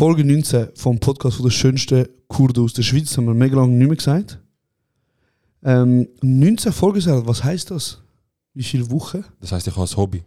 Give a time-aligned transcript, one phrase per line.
[0.00, 3.74] Folge 19 vom Podcast von der schönsten Kurden aus der Schweiz, haben wir mega lange
[3.74, 4.38] nicht mehr gesagt.
[5.62, 8.00] Ähm, 19 Folgen, was heißt das?
[8.54, 9.22] Wie viele Wochen?
[9.42, 10.22] Das heißt, ich habe ein Hobby.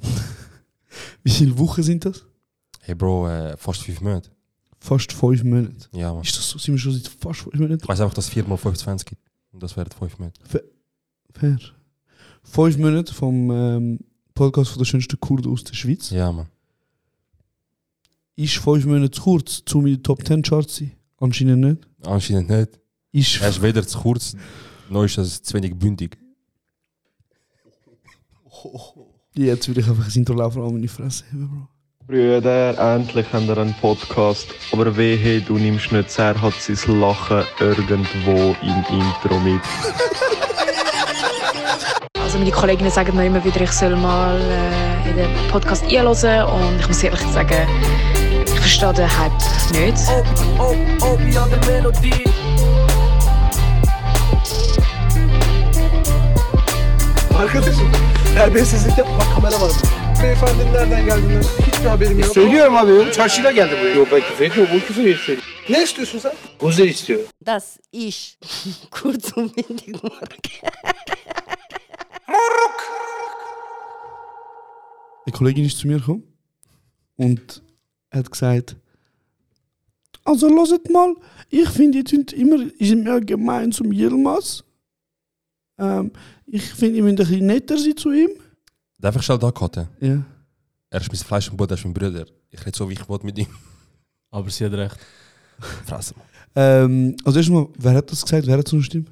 [1.24, 2.24] Wie viele Wochen sind das?
[2.80, 4.30] Hey Bro, äh, fast fünf Monate.
[4.78, 5.90] Fast fünf Monate.
[5.92, 6.22] Ja, man.
[6.22, 6.58] Ist das so?
[6.58, 7.82] Sind wir schon seit fast fünf Monaten?
[7.82, 9.22] Ich weiß einfach, dass es 4 mal 25 gibt.
[9.52, 10.40] Und das wären fünf Monate.
[11.34, 11.58] Fair.
[12.44, 13.98] Fünf Monate vom ähm,
[14.32, 16.08] Podcast von der schönsten Kurden aus der Schweiz.
[16.08, 16.46] Ja, man.
[18.38, 20.92] Ist fünf Monate zu kurz, um in den Top 10 Charts zu sein?
[21.18, 21.88] Anscheinend nicht.
[22.06, 22.78] Anscheinend nicht.
[23.10, 24.36] Ist Er ist weder zu kurz,
[24.88, 26.16] noch ist es zu wenig bündig.
[29.34, 31.68] Jetzt will ich einfach das Intro laufen an meine Fresse haben, Bro.
[32.06, 34.46] Brüder, endlich haben wir einen Podcast.
[34.70, 39.60] Aber wehe, du nimmst nicht sehr, hat sein Lachen irgendwo im Intro mit.
[42.14, 46.44] Also meine Kolleginnen sagen mir immer wieder, ich soll mal äh, in den Podcast einhören
[46.44, 47.66] und ich muss ehrlich sagen,
[48.12, 48.17] ich
[48.68, 49.34] verstehe den Hype
[49.72, 49.98] nicht.
[50.58, 52.12] Oh, oh, beyond the melody.
[57.38, 57.92] Arkadaşım
[58.34, 59.72] terbiyesizlik yapma bak kamera var.
[60.22, 62.34] Beyefendinin nereden geldiğinden hiçbir haberim yok.
[62.34, 63.12] Söylüyorum abi.
[63.12, 63.94] Çarşıyla geldi buraya.
[63.94, 64.74] Yok ben küfür etmiyorum.
[64.74, 65.46] Bu küfür söylüyor.
[65.68, 66.32] Ne istiyorsun sen?
[66.58, 67.20] Kuzu istiyor.
[67.46, 68.38] dass ich
[68.90, 70.52] kurz und bündig morgen.
[75.26, 76.22] Eine Kollegin ist zu mir gekommen
[77.16, 77.67] und
[78.10, 78.76] hat gesagt,
[80.24, 81.14] also loset mal,
[81.48, 84.62] ich finde, ihr tut immer, ist immer gemein zum Yilmaz.
[85.78, 86.10] Ähm,
[86.46, 88.30] ich finde, ihr müsst ein bisschen netter sein zu ihm.
[88.98, 89.88] Darf ich schnell da cutten?
[90.00, 90.22] Ja.
[90.90, 92.26] Er ist mein Fleisch und Blut, er ist mein Bruder.
[92.50, 93.46] Ich rede so, wie ich will mit ihm.
[94.30, 94.98] Aber sie hat recht.
[95.86, 96.14] Fresse.
[96.54, 98.46] Ähm, also erstmal, wer hat das gesagt?
[98.46, 99.04] Wer hat so eine Stimme?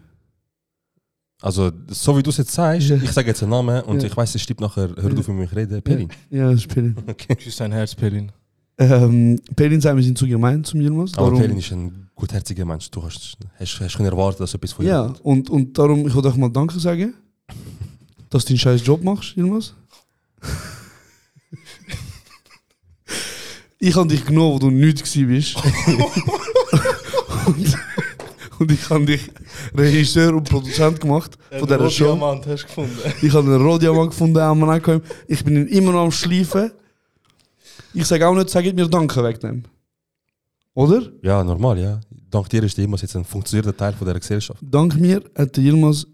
[1.42, 2.97] Also, so wie du es jetzt sagst, Ja.
[2.97, 4.06] ich sage jetzt einen Namen und Ja.
[4.08, 5.19] ich weiß, es stimmt nachher, hör Ja.
[5.19, 5.83] auf mit mich reden.
[5.83, 6.08] Pelin.
[6.30, 6.97] Ja, das ist Pelin.
[7.06, 7.36] Okay.
[7.39, 8.33] Sie ist ein Herz, Pelin.
[8.78, 11.12] Ähm, Pelin sagt, wir sind zu gemein zum Yilmaz.
[11.16, 12.91] Aber darum- Pelin ist ein gutherziger Mensch.
[12.91, 16.14] Du hast, hast, hast können erwarten, dass etwas von ihr Ja, und, und darum, ich
[16.14, 17.14] wollte euch mal Danke sagen,
[18.30, 19.74] dass du deinen scheiß Job machst, Yilmaz.
[23.78, 25.56] ich habe dich genommen, wo du nichts bist.
[27.46, 27.77] und,
[28.58, 29.30] und ich habe dich
[29.74, 32.14] Regisseur und Produzent gemacht von dieser Show.
[32.14, 32.98] Diamant hast du gefunden.
[33.22, 35.02] Ich habe einen Rohdiamant gefunden, am angekommen.
[35.28, 36.72] Ich bin ihn immer noch am Schleifen.
[37.95, 39.63] Ich sage auch nicht, sag mir Danke wegen dem.
[40.75, 41.03] Oder?
[41.23, 42.01] Ja, normal, ja.
[42.31, 44.61] Dank dir ist immer jetzt ein funktionierender Teil von dieser Gesellschaft.
[44.63, 46.07] dank mir hat der Yilmaz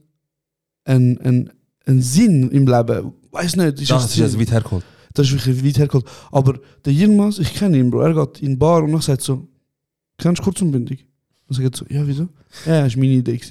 [0.85, 1.51] einen, einen,
[1.87, 3.13] einen Sinn im Leben.
[3.33, 4.85] Weiß nicht, ist Das das, ist jetzt weit hergeholt.
[5.15, 6.07] das ist wirklich weit hergeholt.
[6.31, 8.03] Aber der Yilmaz, ich kenne ihn, Bro.
[8.03, 9.49] Er geht in die Bar und sagt so,
[10.19, 11.07] kennst du kurz und bündig?
[11.49, 12.29] Und sagt so, ja, wieso?
[12.67, 13.41] Ja, das war meine Idee.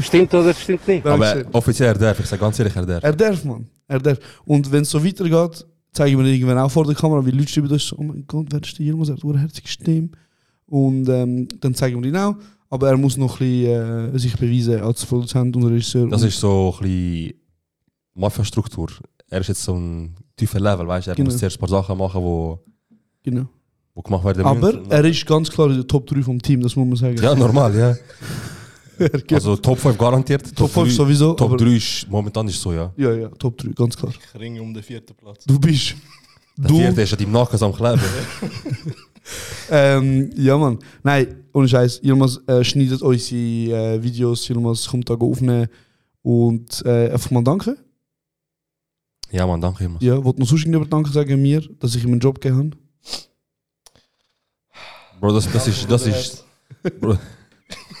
[0.00, 1.06] Stimmt oder stimmt nicht?
[1.06, 3.04] Aber offiziell er darf, ich sage ganz ehrlich, er darf.
[3.04, 3.66] Er darf, man.
[3.88, 4.18] Er darf.
[4.44, 7.48] Und wenn es so weitergeht, zeigen wir ihn irgendwann auch vor der Kamera, wie Leute
[7.48, 9.08] schreiben, das so, oh mein Gott, wer ist der Yilmaz?
[9.08, 10.08] Er hat eine herzige Stimme.
[10.66, 12.36] Und ähm, dann zeigen wir ihn auch.
[12.70, 16.08] Aber er muss noch ein bisschen äh, sich beweisen als Produzent und Regisseur.
[16.08, 17.34] Das und, ist so ein bisschen
[18.14, 18.88] Mafia-Struktur.
[19.28, 21.10] Er ist jetzt so ein tiefer Level, weißt du?
[21.12, 21.30] Er Genau.
[21.30, 22.58] muss zuerst ein paar Sachen machen, wo,
[23.22, 23.46] Genau.
[23.94, 24.90] wo gemacht werden Aber müssen.
[24.90, 27.22] er ist ganz klar in der Top 3 vom Team, das muss man sagen.
[27.22, 27.94] Ja, normal, ja.
[29.32, 30.54] Also Top 5 garantiert.
[30.56, 31.34] Top 5 3 sowieso.
[31.34, 32.92] Top aber- 3 ist momentan ist so, ja.
[32.96, 34.12] Ja, ja, Top 3, ganz klar.
[34.12, 35.44] Ich ringe um den vierten Platz.
[35.44, 35.94] Du bist.
[36.56, 36.76] Der Du.
[36.78, 38.00] vierte ist ja deinem Nacken am Kleben.
[39.70, 40.78] Ähm, ja, Mann.
[41.02, 42.02] Nein, ohne Scheiß.
[42.04, 45.66] Yilmaz äh, schneidet unsere äh, Videos, Yilmaz kommt da aufnehmen.
[46.20, 47.76] Und äh, einfach mal danke.
[49.30, 49.96] ja, man, danke immer.
[50.02, 52.70] Ja, wollte noch sonst irgendjemand Danke sagen mir, dass ich ihm einen Job gegeben habe.
[55.20, 56.44] Bro, das, das ist, das ist,
[57.00, 57.16] Bro.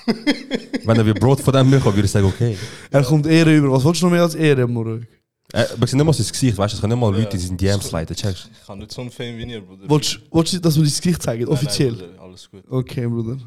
[0.84, 2.56] Wenn er wie Brot von dem bekommt, würde ich sagen, okay.
[2.90, 3.72] Er kommt Ehre über.
[3.72, 5.06] Was willst du noch mehr als Ehre, Morgen?
[5.52, 7.36] Äh, aber ich sehe nicht mal sein Gesicht, weißt du, es können nicht mal Leute
[7.36, 9.88] in seinen DMs leiten, checkst Ich kann nicht so ein Fame wie ihr, Bruder.
[9.88, 11.46] Willst willst du, dass wir das Gesicht zeigen?
[11.48, 11.92] Offiziell?
[11.92, 12.64] Nein, Bruder, alles gut.
[12.68, 13.38] Okay, Bruder.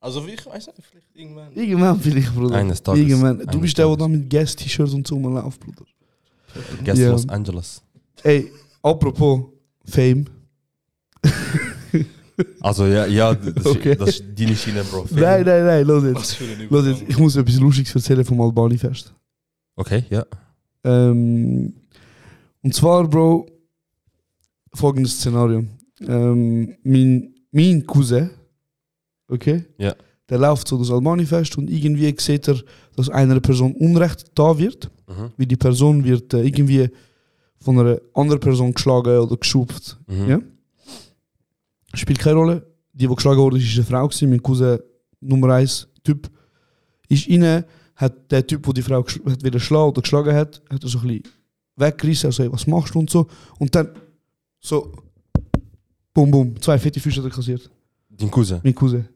[0.00, 1.52] Also wie ich weiß nicht, vielleicht irgendwann.
[1.52, 2.56] Irgendwann vielleicht, Bruder.
[2.56, 3.00] Eines Tages.
[3.00, 3.38] Irgendwann.
[3.38, 5.84] Du Eines bist der, der da mit Guest-T-Shirt und so rumläuft, Bruder.
[6.84, 7.10] Guess Ja.
[7.10, 7.82] Los Angeles.
[8.22, 8.50] Ey,
[8.82, 9.42] apropos
[9.84, 10.26] Fame.
[12.60, 13.92] Also ja, ja das, Okay.
[13.92, 15.06] ist, das ist deine Schiene, Bro.
[15.10, 16.16] Nein, nein, nein, los jetzt.
[16.16, 17.02] Was für ein Los jetzt.
[17.08, 19.12] Ich muss etwas Lustiges erzählen vom Albani-Fest.
[19.76, 20.24] Okay, ja.
[20.84, 21.74] Ähm,
[22.62, 23.46] und zwar, Bro,
[24.74, 25.64] folgendes Szenario.
[26.00, 28.30] Ähm, mein, mein Cousin,
[29.28, 29.64] okay?
[29.78, 29.94] Ja.
[30.28, 32.56] Der läuft so das Albani-Fest und irgendwie sieht er,
[32.96, 34.90] dass einer Person Unrecht da wird.
[35.08, 35.32] Mhm.
[35.36, 36.88] Wie die Person wird äh, irgendwie
[37.60, 39.98] von einer anderen Person geschlagen oder geschupft.
[40.06, 40.28] Mhm.
[40.28, 40.40] Ja?
[41.94, 42.66] Spielt keine Rolle.
[42.92, 44.06] Die, die geschlagen wurde, ist eine Frau.
[44.06, 44.30] Gewesen.
[44.30, 44.78] Mein Cousin
[45.20, 46.30] Nummer 1 Typ
[47.08, 47.64] ist rein,
[47.96, 50.98] hat der Typ, der die Frau hat wieder schlagen oder geschlagen hat, hat er so
[50.98, 51.22] ein bisschen
[51.76, 53.26] weggerissen, also hey, was machst du und so.
[53.58, 53.90] Und dann
[54.58, 54.92] so
[56.14, 56.60] Bum, bum.
[56.60, 57.70] Zwei fette Füße hat er kassiert.
[58.10, 58.60] Dein Cousin.
[58.62, 59.08] Mein Cousin.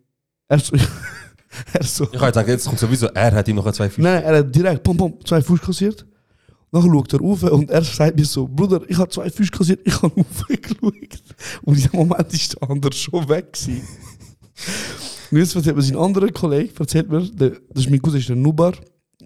[0.49, 0.76] Er so.
[1.72, 2.05] er so.
[2.05, 4.02] Ich gedacht, jetzt kommt sowieso, er hat ihm noch zwei Füße.
[4.02, 6.06] Nein, er hat direkt pom, pom, zwei Füße kassiert.
[6.72, 9.81] Nachher schaut er auf und er sagt mir so, Bruder, ich habe zwei Füße kassiert,
[9.84, 11.22] ich habe aufgeschaut.
[11.62, 13.82] Und in diesem Moment ist der andere schon weg gewesen.
[15.31, 18.28] Und jetzt erzählt mir sein anderer Kollege, erzählt mir, der, das ist mein Cousin, ist
[18.28, 18.72] der Nubar,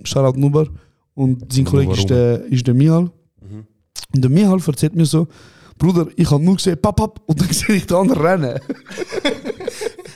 [0.05, 0.69] Shoutout Nubar.
[1.15, 3.11] Und sein Kollege ist der, ist der Mihal.
[3.41, 3.67] Mhm.
[4.15, 5.29] Und der Mihal erzählt mir so,
[5.79, 8.61] Bruder, ich habe nur gesehen, papp, papp, und dann sehe ich den anderen rennen.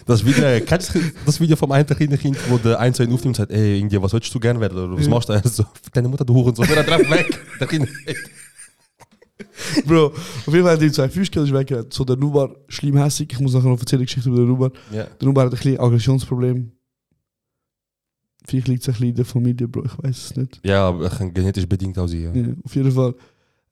[0.06, 3.12] Das Video, kennst du das Video vom einen kleinen Kind, wo der ein, zwei ihn
[3.12, 4.76] aufnimmt und sagt, ey, irgendwie, was willst du gerne werden?
[4.78, 5.32] Oder was machst du?
[5.32, 5.64] Er so,
[5.94, 6.66] deine Mutter, du Hurensohn.
[6.66, 7.40] Der rennt weg.
[7.58, 7.88] Der Kind.
[9.86, 11.92] Bro, auf jeden Fall hat er zwei Füße gehabt, ist.
[11.92, 14.70] So, der Nubar, schlimmhässig, ich muss nachher noch erzählen, Geschichte über den Nubar.
[14.92, 15.04] Ja.
[15.04, 16.70] Der Nubar hat ein Aggressionsproblem.
[18.46, 20.60] Vielleicht liegt es ein bisschen in der Familie, Bro, ich weiß es nicht.
[20.64, 22.08] Ja, aber genetisch bedingt auch.
[22.08, 22.32] Ja.
[22.32, 23.14] Ja, auf jeden Fall.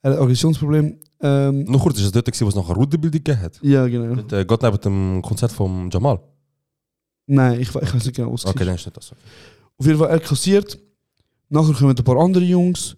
[0.00, 0.98] Er hat ein Aggressionsproblem.
[1.20, 3.60] Ähm, Noch kurz, ist es dort, gewesen, es noch eine Ruderbildung gegeben hat?
[3.62, 4.14] ja, genau.
[4.16, 6.18] Mit, äh, Gott neben dem Konzert von Jamal.
[7.26, 9.12] Nein, ich, ich weiß nicht genau, was Okay, dann ist nicht das.
[9.12, 10.78] Auf jeden Fall, er kassiert.
[11.48, 12.96] Nachher kommen ein paar andere Jungs.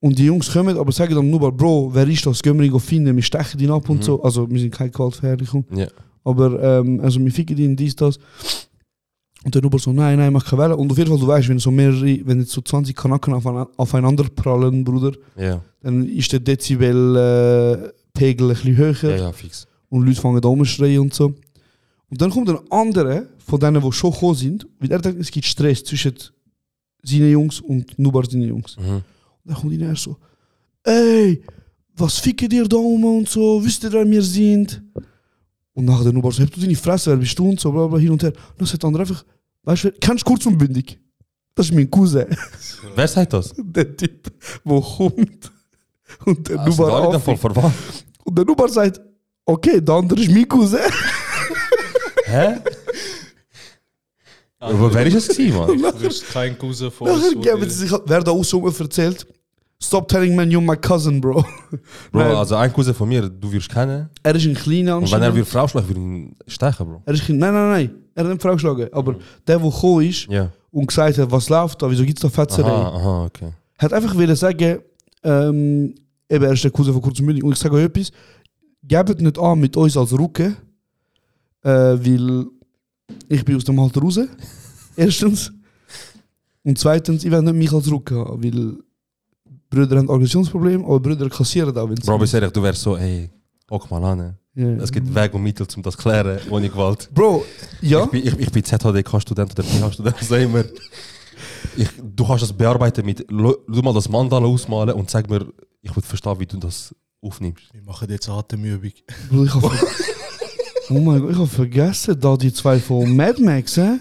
[0.00, 2.42] Und die Jungs kommen, aber sagen dann nur, Bro, wer ist das?
[2.42, 4.02] Gehen wir ihn finden, wir stechen ihn ab und Mhm.
[4.02, 4.22] so.
[4.22, 5.64] Also, wir sind keine Gewaltverherrlichung.
[5.74, 5.86] Ja.
[6.22, 8.18] Aber, ähm, also, wir ficken ihn, dies, das.
[9.44, 10.76] Und der Nuber so, nein, nein, mach keine Welle.
[10.76, 13.34] Und auf jeden Fall, du weißt, wenn so mehrere, wenn jetzt so 20 Kanaken
[13.76, 18.94] aufeinander, prallen, Bruder, Ja, dann ist der Dezibel-Pegel ein bisschen höher.
[19.02, 19.66] ja, ja, fix.
[19.88, 21.26] Und Leute fangen an rumzuschreien und so.
[22.10, 25.30] Und dann kommt ein anderer von denen, die schon gekommen sind, weil er denkt, es
[25.30, 26.14] gibt Stress zwischen
[27.02, 28.76] seinen Jungs und Nubar seinen Jungs.
[28.76, 29.02] Mhm.
[29.46, 30.16] Dann kommt ihn er so,
[30.82, 31.42] ey,
[31.96, 34.82] was fickt ihr da rum und so, wisst ihr, wer wir sind?
[35.72, 37.86] Und nachher der Nubar so, hab du deine Fresse, wer bist du und so, bla
[37.86, 38.32] bla, hin und her.
[38.32, 39.24] Und dann sagt der andere einfach,
[39.62, 40.98] weißt du, kennst du kurz und bündig?
[41.54, 42.26] Das ist mein Cousin,
[42.94, 43.54] Wer sagt das?
[43.56, 44.30] der Typ,
[44.64, 45.50] der kommt.
[46.24, 47.54] Und der Also, Nubar alle dann voll anfängt.
[47.54, 47.74] verwandt.
[48.24, 49.00] Und der Nubar sagt,
[49.44, 50.80] okay, der andere ist mein Cousin.
[52.26, 52.56] Hä?
[54.58, 55.92] Aber wer ist es gewesen, Mann?
[55.92, 57.22] Du wirst kein Cousin von uns.
[57.22, 59.26] Nachher geben dir- sie sich, wer da aus so erzählt,
[59.86, 61.42] stop telling me you're my cousin, bro.
[62.12, 62.36] Bro, Nein.
[62.36, 64.08] also ein Cousin von mir, du wirst kennen.
[64.22, 67.02] Er ist ein kleiner Und wenn er wieder Frau schlägt, würde ihn stechen, Bro.
[67.04, 68.88] Er ist ein, nein, nein, nein, er hat nicht Frau geschlagen.
[68.92, 69.12] Aber
[69.46, 70.50] der, der gekommen ist Ja.
[70.70, 73.50] und gesagt hat, was läuft da, wieso gibt es da Fetzerei, Aha, aha, okay.
[73.78, 74.78] hat einfach wollen sagen,
[75.22, 75.94] ähm,
[76.28, 78.10] eben, er ist der Cousin von Kurz und ich sage euch etwas,
[78.82, 80.56] gebt nicht an mit uns als Rücken,
[81.62, 82.46] äh, weil
[83.28, 84.18] ich bin aus dem Alter raus.
[84.96, 85.52] Erstens.
[86.64, 88.76] Und zweitens, ich will nicht mich als Rücken haben, weil
[89.76, 92.06] Brüder haben Aggressionsprobleme, aber Brüder kassieren sie...
[92.06, 93.30] Bro, ich sag, du wärst so, ey,
[93.66, 94.36] guck mal an.
[94.54, 94.68] Ja.
[94.82, 97.10] Es gibt Weg und Mittel, um das zu klären, ohne Gewalt.
[97.12, 97.44] Bro,
[97.82, 98.04] ja?
[98.04, 100.64] Ich bin, ich, ich bin ZHDK-Student oder PH-Student, sag immer.
[101.76, 105.46] Ich, du kannst das bearbeiten mit, du mal das Mandala ausmalen und sag mir,
[105.82, 107.64] ich will verstehen, wie du das aufnimmst.
[107.74, 108.92] Wir machen jetzt Atemübung.
[109.30, 109.64] Bro, ich hab
[110.90, 113.98] oh mein Gott, ich hab vergessen, da die zwei von Mad Max, hä?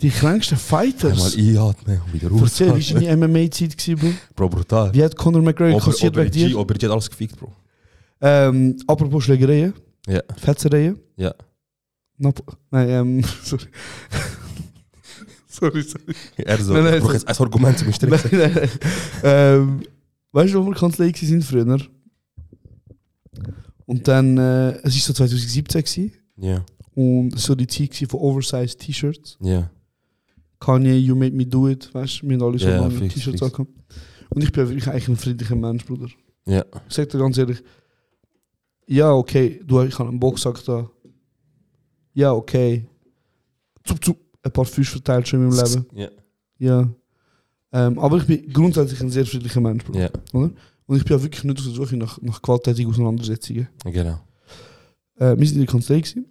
[0.00, 1.36] Die Einmal Fighters.
[1.36, 4.12] einatmen und wieder Erzähl, wie war deine MMA-Zeit, gewesen, Bro?
[4.36, 4.94] Bro, brutal.
[4.94, 6.56] Wie hat Conor McGregor kassiert wegen dir?
[6.58, 7.52] Ober G hat alles gefickt, Bro.
[8.20, 9.72] Ähm, apropos Schlägereien,
[10.06, 10.98] Ja, Fetzereien.
[11.16, 11.34] ja.
[12.20, 13.66] Nap nein, ähm, sorry.
[15.48, 16.14] sorry, sorry.
[16.36, 18.38] Er so, Nein, nein, ich brauche jetzt ein Argument zum nein, Strecken.
[18.38, 18.68] nein, nein.
[19.22, 19.82] Ähm,
[20.32, 21.78] weißt du, wo wir Kanzlei sind früher?
[23.86, 27.94] Und dann, äh, es war so 2017 gewesen, Ja, und es war so die Zeit
[28.10, 29.38] von Oversized T-Shirts.
[29.40, 29.70] ja.
[30.60, 33.14] Kanye, You Made Me Do It, weißt du, wir haben alle so Ja, lange fix,
[33.14, 33.42] T-Shirts fix.
[33.42, 33.70] angehabt.
[34.30, 36.08] Und ich bin wirklich eigentlich ein friedlicher Mensch, Bruder.
[36.46, 36.64] Ja.
[36.88, 37.62] Ich sag dir ganz ehrlich,
[38.86, 40.90] ja, okay, du, ich habe einen Boxsack da.
[42.14, 42.86] Ja, okay.
[43.84, 45.86] Zup, zup, ein paar Füße verteilt schon in meinem Leben.
[45.94, 46.08] Ja.
[46.58, 46.88] Ja.
[47.70, 50.00] Ähm, aber ich bin grundsätzlich ein sehr friedlicher Mensch, Bruder.
[50.00, 50.50] Ja, Oder?
[50.86, 53.68] Und ich bin auch wirklich nicht auf der Suche nach, nach gewalttätigen Auseinandersetzungen.
[53.84, 54.18] genau.
[55.16, 56.26] Äh, wir sind in der Kanzlei gewesen.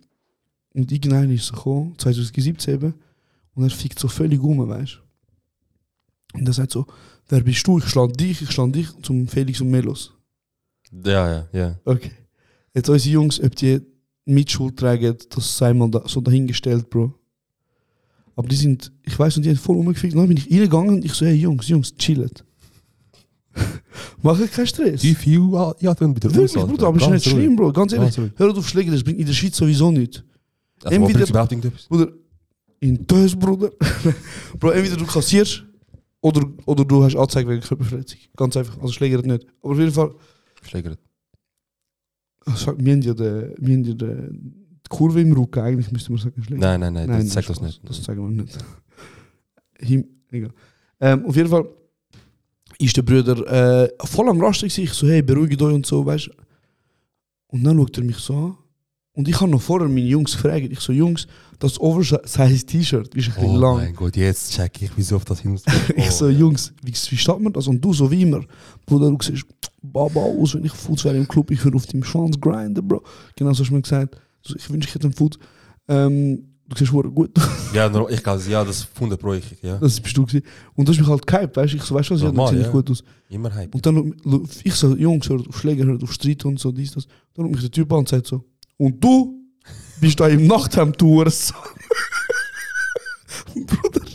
[0.73, 2.93] und irgendeiner ist so gekommen, 2017 eben,
[3.57, 4.99] und er fickt so völlig um, weißt
[6.33, 6.37] du.
[6.39, 6.85] Und er sagt so,
[7.27, 7.79] wer bist du?
[7.79, 10.13] Ich schlag dich, ich schlag dich zum Felix und Melos.
[10.91, 11.79] Ja, ja, ja.
[11.83, 12.11] Okay.
[12.73, 13.81] Jetzt unsere Jungs, ob die
[14.25, 17.13] Mitschuld tragen, das sei mal da, so dahingestellt, Bro.
[18.35, 20.15] Aber die sind, ich weiß nicht, die haben voll umgefickt.
[20.15, 22.45] Dann bin ich reingegangen und ich so, hey Jungs, Jungs, chillet.
[24.21, 25.01] Mach keinen Stress.
[25.01, 25.39] Wie viel
[25.79, 26.67] ja, dann wieder Wirklich, aus, Alter.
[26.67, 27.73] Bruder, aber ist Ganz nicht schlimm, Bro.
[27.73, 30.23] Ganz ehrlich, Ganz hör auf Schläger, das bringt in der Schweiz sowieso nicht.
[30.83, 31.87] Also, Entweder- überhaupt irgendetwas?
[31.87, 32.11] Bruder,
[32.79, 33.71] in Tös, Bruder.
[34.59, 35.63] Bro, entweder du kassierst
[36.21, 38.19] oder, oder du hast Anzeige wegen Körperverletzung.
[38.35, 38.77] Ganz einfach.
[38.79, 39.45] Also Schläger nicht.
[39.61, 40.13] Aber auf jeden Fall,
[40.63, 40.99] Schlägert.
[42.45, 44.07] also, wir haben ja, die, die,
[44.89, 46.43] Kurve im Rücken, eigentlich müsste man sagen.
[46.43, 46.61] Schläger.
[46.61, 47.81] Nein, nein, nein, das sagt das nicht.
[47.87, 48.57] Das sagen wir nicht.
[49.79, 50.51] Him, egal.
[50.99, 51.67] Ähm, auf jeden Fall
[52.79, 54.67] ist der Bruder äh, voll am Rasten.
[54.67, 56.31] Ich so, hey, beruhigt euch und so, weißt du.
[57.47, 58.57] Und dann schaut er mich so an
[59.17, 61.25] Und ich habe noch vorher meine Jungs gefragt, ich so, Jungs,
[61.57, 63.77] das Oversize-T-Shirt ist ein bisschen Oh lang.
[63.77, 65.59] mein Gott, jetzt check ich, wieso auf das hin
[65.95, 67.65] Ich so, Jungs, wie, wie steht man das?
[67.65, 68.41] Und du so wie immer,
[68.85, 69.43] Bruder, du siehst
[69.81, 73.01] Baba aus, wenn ich Fuß wäre im Club, ich würde auf dem Schwanz grinden, Bro.
[73.35, 74.21] Genau so hast du mir gesagt.
[74.43, 75.39] So, ich wünsche, ich hätte einen Fuß.
[75.87, 77.31] Ähm, du siehst verdammt gut.
[77.73, 79.77] Ja, ich kann ja, das 100 Pro, ich, ja.
[79.77, 80.45] das bist du gewesen.
[80.75, 81.77] Und du hast mich halt gehypt, weißt du?
[81.77, 82.69] Ich so, weißt du was, ja, Normal, sieht ja.
[82.69, 83.03] gut aus.
[83.29, 83.73] Immer Hype.
[83.73, 84.13] Und dann,
[84.63, 87.07] ich so, Jungs, hört auf Schläger, hört auf Streit und so, dies, das.
[87.33, 88.43] Dann ruft mich der Typ an und sagt so,
[88.77, 89.35] und du
[89.99, 91.57] bist da im Nachthemd, du Hurensohn.
[93.65, 94.05] Bruder,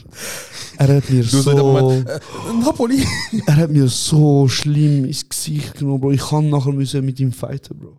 [0.79, 2.21] er hat mir Du so Moment, äh,
[2.65, 3.05] Napoli!
[3.47, 6.13] er hat mir so schlimm ins Gesicht genommen, Bro.
[6.13, 7.99] Ich kann nachher müssen mit ihm fighten, Bro.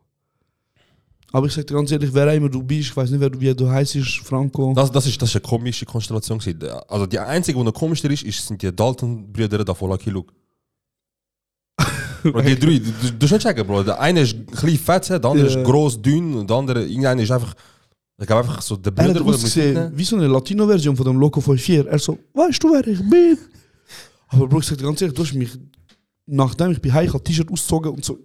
[1.32, 3.40] Aber ich sag dir ganz ehrlich, wer immer du bist, ich weiß nicht, wer du,
[3.40, 4.72] wie du heißt, Franco.
[4.76, 6.38] Das, das, ist, das ist eine komische Konstellation.
[6.38, 6.62] gewesen.
[6.88, 10.32] Also die einzige, die noch komischer ist, ist sind die Dalton-Brüder da von Lucky Luke.
[12.24, 12.82] Die drei,
[13.20, 13.84] du, musst checken, Bro.
[13.84, 17.22] Der eine ist ein bisschen fett, der andere ist gross, dünn und der andere, irgendeiner
[17.22, 17.54] ist einfach.
[18.20, 21.42] Ich glaube einfach so, der er hat ausgesehen wie so eine Latino-Version von dem Loco
[21.42, 21.92] 54.
[21.92, 23.38] Er so, weißt du, wer ich bin?
[24.28, 25.52] Aber Bro, ich sag dir ganz ehrlich, du hast mich,
[26.26, 28.20] nachdem ich bei Heich T-Shirt ausgezogen und so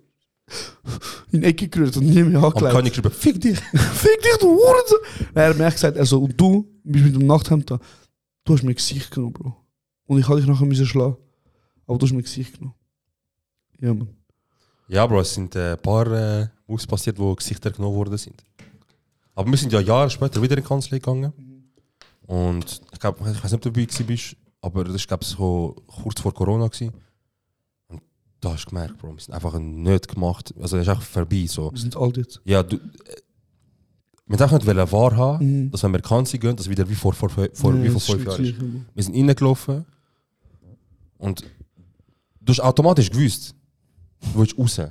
[1.32, 2.74] in die Ecke gerührt und nie mehr Am angelegt.
[2.74, 3.58] König geschrieben, fick dich!
[3.58, 4.98] Fick dich, du Hurensohn!
[5.34, 7.78] Er hat mir gesagt, also, und du bist mit dem Nachthemd da.
[8.44, 9.56] Du hast mir Gesicht genommen, Bro.
[10.06, 11.16] Und ich hätte dich nachher müssen schlagen.
[11.86, 12.74] Aber du hast mir Gesicht genommen.
[13.80, 14.08] Ja, Mann.
[14.88, 18.42] Ja, Bro, es sind äh, ein paar äh, Moves passiert, wo Gesichter genommen worden sind.
[19.34, 21.32] Aber wir sind ja Jahre später wieder in die Kanzlei gegangen.
[22.26, 26.20] Und ich glaube, ich weiß nicht, ob du dabei bist, aber das war, so kurz
[26.20, 26.66] vor Corona.
[26.68, 26.92] Gewesen.
[27.88, 28.02] Und
[28.40, 30.52] da hast du gemerkt, Bro, wir sind einfach nicht gemacht.
[30.60, 31.46] Also, es ist einfach vorbei.
[31.46, 31.70] So.
[31.72, 32.40] Wir sind alt jetzt.
[32.44, 32.76] Ja, du.
[32.76, 32.80] Äh,
[34.30, 35.70] wir wollten einfach nicht wahr haben, Mhm.
[35.70, 38.04] dass wenn wir Kanzlei gehen, dass wieder wie vor, vor, vor, Ja, wie vor das
[38.04, 38.54] fünf Jahren ist.
[38.94, 39.86] Wir sind reingelaufen
[41.16, 41.44] und
[42.42, 43.54] du hast automatisch gewusst,
[44.20, 44.76] du willst raus.
[44.76, 44.90] Du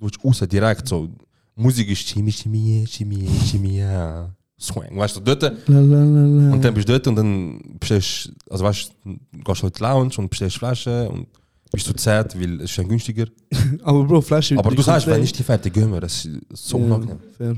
[0.00, 1.08] willst raus, direkt so.
[1.56, 4.34] Musik ist Chimie, Chimie, Chimie, Chimie, ja.
[4.58, 5.42] Swang, weißt du, dort.
[5.42, 6.52] La, la, la, la.
[6.52, 9.82] Und dann bist du dort und dann bestellst also weißt du, gehst halt in die
[9.82, 11.28] Lounge und bestellst Flaschen und
[11.72, 13.26] bist zu zart, weil es ist dann günstiger.
[13.82, 14.56] Aber Bro, Flasche.
[14.56, 17.18] Aber du sagst, wenn ich die fertig gehen wir, das ist so Ja, unangenehm.
[17.36, 17.56] Fair.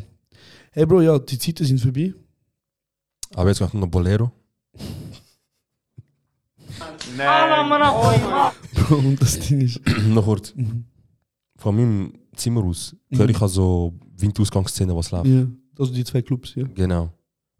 [0.72, 2.12] Hey Bro, ja, die Zeiten sind vorbei.
[3.34, 4.32] Aber jetzt kommt noch Bolero.
[8.74, 9.80] Bro, und das Ding ist.
[10.08, 10.54] noch kurz.
[11.56, 11.60] Mhm.
[11.60, 15.26] Von meinem Zimmer aus höre ich also Windausgangsszene, was läuft.
[15.26, 15.46] Ja,
[15.78, 16.64] also die zwei Clubs, ja.
[16.74, 17.10] Genau.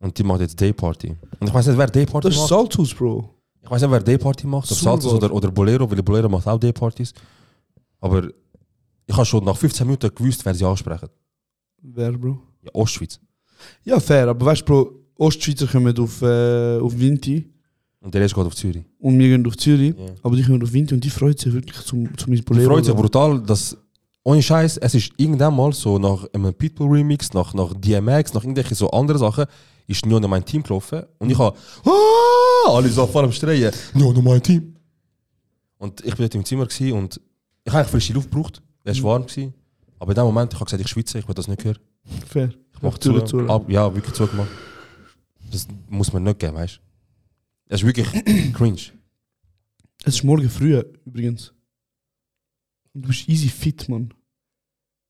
[0.01, 1.17] Und die macht jetzt Dayparty.
[1.41, 2.49] Und ich weiß nicht, wer Dayparty Das ist macht.
[2.51, 3.31] Salzhaus, Bro.
[3.63, 4.71] Ich weiß nicht, wer Dayparty macht.
[4.71, 4.77] Ob.
[4.79, 7.13] Salzos oder, oder Bolero, weil Bolero macht auch Daypartys.
[8.01, 8.29] Aber
[9.07, 11.09] ich habe schon nach 15 Minuten gewusst, wer sie ansprechen.
[11.83, 12.39] Wer, Bro?
[12.63, 13.19] Ja, Ostschweiz.
[13.85, 17.47] Ja, fair, aber weißt du, Bro, Ostschweizer kommen auf, äh, auf Vinti
[18.01, 18.85] Und der erste geht auf Zürich.
[18.99, 20.07] und wir gehen auf Zürich, Ja.
[20.23, 22.71] aber die kommen auf Vinti und die freut sich wirklich zum, zum ins Die Bolero.
[22.75, 23.77] freut sich brutal, dass
[24.27, 28.43] ohne Scheiß, es ist irgendwann mal so nach einem Pitbull Remix, nach, nach DMX, nach
[28.43, 29.47] irgendwelchen so anderen Sachen,
[29.87, 33.73] ist Nio noch mein Team gelaufen und ich habe ah, alle so vor dem Streien,
[33.95, 34.75] Nio noch mein Team.
[35.79, 37.21] Und ich bin dort im Zimmer und
[37.63, 39.55] ich habe eigentlich frische Luft gebraucht, es war warm gewesen,
[40.01, 41.79] aber in dem Moment, ich habe gesagt, ich schwitze, ich will das nicht hören.
[42.27, 42.51] Fair.
[42.75, 43.49] Ich mache zu, zu.
[43.49, 44.51] Ab, ja, wirklich zugemacht.
[45.53, 46.81] Das muss man nicht geben, weißt du.
[47.69, 48.09] Es ist wirklich
[48.55, 48.81] cringe.
[50.03, 51.53] Es ist morgen früh übrigens.
[52.97, 54.15] Und du bist easy fit, Mann.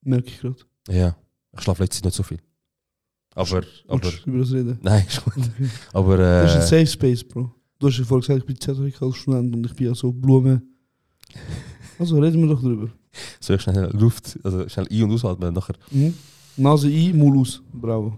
[0.03, 0.57] Merke ich gerade.
[0.89, 1.17] Ja,
[1.53, 2.41] ich schlafe letztens nicht so viel.
[3.37, 4.81] Aber, aber, über das reden?
[4.83, 5.35] nein, ist gut.
[5.37, 5.71] Okay.
[5.93, 7.55] Aber, Das ist ein äh, Safe Space, Bro.
[7.79, 10.13] Du hast ja vorhin gesagt, ich bin Zertifikat als Student und ich bin ja so
[10.13, 10.63] Blume.
[11.99, 12.91] Also reden wir doch drüber.
[13.41, 15.77] soll ich schnell Luft, also schnell ein- und ausatmen nachher.
[15.91, 16.13] Mhm.
[16.59, 17.63] Nase ein, Mund aus.
[17.73, 18.13] Bravo.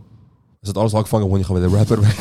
[0.60, 2.14] Es hat alles angefangen, als ich wieder Rapper werde.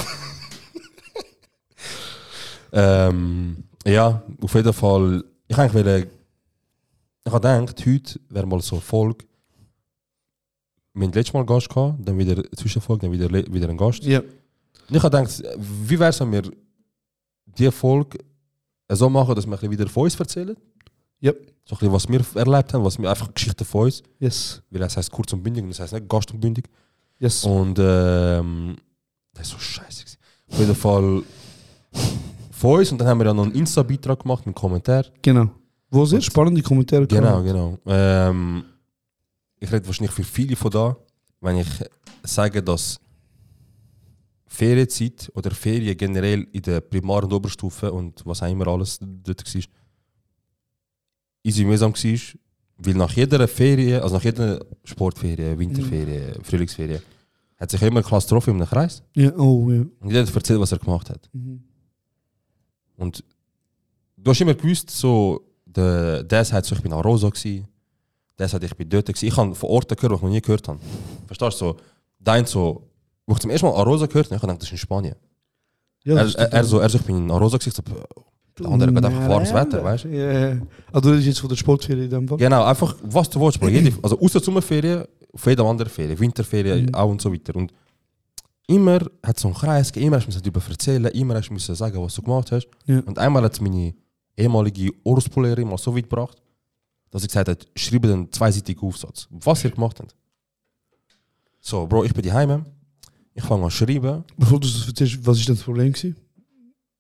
[2.74, 5.24] ähm, ja, auf jeden Fall.
[5.48, 6.08] Ich eigentlich will,
[7.28, 9.26] ich habe gedacht, heute wäre mal so eine Folge.
[10.94, 13.78] Wir hatten letztes Mal einen Gast gehabt, dann wieder eine Zwischenfolge, dann wieder, wieder ein
[13.78, 14.04] Gast.
[14.04, 14.20] Ja.
[14.20, 16.44] Und ich habe gedacht, wie wäre es, wenn wir
[17.46, 18.18] diese Folge
[18.90, 20.56] so machen, dass wir wieder von uns erzählen?
[21.20, 21.34] Ja.
[21.66, 24.02] So ein bisschen, was wir erlebt haben, was wir einfach Geschichten von uns.
[24.20, 24.62] Yes.
[24.70, 26.70] Weil das heißt kurz und bündig, und das heißt nicht Gast und bündig.
[27.20, 27.44] Yes.
[27.44, 28.78] Und ähm,
[29.34, 30.06] das ist so scheiße.
[30.50, 31.24] Auf jeden Fall
[32.52, 35.06] von uns und dann haben wir ja noch einen Insta-Beitrag gemacht mit Kommentar.
[35.22, 35.50] Genau.
[35.90, 37.78] Wo sehr spannende Kommentare Genau, genau.
[37.86, 38.64] Ähm,
[39.60, 40.98] ich rede wahrscheinlich für viele von da,
[41.42, 41.68] wenn ich
[42.24, 43.00] sage, dass
[44.48, 49.56] Ferienzeit oder Ferien generell in der Primar- und Oberstufe und was auch immer alles dort
[49.56, 49.62] war,
[51.44, 52.20] easy mühsam war,
[52.78, 57.00] weil nach jeder Ferie, also nach jeder Sportferie, Winterferie, Frühlingsferie,
[57.58, 59.82] hat sich immer eine Klasse getroffen in einem Kreis Ja, oh ja.
[60.00, 61.30] und jeder hat erzählt, was er gemacht hat.
[61.34, 61.64] Mhm.
[62.98, 63.24] Und
[64.18, 65.47] du hast immer gewusst, so,
[65.78, 67.30] der, der sagt so, ich bin an Rosa
[68.40, 69.28] der sagt, ich bin dort gsi.
[69.28, 70.80] Ich habe von Orten gehört, die ich noch nie gehört habe.
[71.26, 71.66] Verstehst du?
[71.66, 71.78] So,
[72.20, 72.84] Dein so,
[73.26, 75.16] wo ich zum ersten Mal Arosa gehört habe, ich gedacht, das ist in Spanien.
[76.04, 78.64] Ja, er, das er, er, so, er so, ich bin in Arosa gewesen, ich so,
[78.64, 80.08] der andere geht einfach warmes Wetter, weißt du?
[80.10, 80.62] Ja, ja.
[80.92, 82.38] Ah, du redest jetzt von der Sportferie in dem Fall?
[82.38, 83.70] Genau, einfach was du willst, Bro.
[83.70, 86.96] Jede, also außer Sommerferien, auf jeder anderen Ferien, Winterferien Mhm.
[86.96, 87.56] auch und so weiter.
[87.56, 87.72] Und
[88.68, 91.50] immer hat es so einen Kreis gegeben, immer hast du müssen darüber erzählen, immer hast
[91.50, 92.68] du müssen sagen, was du gemacht hast.
[92.86, 93.00] Ja.
[93.06, 93.94] Und einmal hat meine
[94.38, 96.42] ehemalige Oruspolerin mal so weit gebracht,
[97.10, 99.28] dass sie gesagt hat, schreibe einen zweiseitigen Aufsatz.
[99.32, 100.16] Was ihr gemacht habt.
[101.60, 102.66] So, Bro, ich bin daheim,
[103.34, 104.24] ich fange an zu schreiben.
[104.38, 106.16] Bevor du das erzählst, was ist denn das Problem gewesen?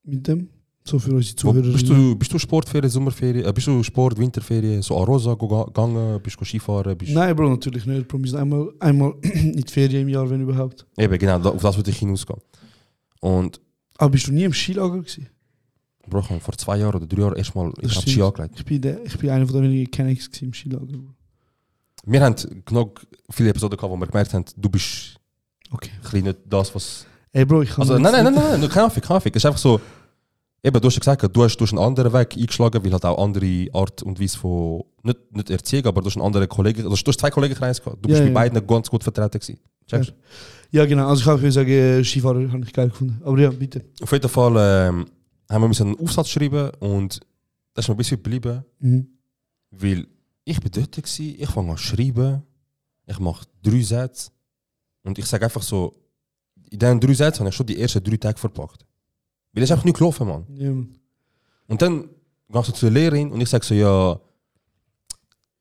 [0.03, 0.50] Mit dem?
[0.84, 1.72] So für unsere Zuhörer.
[1.74, 6.22] bist, du, bist du Sportferien, Sommerferien, äh, bist du Sport, Winterferien, so Arosa go- gegangen,
[6.24, 6.98] bist du Skifahren?
[6.98, 8.10] Bist Nein, Bro, natürlich nicht.
[8.10, 10.86] Sind einmal, einmal in die Ferien im Jahr, wenn überhaupt.
[10.98, 12.39] Eben, genau, auf das würde ich hinausgehen.
[13.20, 13.60] Und
[13.98, 15.27] Aber bist du nie im Skilager gewesen?
[16.10, 18.10] Bro, ich habe vor zwei Jahren oder drei Jahren erstmal hab stimmt.
[18.10, 18.54] Ski angelegt.
[18.58, 20.86] Ich bin, der, ich bin einer den wenigen Kennex im Skilager.
[20.86, 21.14] Bro.
[22.06, 22.36] Wir haben
[22.66, 25.16] genug viele Episoden gehabt, wo wir gemerkt haben, du bist
[25.72, 25.90] Okay.
[26.14, 27.06] ein nicht das, was.
[27.34, 29.36] Ey, Bro, ich kann Also, nein, nein, nein, nein, nein, kein Affig, kein Affig.
[29.36, 29.80] Es ist einfach so.
[30.64, 33.06] Eben, du hast ja gesagt, du hast, du hast einen anderen Weg eingeschlagen, weil halt
[33.06, 34.84] auch andere Art und Weise von.
[35.04, 36.84] Nicht, nicht Erziehung, aber du hast einen anderen Kollegen.
[36.88, 37.98] Also, du hast zwei Kollegenkreise gehabt.
[38.04, 38.34] Du bist Ja, bei ja.
[38.34, 39.60] beiden ganz gut vertreten gewesen.
[39.88, 40.14] Checkst du?
[40.72, 41.08] Ja, genau.
[41.08, 43.22] Also ich kann sagen, äh, Skifahrer habe ich geil gefunden.
[43.24, 43.86] Aber ja, bitte.
[44.02, 44.56] Auf jeden Fall
[44.90, 45.06] ähm,
[45.50, 47.20] haben wir müssen einen Aufsatz schreiben und
[47.74, 48.66] das ist mir ein bisschen geblieben.
[48.80, 49.08] Mhm.
[49.72, 50.08] Weil
[50.44, 52.44] ich bin dort, gewesen, ich fange an zu schreiben,
[53.06, 54.32] ich mache drei Sätze
[55.04, 55.94] und ich sage einfach so,
[56.70, 58.86] in diesen drei Sätzen habe ich schon die ersten drei Tage verpackt.
[59.54, 60.46] Weil es einfach nicht gelaufen, Mann.
[60.56, 60.72] Ja.
[61.68, 62.10] Und dann
[62.50, 64.20] gehe ich so zur Lehrerin und ich sage so, ja,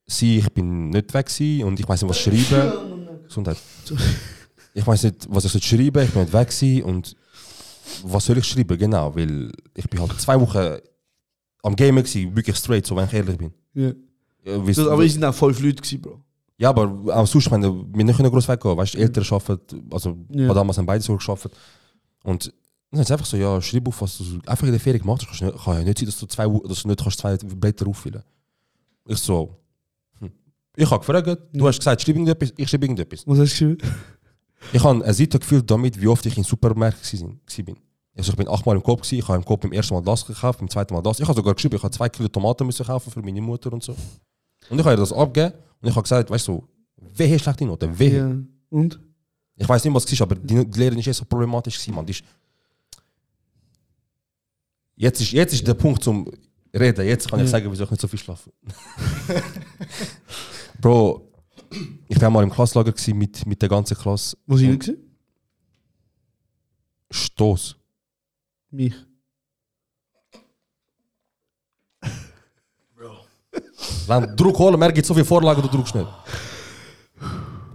[0.06, 3.22] sie, ich bin nicht weg gewesen und ich weiß nicht, was schreiben.
[3.26, 3.58] Gesundheit.
[4.74, 7.16] Ich weiß nicht, was ich soll schreiben, ich bin nicht weg gewesen und
[8.04, 10.78] was soll ich schreiben, genau, weil ich bin halt zwei Wochen
[11.62, 13.52] am Gamen gewesen, wirklich straight, so wenn ich ehrlich bin.
[13.74, 13.92] Ja.
[14.44, 16.20] Ja, Das, aber sind auch fünf Leute gewesen, Bro.
[16.58, 20.54] Ja, aber auch sonst, wenn wir nicht groß weggehen, weißt du, Eltern arbeiten, also Ja.
[20.54, 21.52] damals haben beide so gearbeitet.
[22.22, 22.52] Und
[22.90, 25.40] dann ist einfach so, ja, schreib auf, was du einfach in der Ferien gemacht hast.
[25.40, 28.22] Kann ja nicht sein, dass du, zwei, dass du nicht kannst zwei Blätter auffüllen
[29.08, 29.54] Ich so,
[30.20, 30.30] hm.
[30.76, 33.26] ich habe gefragt, du hast gesagt, schreib irgendetwas, ich schreibe irgendetwas.
[33.26, 33.94] Was hast du geschrieben?
[34.72, 37.76] Ich habe eine Seite gefüllt damit, wie oft ich in Supermärkten bin.
[38.16, 40.24] Also ich bin achtmal im Coop gewesen, ich habe im Coop beim ersten Mal das
[40.24, 41.20] gekauft, beim zweiten Mal das.
[41.20, 43.82] Ich habe sogar geschrieben, ich habe zwei Kilo Tomaten müssen kaufen für meine Mutter und
[43.82, 43.92] so.
[44.70, 47.98] Und ich habe ihr das abgegeben und ich habe gesagt, weißt du, wehe schlechte Noten,
[47.98, 48.18] wehe.
[48.18, 48.36] Ja.
[48.70, 48.98] Und?
[49.56, 51.94] Ich weiß nicht, was es war, aber die, die Lehrerin ist eh so problematisch gewesen,
[51.94, 52.06] man.
[52.06, 52.24] Die ist
[54.96, 56.30] jetzt, ist, jetzt ist der Punkt zum
[56.74, 57.06] Reden.
[57.06, 57.50] Jetzt kann ich Ja.
[57.50, 58.50] sagen, wieso ich nicht so viel schlafe.
[60.80, 61.30] Bro,
[62.08, 64.36] ich war mal im Klasslager mit, mit der ganzen Klasse.
[64.46, 64.96] Wo sind wir?
[67.10, 67.76] Stoß.
[68.76, 68.94] Mich.
[74.06, 76.08] Wenn du Druck holen, merke ich so viel Vorlagen, du drückst nicht.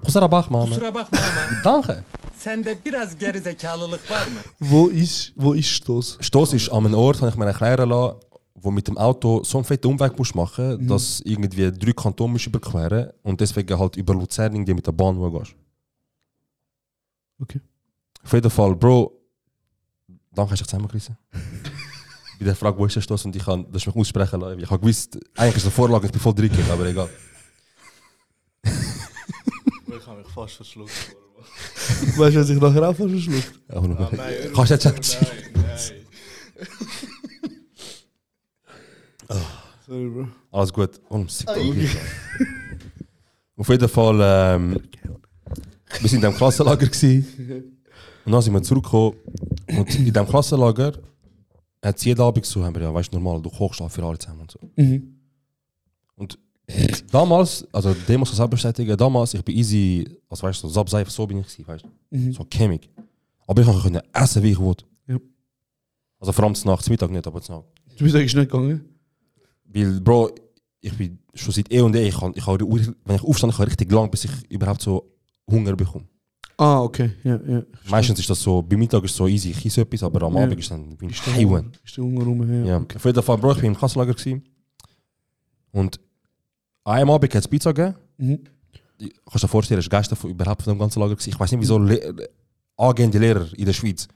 [0.05, 0.67] Kusura bakma ama.
[0.69, 2.03] Kusura bakma ama Danke.
[2.37, 4.39] sende biraz gerizekalılık var mı?
[4.59, 6.17] Wo ist, wo ist Stoß?
[6.21, 8.15] Stoß ist an einem Ort, habe ich mir erklären lassen,
[8.55, 12.47] wo mit dem Auto so einen fetten Umweg musst machen, dass irgendwie drei Kantone musst
[12.47, 15.55] überqueren und deswegen halt über Luzern irgendwie mit der Bahn gehst.
[17.41, 17.61] Okay.
[18.23, 19.20] Auf jeden Fall, Bro,
[20.33, 21.17] danke, hast du dich zusammengerissen.
[22.39, 24.59] Bei der Frage, wo ist der Stoß und ich kann das mich aussprechen lassen.
[24.59, 27.09] Ich habe gewusst, eigentlich ist der Vorlage, ich bin voll drin, aber egal.
[28.63, 31.15] Ich habe mich fast verschluckt.
[32.17, 33.59] Weißt du, was ich nachher auch fast verschluckt?
[33.67, 34.09] Aber nur,
[34.55, 35.01] kannst du jetzt sagen?
[39.91, 40.27] Sorry, Bro.
[40.51, 41.01] Alles gut.
[41.09, 41.49] Oh, sick.
[43.57, 44.79] Auf jeden Fall, ähm,
[45.99, 47.77] wir sind in diesem Klassenlager gewesen.
[48.25, 49.15] und dann sind wir zurückgekommen.
[49.77, 50.93] Und in diesem Klassenlager
[51.83, 54.17] hat es jeden Abend so, haben ja, weißt du, normal, du kochst auch für alle
[54.17, 54.59] zusammen und so.
[54.75, 55.15] Mhm.
[56.15, 56.37] Und
[57.11, 60.73] damals, also dem muss ich selber bestätigen, damals, ich bin easy, also weißt du, so
[60.73, 62.33] Sabseif, so bin ich gewesen, weißt du, Mhm.
[62.33, 62.89] so chemik.
[63.47, 64.85] Aber ich konnte essen, wie ich wollte.
[65.07, 65.17] Ja.
[66.19, 67.49] Also vor allem nachts, Mittag nicht, aber nachts.
[67.97, 68.85] Du bist eigentlich nicht gegangen?
[69.65, 70.31] Weil, Bro,
[70.81, 73.63] ich bin schon seit eh und eh, ich kann, ich kann, wenn ich aufstehe, kann
[73.63, 75.09] ich richtig lang, bis ich überhaupt so
[75.49, 76.05] Hunger bekomme.
[76.63, 77.09] Ah, okay.
[77.23, 77.63] Ja, ja.
[77.89, 80.35] Meistens ist das so, bei Mittag ist es so easy, ich esse etwas, aber am
[80.35, 80.43] Ja.
[80.43, 81.19] Abend ist dann bin ich.
[81.25, 82.47] Hunger- Ist der Hunger rum?
[82.65, 82.65] Ja.
[82.77, 82.85] Ja.
[82.95, 84.43] Auf jeden Fall, Bro, ich war im Kassellager gewesen.
[85.71, 85.99] Und
[86.83, 87.95] an einem Abend hat es Pizza gegeben.
[88.17, 88.39] Mhm.
[89.25, 91.29] Kannst du dir vorstellen, das ist Geister überhaupt von dem ganzen Lager gewesen.
[91.31, 92.29] Ich weiß nicht, wieso Le
[92.77, 94.07] angehende Lehrer in der Schweiz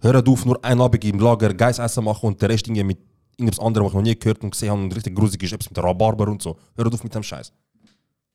[0.00, 2.98] hören auf, nur ein Abend im Lager Geist essen machen und der Rest irgendwie mit
[3.36, 5.70] irgendwas anderem, was ich noch nie gehört und gesehen habe und richtig grusig ist, etwas
[5.70, 6.56] mit Rhabarber und so.
[6.74, 7.52] Hört auf mit dem Scheiß.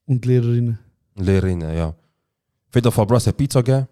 [0.05, 0.79] Und Lehrerinnen.
[1.15, 1.93] Lehrerinnen, ja.
[2.81, 3.87] Bro, es hat Pizza gegeben.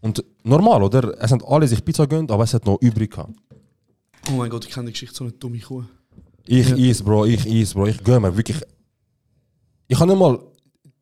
[0.00, 1.20] Und normal, oder?
[1.20, 3.34] Es haben alle sich Pizza gegönnt, aber es hat noch übrig gehabt.
[4.30, 5.84] Oh mein Gott, ich kenne die Geschichte so eine dumme Kuh.
[6.46, 6.76] Ich Ja.
[6.76, 8.60] is, Bro, ich is, Bro, ich gönn mir wirklich.
[9.88, 10.38] Ich kann nicht mal.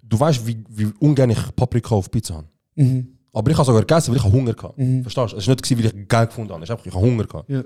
[0.03, 2.49] Du weißt, wie, wie ungern ich Paprika auf Pizza habe.
[2.77, 3.09] Mhm.
[3.33, 4.81] Aber ich habe sogar gegessen, weil ich Hunger hatte.
[4.81, 5.03] Mhm.
[5.03, 5.37] Verstehst du?
[5.37, 6.65] Es war nicht, weil ich Geld gefunden habe.
[6.65, 7.49] Ich habe Hunger gehabt.
[7.51, 7.65] Ja.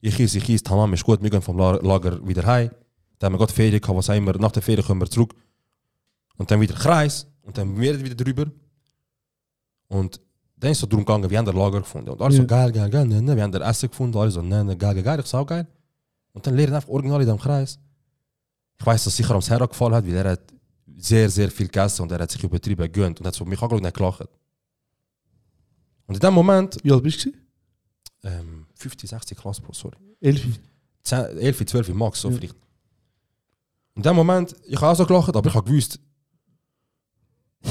[0.00, 2.70] Ich esse, ich esse, tamam, ist gut, wir gehen vom La- Lager wieder heim.
[3.18, 4.34] Dann haben wir gerade Ferien gehabt, was immer.
[4.34, 5.34] Nach der Ferien kommen wir zurück.
[6.36, 7.26] Und dann wieder Kreis.
[7.46, 8.50] Und dann wir wieder drüber.
[9.88, 10.20] Und
[10.56, 12.10] dann ist es so darum gegangen, wir haben ein Lager gefunden.
[12.10, 12.40] Und alle Ja.
[12.42, 13.36] so geil, geil, geil, ne, ne.
[13.36, 15.20] Wir haben ein Essen gefunden, alle so, ne, ne, geil, geil, geil.
[15.24, 15.66] Ich auch geil.
[16.32, 17.78] Und dann lernen einfach original in dem Kreis.
[18.78, 20.42] Ich weiß, dass es sicher am Serra gefallen hat, weil er hat
[20.96, 23.80] sehr, sehr viel gegessen und er hat sich übertrieben gegönnt und hat so mich angeschaut
[23.80, 24.28] und hat gelacht.
[26.06, 27.32] Und in dem Moment, Wie alt bist du?
[28.24, 29.96] ähm, 50, 60 Klasse, Bro, sorry.
[30.20, 30.52] Elfi.
[31.04, 32.36] 10, 11, 12 Max, so Ja.
[32.36, 32.56] vielleicht.
[33.94, 35.98] In dem Moment, ich habe auch so gelacht, aber ich habe gewusst,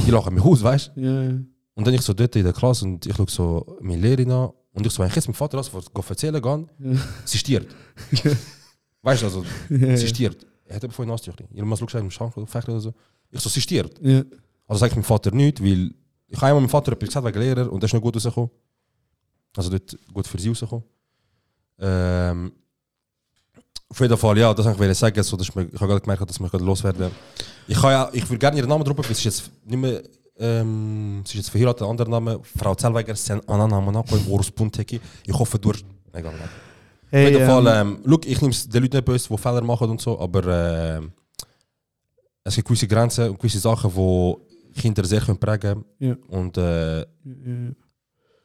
[0.06, 1.02] die lachen mich aus, weißt du?
[1.02, 1.40] Ja, ja.
[1.76, 4.52] Und dann ich so dort in der Klasse und ich schaue so meine Lehrerin an
[4.74, 5.70] und ich so, wenn ich jetzt meinem Vater das
[6.10, 7.00] erzählen gehe, Ja.
[7.26, 7.76] sie stirbt.
[9.02, 10.46] weißt du, also, sie stirbt.
[10.66, 11.46] Er hat eben vorhin Nasstüchli.
[11.52, 12.94] Jemand schaut im Schrank oder so.
[13.30, 14.00] Ich so, sie stirbt.
[14.68, 15.92] Also sage ich meinem Vater nicht, weil
[16.28, 18.50] ich habe einmal meinem Vater etwas gesagt wegen Lehrer und der ist nicht gut rausgekommen.
[19.56, 20.84] Also dort gut für sie rausgekommen.
[21.80, 22.52] Ähm,
[23.90, 26.02] auf jeden Fall, ja, das wollte ich sagen, so, dass ich, mir, ich habe gerade
[26.02, 27.12] gemerkt, dass ich gerade loswerde.
[27.68, 30.02] Ich, kann ja, ich würde gerne ihren Namen weil es ist jetzt nicht mehr,
[30.38, 34.52] ähm, sie ist jetzt verheiratet, ein anderer Name, Frau Zellweger, sen Anana Monaco im Urs
[34.52, 35.00] Punteki.
[35.26, 35.84] Ich hoffe, du hast...
[36.14, 36.50] Egal, egal.
[37.10, 39.38] Hey, Auf jeden Fall, ähm, ähm, look, ich nehme es den Leuten nicht böse, die
[39.38, 41.12] Fehler machen und so, aber ähm,
[42.44, 46.16] es gibt gewisse Grenzen und gewisse Sachen, die Kinder sehr können prägen Ja.
[46.28, 47.06] und äh,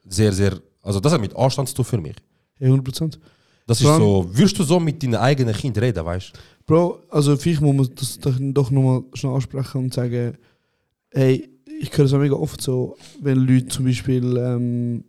[0.04, 2.16] sehr, sehr, also das hat mit Anstand zu tun für mich.
[2.54, 3.18] Hey, 100%.
[3.70, 6.38] Das ist so, würdest du so mit deinen eigenen Kindern reden, weißt du?
[6.66, 8.38] Bro, also vielleicht muss man das doch,
[8.70, 10.36] nochmal schnell ansprechen und sagen,
[11.10, 11.48] hey,
[11.80, 15.04] ich höre es auch mega oft so, wenn Leute zum Beispiel ähm,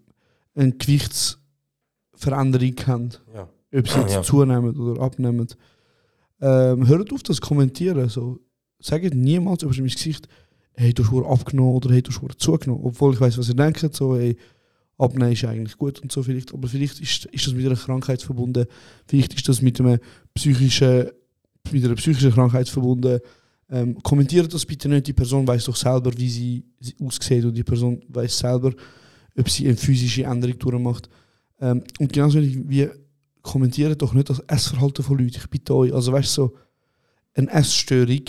[0.56, 3.48] eine Gewichtsveränderung haben, Ja.
[3.80, 4.24] ob sie jetzt Ja.
[4.24, 5.48] zunehmen oder abnehmen.
[6.42, 8.10] Ähm, hört auf das Kommentieren.
[8.10, 8.40] So.
[8.80, 10.28] Sagt niemals über mein Gesicht,
[10.74, 12.84] hey, du hast abgenommen oder hey, du hast zugenommen.
[12.84, 14.36] Obwohl ich weiß, was ihr denkt, so, hey,
[15.02, 16.54] abnehmen ist eigentlich gut und so vielleicht.
[16.54, 18.66] Aber vielleicht ist, ist das mit einer Krankheit verbunden.
[19.08, 20.00] Vielleicht ist das mit einer
[20.34, 21.10] psychischen,
[21.72, 23.20] mit einer psychischen Krankheit verbunden.
[23.70, 25.08] Ähm, kommentiert das bitte nicht.
[25.08, 28.74] Die Person weiß doch selber, wie sie sie aussieht und die Person weiß selber,
[29.38, 31.10] ob sie eine physische Änderung durchmacht.
[31.60, 32.90] Ähm, und genauso wie
[33.42, 35.38] kommentiert doch nicht das Essverhalten von Leuten.
[35.38, 35.94] Ich bitte euch.
[35.94, 36.58] Also weißt du, so,
[37.34, 38.24] eine Essstörung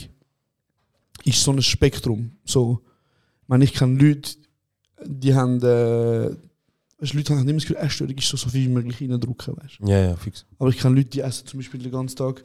[1.24, 2.32] ist so ein Spektrum.
[2.44, 2.80] So,
[3.42, 4.36] ich meine, ich kenne Leute,
[5.04, 6.34] die haben, äh,
[7.02, 9.78] weißt, Leute haben immer das Gefühl, Essstörung ist so, so viel wie möglich reindrücken, weißt.
[9.86, 10.44] Ja, ja, fix.
[10.58, 12.42] Aber ich kenne Leute, die essen zum Beispiel den ganzen Tag.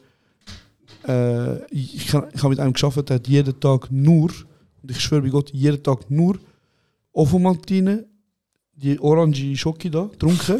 [1.07, 4.29] Äh, ich ich, kann- ich habe mit einem geschafft, der hat jeden Tag nur,
[4.81, 6.37] und ich schwöre bei Gott, jeden Tag nur
[7.13, 8.05] Ovomaltine,
[8.73, 10.59] die orange Schoki da, getrunken.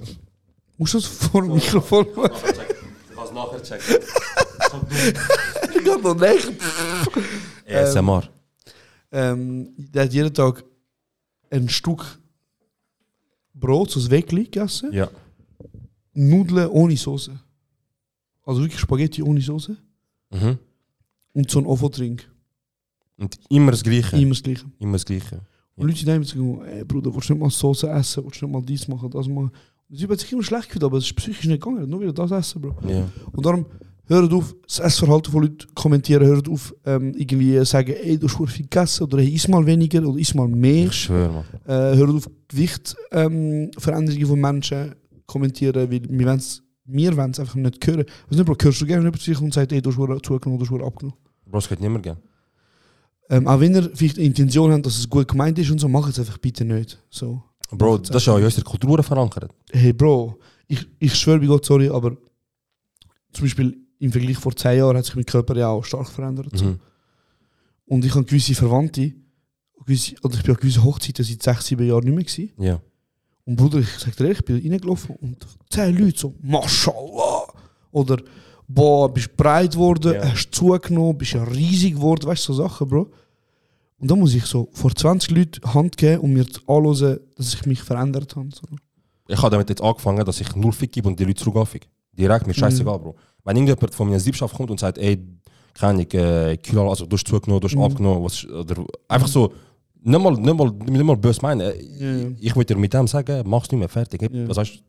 [0.78, 2.30] Musst du das vor dem Mikrofon machen?
[3.10, 3.96] Ich kann es nachher checken.
[5.74, 6.48] Ich kann noch nicht.
[7.68, 8.28] ASMR.
[9.12, 10.64] Ähm, der hat jeden Tag
[11.50, 12.19] ein Stück
[13.60, 14.92] Brot, so ein Weckli gegessen.
[14.92, 15.08] Ja.
[16.14, 17.38] Nudeln ohne Soße.
[18.44, 19.76] Also wirklich Spaghetti ohne Soße.
[20.30, 20.58] Mhm.
[21.32, 22.28] Und so ein Ovo-Trink.
[23.18, 24.16] Und immer das Gleiche.
[24.16, 24.64] Immer das Gleiche.
[24.78, 25.40] Immer das Gleiche.
[25.76, 28.24] Und Leute nehmen sich ey Bruder, willst du nicht mal Soße essen?
[28.24, 29.50] Willst du nicht mal dies machen, das machen?
[29.88, 31.88] Und sie hat sich immer schlecht gefühlt, aber es ist psychisch nicht gegangen.
[31.88, 32.76] Nur wieder das essen, Bro.
[32.88, 33.08] Ja.
[33.32, 33.66] Und darum,
[34.10, 38.52] hört auf, das Essverhalten von Leuten kommentieren, hört auf, ähm, irgendwie sagen, ey, du hast
[38.52, 40.86] viel gegessen, oder hey, iss mal weniger, oder iss mal mehr.
[40.86, 41.44] Ich schwöre.
[41.66, 44.94] Äh, hört auf, Gewicht, ähm, Veränderungen von Menschen
[45.26, 48.04] kommentieren, weil wir wollen es einfach nicht hören.
[48.28, 50.66] Was nicht, Bro, hörst du gerne jemand zu und sagt, ey, du hast zugenommen, du
[50.66, 51.18] hast abgenommen.
[51.46, 52.16] Bro, es geht nicht mehr gern.
[53.28, 55.88] Ähm, auch wenn ihr vielleicht eine Intention habt, dass es gut gemeint ist und so,
[55.88, 56.98] macht es einfach bitte nicht.
[57.10, 57.40] So.
[57.70, 59.52] Bro, das ist ja in unserer Kultur verankert.
[59.70, 62.16] Hey Bro, ich, ich schwöre bei Gott, sorry, aber
[63.32, 66.56] zum Beispiel im Vergleich vor 10 Jahren hat sich mein Körper ja auch stark verändert.
[66.56, 66.64] So.
[66.64, 66.80] Mhm.
[67.86, 69.12] Und ich habe gewisse Verwandte,
[69.84, 72.50] gewisse, oder ich bin an gewissen Hochzeiten seit 6, 7 Jahren nicht mehr gewesen.
[72.58, 72.80] Ja.
[73.44, 77.52] Und Bruder, ich sag dir ehrlich, ich bin reingelaufen und 10 Leute so, Mashallah!
[77.92, 78.18] Oder,
[78.66, 80.32] boah, bist breit geworden, Ja.
[80.32, 83.10] hast zugenommen, bist ja riesig geworden, weißt du, so Sachen, Bro.
[83.98, 87.66] Und da muss ich so vor 20 Leuten Hand geben und mir anhören, dass ich
[87.66, 88.48] mich verändert habe.
[88.54, 88.62] So.
[89.28, 91.86] Ich habe damit jetzt angefangen, dass ich null Fick gebe und die Leute zurück anfick.
[92.12, 93.16] Direkt, mir scheißegal, Bro.
[93.44, 95.18] Wenn irgendjemand von meiner Siebschaft kommt und sagt, ey,
[95.74, 97.82] keine Ahnung, äh, Kilo, also du hast zugenommen, du hast Mhm.
[97.82, 99.52] abgenommen, was, oder einfach so,
[100.02, 101.60] nicht mal, nicht mal, nicht mal böse meinen.
[101.60, 102.36] Ja.
[102.40, 104.22] Ich würde dir mit dem sagen, mach's nicht mehr fertig.
[104.22, 104.48] Ja.
[104.48, 104.82] Was heißt,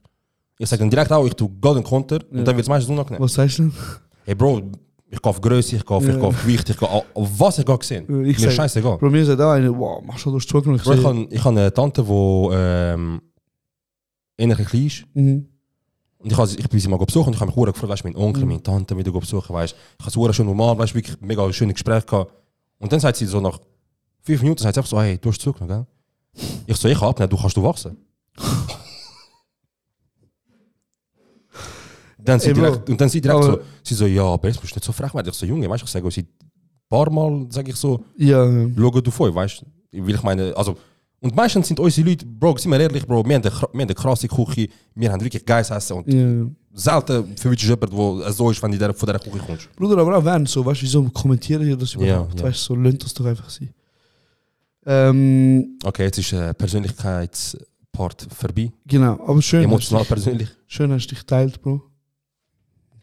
[0.58, 3.22] ich sage dann direkt auch, ich tue Golden Konter und dann wird es meistens unangenehm.
[3.22, 3.72] Was sagst du?
[4.26, 4.62] Hey Bro,
[5.10, 7.06] ich auf Größe, ich auf, ich auf Gewicht, ich auf
[7.40, 8.04] was ich gehe sehen.
[8.26, 8.98] Ich Mir ist scheißegal.
[9.00, 10.80] Bei mir sagt auch einer, wow, machst du das zugenommen?
[10.84, 13.22] Ich ich habe ich hab eine Tante, die ähm,
[14.40, 15.04] ein klein ist.
[15.14, 15.48] mhm.
[16.24, 18.16] Und ich, has- ich bin sie mal besuchen und ich habe mich gefreut, weißt, mein
[18.16, 18.50] Onkel, Mhm.
[18.50, 19.76] meine Tante wieder besuchen, weißt.
[20.00, 22.32] Ich habe es schön normal, weißt, wirklich mega schönes Gespräch gehabt.
[22.80, 23.60] Und dann sagt sie so nach
[24.22, 25.86] fünf Minuten, sagt sie einfach so, hey, du hast zugenommen,
[26.34, 26.46] gell?
[26.68, 27.98] Ich so, ich kann abnehmen, du kannst du wachsen.
[32.24, 34.74] dann sie direkt, und dann sie direkt Aber- so, sie so, ja, aber jetzt musst
[34.74, 35.28] du nicht so frech werden.
[35.30, 36.28] Ich so, Junge, weißt du, ich sage euch ein
[36.88, 40.78] paar Mal, sage ich so, Ja, schau du vor, weißt du, weil ich meine, also,
[41.22, 43.80] und meistens sind unsere Leute, Bro, sind wir ehrlich, Bro, wir haben eine, wir haben
[43.80, 46.46] eine krasse Küche, wir haben wirklich geiles Essen und ja.
[46.74, 49.76] selten verwünschst du jemanden, der so ist, wenn du von dieser Küche kommst.
[49.76, 52.40] Bruder, aber auch wenn so, weißt du, wieso kommentieren hier das überhaupt?
[52.40, 52.46] ja.
[52.46, 53.70] Weißt du, so lönt das doch einfach sein.
[54.86, 58.72] Ähm, Okay, jetzt ist äh, Persönlichkeitspart vorbei.
[58.86, 59.64] genau, aber schön.
[59.64, 60.50] Emotional dich- persönlich.
[60.68, 61.82] Schön hast du dich geteilt, Bro.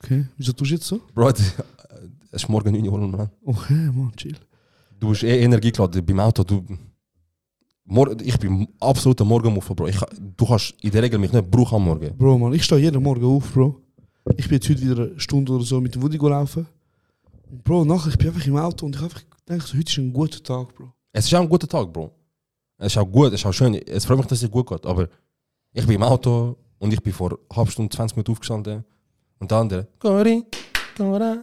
[0.02, 1.00] Okay, wieso tust du jetzt so?
[1.14, 1.52] Bro, es
[2.32, 3.30] ist morgen 9 Uhr, Mann.
[3.44, 4.36] Okay, man, chill.
[4.98, 6.42] Du bist eh Energie geladen beim Auto.
[6.42, 6.64] Du,
[8.20, 9.88] ich bin absoluter Morgenmuffer, Bro.
[9.88, 9.98] Ich,
[10.36, 12.16] du kannst in der Regel mich nicht brauchen am Morgen.
[12.16, 13.80] Bro, man, ich stehe jeden Morgen auf, Bro.
[14.36, 16.66] Ich bin jetzt heute wieder eine Stunde oder so mit dem Woody gelaufen.
[17.64, 20.12] Bro, nachher, ich bin einfach im Auto und ich habe einfach gedacht, heute ist ein
[20.12, 20.92] guter Tag, Bro.
[21.12, 22.12] Es ist auch ein guter Tag, Bro.
[22.76, 23.74] Es ist auch gut, es ist auch schön.
[23.74, 24.84] Es freut mich, dass es gut geht.
[24.84, 25.08] Aber
[25.72, 28.84] ich bin im Auto und ich bin vor einer halben Stunde, 20 Minuten aufgestanden.
[29.38, 30.44] Und der andere, Cori,
[30.96, 31.38] Cora.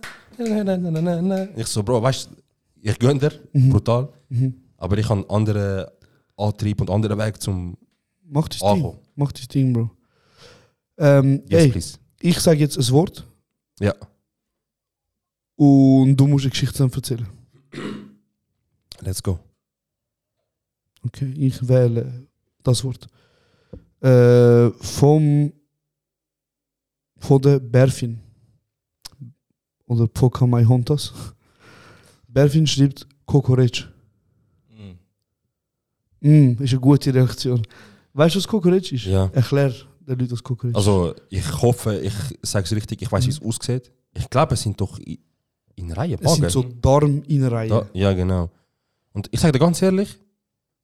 [1.56, 2.36] Ich so, Bro, weißt du,
[2.82, 4.10] ich gönn dir, brutal.
[4.30, 4.54] Mhm.
[4.78, 5.92] Aber ich habe andere
[6.38, 7.78] Antrieb und andere Weg zum
[8.28, 8.68] Mach dein Ding.
[8.68, 9.00] Ankommen.
[9.16, 9.90] Mach dein Ding, Bro.
[10.98, 11.98] Ähm, Yes, ey, please.
[12.22, 13.26] ich sage jetzt ein Wort
[13.80, 13.94] Ja.
[15.56, 17.28] und du musst eine Geschichte zusammen erzählen.
[19.02, 19.40] Let's go.
[21.06, 22.28] Okay, ich wähle
[22.64, 23.08] das Wort.
[24.02, 25.52] Äh, vom
[27.18, 28.20] von der Berfin.
[29.88, 31.14] Oder Pokamai Hontas.
[32.28, 33.88] Berfin schreibt Kokoretsch.
[36.26, 37.62] Mm, ist eine gute Reaktion.
[38.14, 39.06] Weißt du, was Kokoretsch ist?
[39.06, 39.30] Ja.
[39.32, 43.30] Erklär den Leuten, was Kokoretsch Also, ich hoffe, ich sage es richtig, ich weiß, wie
[43.30, 43.92] es aussieht.
[44.12, 45.20] Ich glaube, es sind doch in,
[45.76, 46.26] in Reihe ist.
[46.26, 47.70] Es sind so Darminnereien.
[47.70, 48.50] Da, ja, genau.
[49.14, 50.18] Und ich sage dir ganz ehrlich,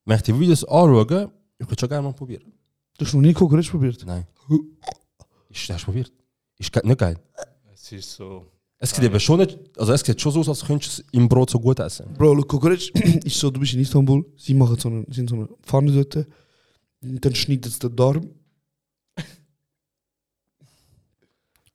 [0.06, 2.54] wenn ich die Videos anschaue, ich würde schon gerne mal probieren.
[2.98, 4.04] Du hast noch nie Kokoretsch probiert?
[4.06, 4.28] Nein.
[5.50, 6.12] Ist, hast du probiert?
[6.60, 7.18] Ist nicht geil.
[7.74, 8.46] Es ist so.
[8.84, 11.08] Es sieht eben schon nicht, also es sieht schon so aus, als könntest du es
[11.12, 12.08] im Brot so gut essen.
[12.18, 12.90] Bro, Kokoretsch
[13.24, 16.26] ist so, du bist in Istanbul, sie machen so eine, sind so eine Pfanne dort,
[17.04, 18.30] und dann schneidet sie den Darm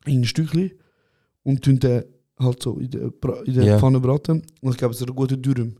[0.05, 0.71] in ein Stückchen
[1.43, 2.03] und tun den
[2.39, 3.79] halt so in der, Bra- in der Ja.
[3.79, 5.75] Pfanne braten und ich glaube, es ist eine gute Dürüm.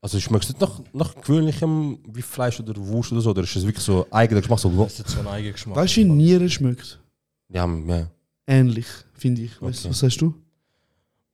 [0.00, 3.56] Also schmeckt es nicht nach, nach gewöhnlichem wie Fleisch oder Wurst oder so, oder ist
[3.56, 4.58] es wirklich so eigener Geschmack?
[4.60, 5.76] So, Es hat so einen eigenen Geschmack.
[5.76, 7.00] Weißt du, wie Nieren schmeckt?
[7.48, 8.10] ja, ja.
[8.46, 9.60] Ähnlich, finde ich.
[9.60, 9.90] Weißt, Okay.
[9.90, 10.34] Was sagst du?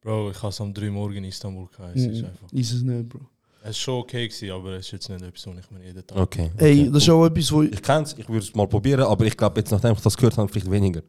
[0.01, 1.95] Bro, ich habe es am 3 Morgen in Istanbul gehabt.
[1.97, 2.25] Es ist Mhm.
[2.27, 2.53] einfach.
[2.53, 3.21] Ist es nicht, Bro.
[3.61, 6.05] Es war schon okay, gewesen, aber es ist jetzt nicht etwas, was ich mir jeden
[6.07, 6.19] Tag.
[6.19, 6.51] Okay.
[6.57, 6.91] Ey, okay.
[6.93, 9.25] das ist auch etwas, wo ich, Ich kenne es, ich würde es mal probieren, aber
[9.27, 11.03] ich glaube, jetzt nachdem ich das gehört habe, vielleicht weniger.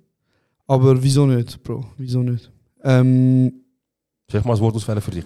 [0.67, 1.83] aber wieso nicht, Bro?
[1.97, 2.51] Wieso nicht?
[2.83, 3.51] Ähm,
[4.29, 5.25] Soll ich mal ein Wort auswählen für dich?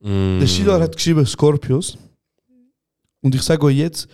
[0.00, 0.40] Mm.
[0.40, 1.96] Der Shidar hat geschrieben Scorpios.
[3.20, 4.08] Und ich sage euch jetzt,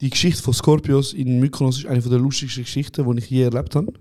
[0.00, 3.74] die Geschichte von Scorpios in Mykonos ist eine der lustigsten Geschichten, die ich je erlebt
[3.74, 3.92] habe.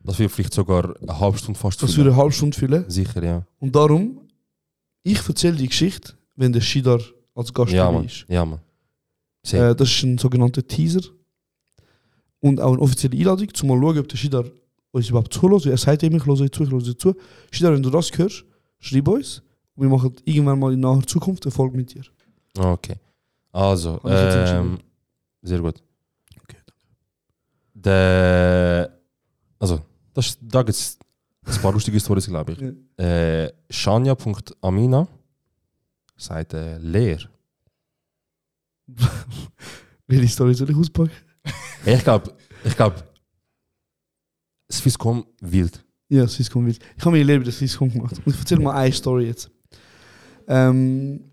[0.00, 2.84] Das wird vielleicht sogar eine halbe Stunde fast Das würde eine halbe Stunde füllen.
[2.88, 3.46] Sicher, ja.
[3.58, 4.20] Und darum,
[5.02, 7.00] ich erzähle die Geschichte, wenn der Shidar
[7.34, 8.26] als Gast Ja, dabei ist.
[8.28, 8.60] Ja, Mann.
[9.42, 9.70] Sehr.
[9.70, 11.02] Äh, das ist ein sogenannter Teaser.
[12.40, 14.44] Und auch eine offizielle Einladung, um mal schauen, ob der Shidar
[14.90, 15.66] uns überhaupt zuhört.
[15.66, 17.14] Er sagt immer, ich höre euch zu, ich höre euch zu.
[17.50, 18.44] Shidar, wenn du das hörst,
[18.78, 19.42] schreib uns.
[19.76, 22.02] Wir machen irgendwann mal in naher Zukunft eine Folge mit dir.
[22.56, 22.96] Okay.
[23.50, 24.78] Also, ähm,
[25.44, 25.82] sehr gut.
[26.42, 26.56] Okay,
[27.74, 28.98] Der,
[29.58, 29.80] also,
[30.14, 30.98] das, da gibt es
[31.46, 33.04] ein paar lustige Storys, glaube ich.
[33.04, 35.06] Äh, Shania.amina
[36.16, 37.18] sagt äh, leer.
[40.06, 41.10] Welche Story soll ich auspacken?
[41.86, 43.02] Ich glaube, ich glaube,
[44.72, 45.84] Swisscom wild.
[46.08, 46.78] Ja, Swisscom wild.
[46.96, 48.16] Ich habe meine Lehre bei der Swisscom gemacht.
[48.24, 49.50] Und ich erzähle mal eine Story jetzt.
[50.48, 51.30] Ähm,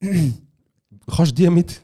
[1.06, 1.80] Kannst du die mit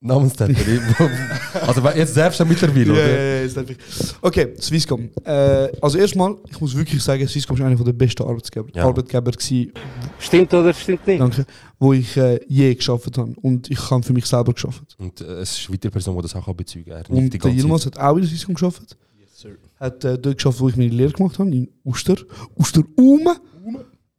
[0.00, 0.56] Namenstätten?
[1.66, 3.08] also, jetzt selbst schon mittlerweile, ja, oder?
[3.08, 3.74] ja, ja, ist einfach.
[4.22, 5.10] Okay, Swisscom.
[5.24, 8.84] Äh, also erstmal, ich muss wirklich sagen, Swisscom ist einer der besten Arbeitgeber, Ja.
[8.84, 9.72] Arbeitgeber gewesen,
[10.20, 11.20] Stimmt oder stimmt nicht?
[11.20, 11.44] danke,
[11.80, 13.34] wo ich äh, je geschafft habe.
[13.42, 14.96] Und ich habe für mich selber geschafft.
[14.98, 17.02] Und äh, es ist eine weitere Person, die das auch bezeugen kann.
[17.08, 17.96] Und die der ganze Yilmaz Zeit.
[17.98, 18.96] hat auch in der Swisscom geschafft.
[19.34, 19.56] sir.
[19.80, 22.16] Hat äh, dort geschafft, wo ich meine Lehre gemacht habe, in Uster.
[22.56, 23.34] Uster Ume.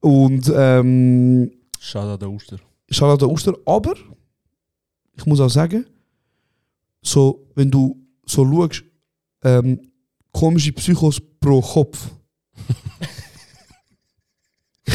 [0.02, 2.58] Und ähm, Schade an der Oster.
[2.90, 3.54] Charlotte Oster.
[3.66, 3.94] Aber
[5.20, 5.86] ich muss auch sagen,
[7.02, 8.84] so, wenn du so schaust,
[9.44, 9.82] ähm,
[10.32, 12.10] komische Psychos pro Kopf,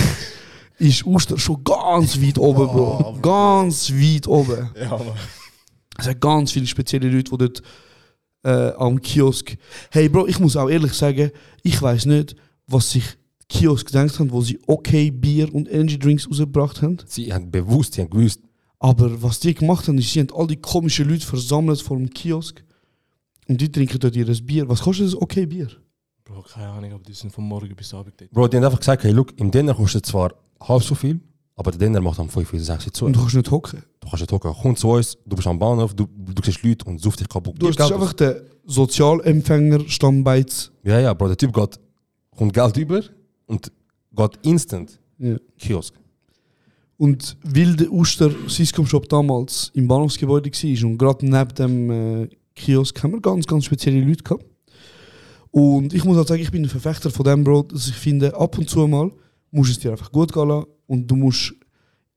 [0.78, 3.18] ist Oster schon ganz weit oben, Bro.
[3.20, 4.70] Ganz weit oben.
[4.80, 5.12] Ja, man.
[5.98, 7.62] Es hat ganz viele spezielle Leute, die dort
[8.44, 9.56] äh, am Kiosk.
[9.90, 11.30] Hey, Bro, ich muss auch ehrlich sagen,
[11.62, 12.34] ich weiß nicht,
[12.66, 13.04] was sich
[13.48, 16.96] Kiosk gedacht haben, wo sie okay Bier und Energy Drinks rausgebracht haben.
[17.06, 18.40] Sie haben bewusst, sie haben gewusst,
[18.84, 22.10] Aber was die gemacht haben, ist, sie haben all die komischen Leute versammelt vor dem
[22.10, 22.62] Kiosk
[23.48, 24.68] und die trinken dort ihr Bier.
[24.68, 25.68] Was kostet das okay Bier?
[26.22, 28.30] Bro, keine Ahnung, aber die sind von morgen bis Abend dort.
[28.30, 31.18] Bro, die haben einfach gesagt, hey, look, im Dinner kostet zwar halb so viel,
[31.56, 33.06] aber der Dinner macht am 5 oder 6 zu.
[33.06, 33.82] Und du kannst nicht hocken.
[34.00, 36.84] Du kannst nicht hocken, komm zu uns, du bist am Bahnhof, du, du siehst Leute
[36.84, 37.54] und suchst dich kaputt.
[37.58, 40.70] Du hast Gib das ist Geld einfach der Sozialempfänger Stammbeiz.
[40.82, 41.80] Ja, ja, Bro, der Typ geht,
[42.36, 43.00] kommt Geld über
[43.46, 43.72] und
[44.14, 45.36] geht instant Ja.
[45.58, 45.94] Kiosk.
[46.96, 52.28] Und weil der Uster Syscom Shop damals im Bahnhofsgebäude war und gerade neben dem äh,
[52.54, 54.44] Kiosk haben wir ganz, ganz spezielle Leute gehabt.
[55.50, 58.34] Und ich muss halt sagen, ich bin ein Verfechter von dem, Bro, dass ich finde,
[58.36, 59.10] ab und zu mal
[59.50, 61.54] musst es dir einfach gut gehen lassen und du musst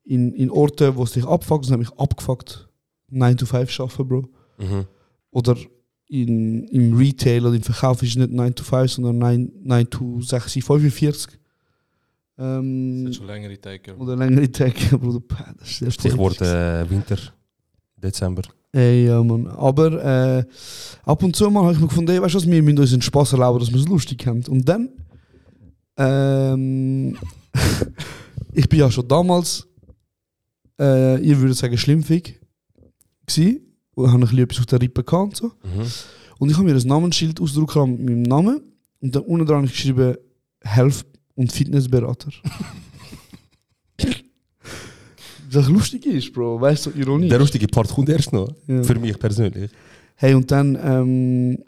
[0.03, 2.67] in, in Orten, wo es dich abfuckt, das nämlich abgefuckt,
[3.09, 4.29] 9 to 5 arbeiten, Bro.
[4.57, 4.85] Mhm.
[5.31, 5.55] Oder
[6.07, 9.89] in, im Retail oder im Verkauf ist es nicht 9 to 5, sondern 9, 9
[9.89, 11.37] to 6, 45.
[12.39, 13.95] Ähm, Das sind schon längere Tage.
[13.95, 15.21] oder längere Tage, Bruder.
[15.59, 17.17] Das ist sehr Stichwort äh, Winter,
[17.95, 18.43] Dezember.
[18.71, 19.47] Ey, ja, Mann.
[19.47, 20.03] Aber
[20.39, 20.45] äh,
[21.03, 22.93] ab und zu mal habe ich mir gefunden, ey, weißt du was, wir müssen uns
[22.93, 24.43] einen Spaß erlauben, dass wir es lustig haben.
[24.47, 24.89] Und dann,
[25.97, 27.17] ähm,
[28.53, 29.67] ich bin ja schon damals,
[30.79, 32.39] äh, ihr würdet sagen, schlimmfig
[33.25, 33.61] gsi
[33.95, 35.45] und habe ein bisschen etwas auf der Rippe gehabt und so.
[35.47, 35.85] Mhm.
[36.39, 38.61] Und ich habe mir ein Namensschild ausgedruckt mit meinem Namen
[39.01, 40.15] und dann unten dran habe ich geschrieben,
[40.61, 41.05] Health-
[41.37, 42.29] und Fitnessberater.
[45.51, 47.29] Was lustig ist, Bro, weißt du, so Ironie.
[47.29, 48.83] Der lustige Part kommt erst noch, Ja.
[48.83, 49.71] für mich persönlich.
[50.15, 51.63] Hey, und dann, ähm,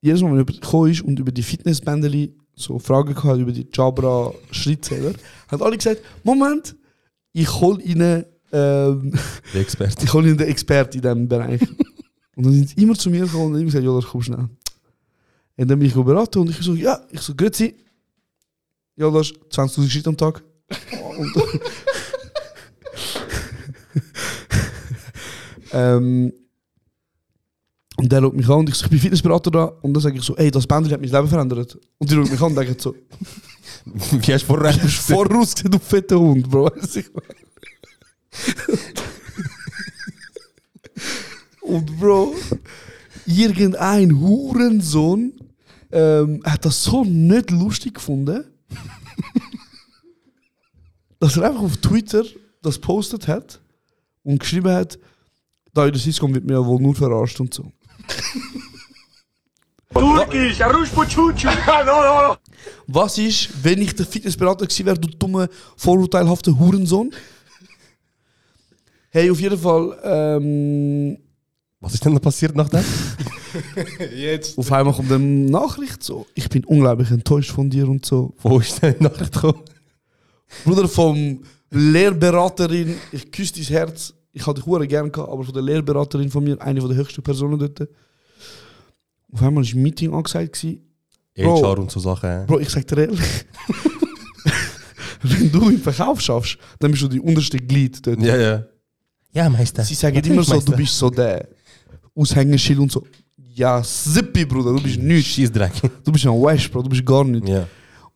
[0.00, 3.66] jedes Mal, wenn jemand gekommen ist und über die Fitnessbändeli so Fragen gehabt, über die
[3.72, 5.14] Jabra Schrittzähler,
[5.48, 6.76] hat alle gesagt, Moment,
[7.32, 9.12] ich hol ihnen, ähm,
[9.52, 10.04] Der Experte.
[10.04, 11.60] ich hol ihnen den Experten in diesem Bereich.
[12.36, 14.48] und dann sind sie immer zu mir gekommen und immer gesagt, ja, das komm schnell.
[15.56, 17.74] Und dann bin ich beraten und ich so, ja, ich so, grüezi.
[18.96, 20.42] Ja, das ist 20.000 Schritt am Tag.
[21.18, 21.34] und,
[25.72, 26.32] ähm,
[27.96, 29.64] und der schaut mich an und ich so, ich bin Fitnessberater da.
[29.82, 31.78] Und dann sage ich so, ey, das Bändchen hat mein Leben verändert.
[31.98, 32.94] Und die schaut mich an und denkt so,
[33.84, 36.70] Wie hast du vorher du bist vorausgesehen, du fetter Hund, Bro.
[41.60, 42.34] Und Bro,
[43.26, 45.32] irgendein Hurensohn
[45.92, 48.44] ähm, hat das so nicht lustig gefunden,
[51.24, 52.22] dass er einfach auf Twitter
[52.60, 53.58] das postet hat
[54.24, 54.98] und geschrieben hat,
[55.72, 57.72] da in der Siscom wird mir ja wohl nur verarscht und so.
[62.88, 67.10] Was ist, wenn ich der Fitnessberater gewesen wäre, du dumme, vorurteilhafte Hurensohn?
[69.08, 71.16] Hey, auf jeden Fall, ähm,
[71.80, 72.84] Was ist denn da passiert nach dem?
[74.14, 74.58] Jetzt.
[74.58, 76.26] auf einmal kommt eine Nachricht so.
[76.34, 78.34] Ich bin unglaublich enttäuscht von dir und so.
[78.42, 79.62] Wo ist denn die Nachricht gekommen?
[80.64, 81.40] Bruder vom
[81.70, 84.14] Lehrberaterin, ich küsse dein Herz.
[84.32, 87.22] Ich hatte dich hure gern gehabt, aber von der Lehrberaterin von mir, eine der höchsten
[87.22, 87.88] Personen dort.
[89.32, 90.66] Auf einmal war ein Meeting angesagt.
[91.36, 91.62] Bro.
[91.62, 92.46] HR und so Sachen.
[92.46, 93.46] Bro, ich sag dir ehrlich.
[95.22, 98.20] Wenn du im Verkauf schaffst, dann bist du die unterste Glied dort.
[98.20, 98.64] Ja, ja.
[99.32, 99.82] Ja, Meister.
[99.82, 101.48] Sie sagen immer so, du bist so der
[102.14, 103.04] Aushängeschild und so.
[103.36, 105.32] Ja, Zippi, Bruder, du bist nichts.
[105.32, 105.72] Schießdreck.
[106.04, 107.48] Du bist ein Wash, Bro, du bist gar nichts.
[107.48, 107.66] Ja.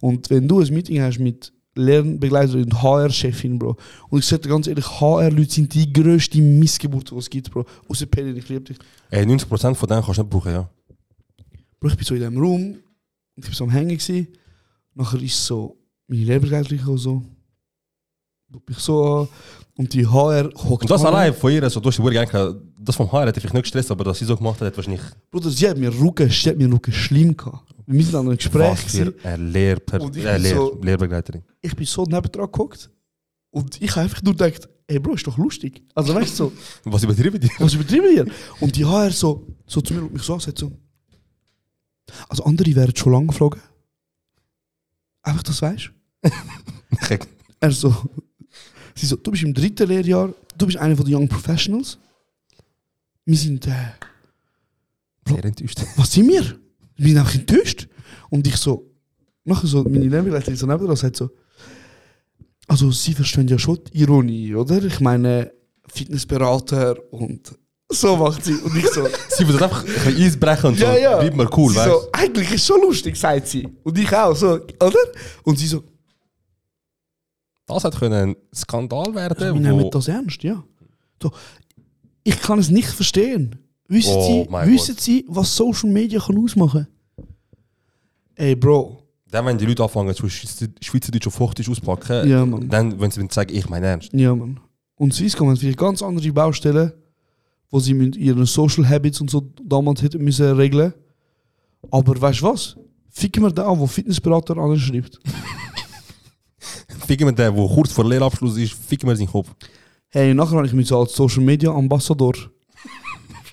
[0.01, 3.77] Und wenn du ein Meeting hast mit Lernbegleiterin und HR-Chefin, Bro,
[4.11, 7.64] und ich sag dir ganz ehrlich, HR-Leute sind die grösste Missgeburt, die es gibt, Bro.
[7.88, 8.79] Außer Pelin, ich liebe dich.
[9.11, 10.71] Ey, 90% von denen kannst du nicht brauchen, ja.
[11.81, 12.79] Bro, ich bin so in diesem Raum,
[13.37, 13.97] ich war so am Hängen.
[13.97, 14.29] Gewesen.
[14.95, 15.77] Nachher ist so
[16.09, 17.23] meine Lehrbegleiterin gekommen, so.
[18.67, 19.29] Mich so an.
[19.77, 22.97] Und die HR hockt Und das allein von ihr, also, du hast die gehabt, das
[22.97, 25.51] vom HR hätte ich nicht gestresst, aber dass sie so gemacht hat, hat wahrscheinlich Bruder,
[25.51, 27.75] sie hat mir Rücken, sie hat mir Rücken schlimm gehabt.
[27.87, 28.71] Wir sind an einem Gespräch.
[28.85, 31.43] was für eine Lehrper ich äh, bin Lehr so- Lehrbegleiterin.
[31.61, 32.91] Ich bin so neben dran geguckt.
[33.51, 35.83] Und ich habe einfach nur gedacht, ey Bro, ist doch lustig.
[35.95, 36.53] Also weißt du so,
[36.85, 37.51] Was übertrieben die?
[37.59, 38.27] was übertrieben hier?
[38.61, 40.71] Und die HR so, so zu mir und mich so sagt so,
[42.29, 43.61] also andere wären schon lange geflogen.
[45.23, 45.90] Einfach, das weißt
[46.23, 46.31] du.
[47.61, 47.92] Er so,
[48.94, 51.98] sie so, du bist im dritten Lehrjahr, du bist einer von den Young Professionals.
[53.29, 53.72] Wir sind, äh,
[55.26, 55.83] Sehr enttäuscht.
[55.96, 56.58] was sind wir?
[56.96, 57.87] Wir sind einfach enttäuscht.
[58.31, 58.90] Und ich so,
[59.44, 61.29] nachher so, meine Lehrbegleiterin so neben dran sagt so,
[62.66, 64.83] also sie verstehen ja schon die Ironie, oder?
[64.83, 65.52] Ich meine,
[65.88, 67.52] Fitnessberater und
[67.90, 68.54] so macht sie.
[68.54, 70.85] Und ich so, Sie das einfach ein bisschen Eis und so.
[70.87, 71.18] ja, ja.
[71.18, 71.92] Bleib mal cool, sie weißt du?
[71.92, 73.68] so, eigentlich ist schon lustig, sagt sie.
[73.83, 75.04] Und ich auch, so, oder?
[75.42, 75.85] Und sie so,
[77.66, 79.60] Das hätte können ein Skandal wir werden.
[79.60, 80.64] nehmen Wo, das ernst, ja.
[81.22, 81.31] So,
[82.29, 83.56] ich kann es nicht verstehen.
[83.88, 86.87] Wissen, Oh sie, wissen Sie, was Social Media kann ausmachen
[88.35, 89.02] Ey, Bro.
[89.31, 92.68] Dann, wenn die Leute anfangen, zu Schweizer- Schweizerdeutsch auf Hochdeutsch auspacken, Ja, Mann.
[92.68, 94.10] dann, wenn sie mir sagen, ich meine ernst.
[94.12, 94.60] Ja, Mann.
[94.96, 96.92] Und Swisscom hat vielleicht ganz andere Baustellen,
[97.70, 100.92] wo sie mit ihren Social Habits und so damals hätten müssen regeln.
[101.90, 102.76] Aber weißt du was?
[103.10, 105.18] Ficken wir den an, der Fitnessberater anschreibt.
[107.06, 109.50] Ficken wir den, der kurz vor Lehrabschluss ist, ficken wir seinen Kopf.
[110.11, 112.33] Hey, nachher habe ich mich so als Social Media Ambassador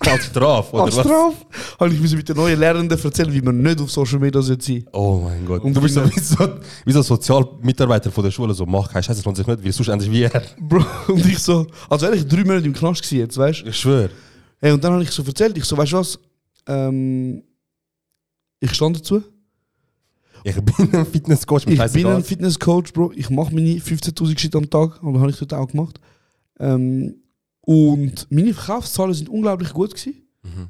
[0.00, 1.06] Als Straf, oder als was?
[1.06, 1.34] Straf
[1.80, 4.84] habe ich mit den neuen Lernenden erzählen, wie man nicht auf Social Media sein sollte.
[4.92, 5.62] Oh mein Gott.
[5.62, 6.48] Und du bist so wie so,
[6.84, 9.64] wie so ein Sozialmitarbeiter von der Schule, so, mach keinen Scheiß, das lohnt sich nicht,
[9.64, 10.42] weil sonst endlich wie er.
[10.60, 13.68] Bro, und ich so, als wäre ich drei Monate im Knast gewesen jetzt, weißt du?
[13.68, 14.10] Ich schwöre.
[14.60, 16.18] Hey, und dann habe ich so erzählt, ich so, weißt du was?
[16.66, 17.42] Ähm,
[18.60, 19.22] ich stand dazu.
[20.44, 23.12] Ich bin ein Fitnesscoach Ich bin ein Fitnesscoach, Bro.
[23.16, 25.02] Ich mache meine 15.000 Schritte am Tag.
[25.02, 25.98] Und das habe ich dort auch gemacht.
[26.58, 27.16] Ähm,
[27.60, 30.22] und meine Verkaufszahlen sind unglaublich gut gewesen.
[30.42, 30.68] Mhm.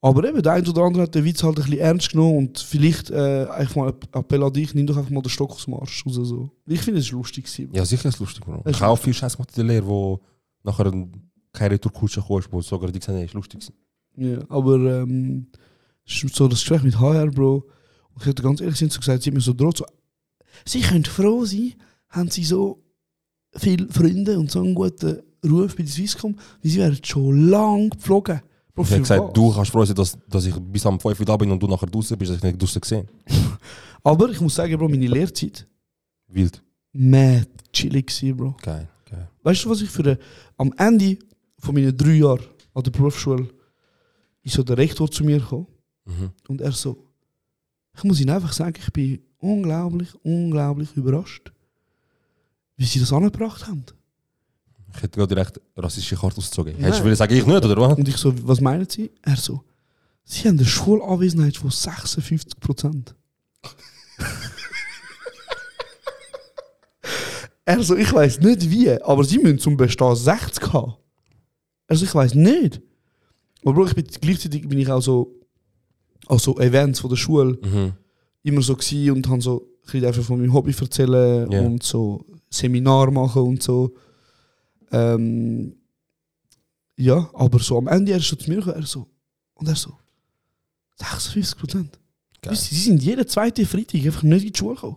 [0.00, 2.58] Aber eben, der eine oder andere hat den Witz halt ein bisschen ernst genommen und
[2.60, 5.64] vielleicht äh, einfach mal ein Appell an dich, nimm doch einfach mal den Stock aus
[5.64, 6.14] dem Arsch raus.
[6.14, 6.50] So.
[6.66, 7.70] Ich finde, es ist lustig gewesen.
[7.74, 8.62] Ja, sicher ist es lustig, Bro.
[8.64, 10.20] Es Ich habe auch viel Scheiß gemacht in der Lehre, wo
[10.62, 13.74] nachher ein- keine Retourkutsche kommst, wo sogar die gesagt haben, ist lustig gewesen.
[14.16, 15.48] Ja, aber ähm,
[16.06, 17.64] es so das Gespräch mit HR, Bro.
[18.14, 19.84] Und ich hätte ganz ehrlich sind so gesagt, sie haben mir so droht, so,
[20.64, 21.74] sie können froh sein,
[22.10, 22.84] haben sie so
[23.58, 27.90] viele Freunde und so einen guten Ruf bei der Swisscom, wie sie wären schon lang
[27.90, 28.40] geflogen.
[28.74, 29.32] Bro, Ich habe gesagt, was?
[29.32, 31.66] du kannst froh sein, dass, dass ich bis am 5 Uhr da bin und du
[31.66, 33.08] nachher draußen bist, dass ich nicht draußen gesehen
[34.04, 35.66] Aber ich muss sagen, Bro, meine Lehrzeit,
[36.28, 36.62] Wild.
[36.92, 38.56] mad chillig gewesen, Bro.
[38.62, 39.28] Geil, geil.
[39.42, 40.18] Weißt du, was ich für eine,
[40.56, 41.18] am Ende
[41.58, 42.40] von meinen drei Jahren
[42.74, 43.48] an der Berufsschule
[44.42, 45.66] ist so der Rektor zu mir gekommen
[46.06, 46.30] Mhm.
[46.48, 47.04] und er so,
[47.94, 51.52] ich muss Ihnen einfach sagen, ich bin unglaublich, unglaublich überrascht,
[52.78, 53.84] wie Sie das angebracht haben.
[54.94, 56.74] Ich hätte gerade direkt rassistische Karte ausgezogen.
[56.76, 57.98] Hättest du wollen sagen, ich nicht, oder was?
[57.98, 59.10] Und ich so, was meinen Sie?
[59.22, 59.62] Er so,
[60.24, 63.14] Sie haben eine Schulanwesenheit von 56 Prozent.
[67.64, 70.94] er so, ich weiß nicht wie, aber Sie müssen zum Bestehen 60 haben.
[71.86, 72.80] Also ich weiß nicht.
[73.64, 75.34] Aber ich bin, gleichzeitig bin ich auch so,
[76.26, 77.92] auch so Events von der Schule Mhm.
[78.42, 78.76] immer so
[79.12, 81.60] und han so ein bisschen einfach von meinem Hobby erzählen Ja.
[81.60, 83.94] und so Seminar machen und so.
[84.90, 85.76] Ähm,
[86.96, 89.06] ja, aber so am Ende er ist so zu mir gekommen, er so
[89.54, 89.92] und er so
[90.96, 91.98] 56 Prozent.
[92.54, 94.96] Sie sind jeden zweiten Freitag einfach nicht in die Schule gekommen.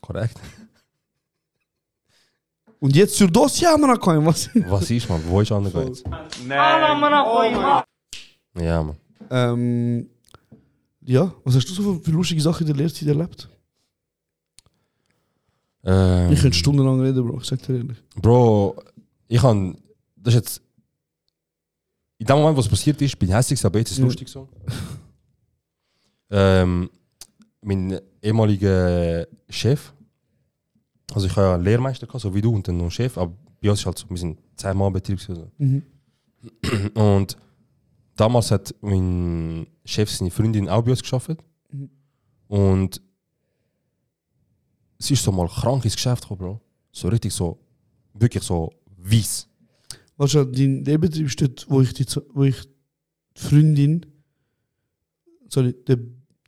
[0.00, 0.38] Korrekt.
[2.80, 4.50] Und jetzt zur Dossier haben wir noch keinen, was?
[4.66, 5.22] Was ist, man?
[5.26, 6.04] Wo ist andere jetzt?
[8.58, 8.96] Ja, man.
[9.30, 10.10] ähm,
[11.06, 13.48] ja, was hast du so für lustige Sachen in der Lehrzeit erlebt?
[15.84, 17.98] Ähm, Ich könnte stundenlang reden, Bro, ich sag dir ehrlich.
[18.16, 18.76] Bro,
[19.28, 19.76] ich han
[20.16, 20.62] das ist jetzt.
[22.18, 24.04] In dem Moment, was passiert ist, bin ich hässlich, aber jetzt ist es Ja.
[24.06, 24.48] lustig so.
[26.30, 26.88] ähm,
[27.60, 29.92] mein ehemaliger Chef,
[31.12, 33.16] also ich habe ja einen Lehrmeister gehabt, so wie du, und dann noch einen Chef,
[33.18, 35.18] aber bei uns ist halt so, wir sind zehn Mann Betrieb.
[35.18, 35.82] gewesen, Mhm.
[36.94, 37.00] So.
[37.00, 37.36] Und
[38.16, 41.30] damals hat mein Chef seine Freundin auch bei uns geschafft.
[41.70, 41.90] Mhm.
[42.48, 43.00] Und
[44.98, 46.60] sie ist so mal krank ins Geschäft gekommen, Bro.
[46.92, 47.58] So richtig so,
[48.14, 49.48] wirklich so weiss.
[50.16, 52.56] Weißt du, dein Nebenbetrieb ist dort, wo ich die, wo ich
[53.36, 54.06] die Freundin,
[55.48, 55.96] sorry, die,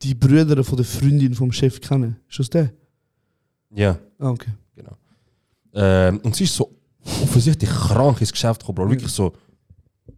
[0.03, 2.16] die Brüder von der Freundin vom Chef kenne.
[2.28, 2.72] Ist das der?
[3.74, 4.53] Ja, Ah, okay.
[4.74, 4.97] genau.
[5.74, 6.72] Ähm, und sie ist so
[7.22, 8.90] offensichtlich krank ins Geschäft gekommen, Bro.
[8.90, 9.32] Wirklich so,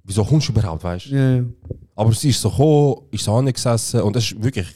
[0.04, 1.10] wieso kommst du überhaupt, weißt du?
[1.14, 1.44] Ja, ja.
[1.96, 4.68] Aber sie ist so gekommen, ist so angesessen und es ist wirklich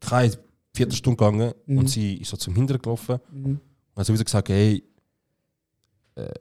[0.00, 0.32] keine
[0.74, 1.78] Viertelstunde gegangen Mhm.
[1.78, 3.44] und sie ist so zum Hintern gelaufen Mhm.
[3.46, 3.60] und
[3.96, 4.82] hat so wieder gesagt, hey,
[6.16, 6.32] äh,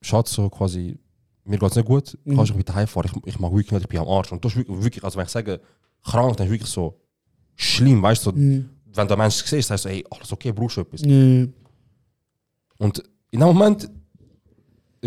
[0.00, 0.98] Schatz, so quasi,
[1.44, 2.36] mir geht's nicht gut, Mhm.
[2.36, 3.10] kannst du mich bitte heimfahren?
[3.24, 4.30] Ich, ich mag wirklich nicht, ich bin am Arsch.
[4.32, 5.60] Und das ist wirklich, also wenn ich sage,
[6.04, 7.00] krank, dann ist wirklich so
[7.56, 8.70] schlimm, weißt du, so, Mhm.
[8.94, 11.00] wenn der Mensch siehst, sagst du, hey, alles okay, brauchst du etwas.
[11.02, 11.46] Ja.
[12.78, 13.90] Und in dem Moment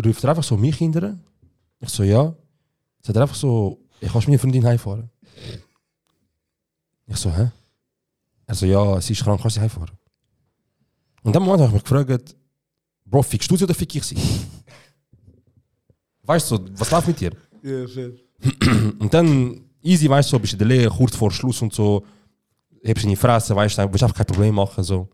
[0.04, 1.18] ruft er einfach so mich hinterher.
[1.80, 2.34] Ich so, ja.
[3.00, 5.08] Sagt er einfach so, ich kannst meine Freundin heimfahren.
[7.06, 7.50] Ich so, hä?
[8.46, 9.90] Er so, ja, sie ist krank, kannst du sie heimfahren?
[11.22, 12.36] Und dem Moment habe ich mich gefragt,
[13.04, 14.16] Bro, fickst du sie oder fick ich sie?
[16.24, 17.32] weißt du, was läuft mit dir?
[17.62, 18.12] Ja, fair.
[18.98, 22.04] Und dann, easy, weißt du, bist du in der Lehre, kurz vor Schluss und so,
[22.82, 25.08] hebst in die Fresse, weißt du, willst einfach kein Problem machen, so.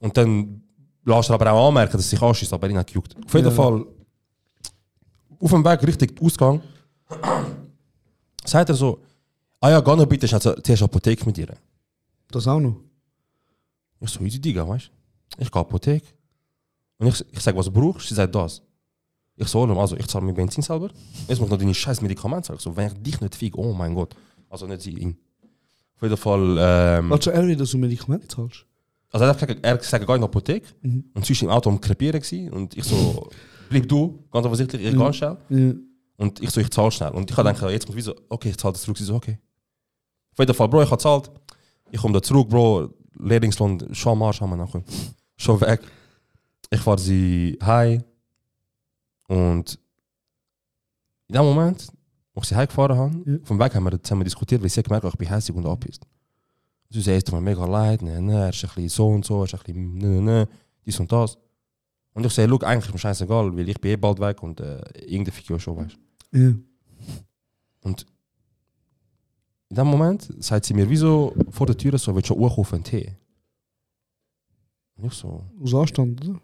[0.00, 0.62] Und dann
[1.04, 3.14] lässt du aber auch anmerken, dass es sich anschießt, aber ihn hat gejuckt.
[3.24, 3.52] Auf jeden Ja.
[3.52, 3.84] Fall,
[5.38, 6.60] auf dem Weg Richtung Ausgang,
[8.44, 9.00] sagt er so,
[9.60, 11.48] ah ja, geh noch bitte, ich habe zuerst Apotheke mit dir.
[12.32, 12.76] Das auch noch.
[14.00, 14.90] Ich so, easy Digga, weißt
[15.36, 15.42] du?
[15.42, 16.06] Ich gehe Apotheke.
[16.98, 18.62] Und ich, ich sage, was du brauchst, sie sagt das.
[19.36, 20.90] Ich so, also ich zahle mir Benzin selber.
[21.28, 22.58] Jetzt muss ich noch deine scheiß Medikamente zahlen.
[22.58, 24.14] Ich so, wenn ich dich nicht fick, oh mein Gott.
[24.50, 25.16] Also nicht sie, ihn.
[25.96, 26.56] Auf jeden Fall.
[26.58, 28.66] Ähm, Warte, er wieder so Medikamente zahlst?
[29.10, 30.66] also er hat gesagt, er gesagt, geh in die Apotheke.
[30.82, 31.04] Mhm.
[31.14, 32.20] Und sie war im Auto am Krepieren.
[32.20, 33.30] Gewesen, und ich so,
[33.70, 34.98] bleib du, ganz offensichtlich, ich Mhm.
[34.98, 35.36] gehe schnell.
[35.48, 35.74] Ja.
[36.18, 37.10] Und ich so, ich zahle schnell.
[37.10, 38.98] Und ich habe gedacht, jetzt muss ich so, okay, ich zahle das zurück.
[38.98, 39.38] Sie so, okay.
[40.32, 41.30] Auf jeden Fall, Bro, ich habe gezahlt.
[41.92, 42.88] Ich komme da zurück, Bro.
[43.18, 44.74] Lehrlingslohn, schau mal, schau mal nach.
[45.36, 45.80] Schon weg.
[46.70, 48.02] Ich fahre sie heim.
[49.28, 49.78] Und
[51.28, 51.86] in dem Moment,
[52.34, 53.38] wo ich sie heimgefahren habe, Ja.
[53.44, 56.02] vom Weg haben wir zusammen diskutiert, weil sie hat gemerkt, ich bin hässlich und abpisst.
[56.88, 59.24] Sie sagt, es tut mir mega leid, ne, ne, er ist ein bisschen so und
[59.24, 60.48] so, er ist ein bisschen ne, ne, ne,
[60.84, 61.36] dies und das.
[62.14, 64.60] Und ich sage, look, eigentlich ist mir scheißegal, weil ich bin eh bald weg und
[64.60, 65.96] äh, irgendein Figur schon, weißt
[66.32, 66.38] du.
[66.38, 66.54] Ja.
[67.82, 68.06] Und
[69.72, 72.74] in dem Moment sagt sie mir, wieso vor der Tür so, willst du schon hochkaufen
[72.76, 73.16] einen Tee?
[74.96, 76.38] Und ich so, Aus Anstand, oder?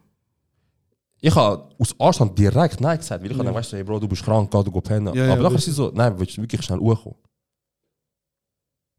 [1.21, 3.45] ich habe aus Anstand direkt Nein gesagt, weil ich Ja.
[3.45, 3.53] ja.
[3.55, 5.15] weißt du, hey Bro, du bist krank, geh du go pennen.
[5.15, 7.19] Ja, ja, Aber nachher das- ist sie so, nein, willst du wirklich schnell hochkommen?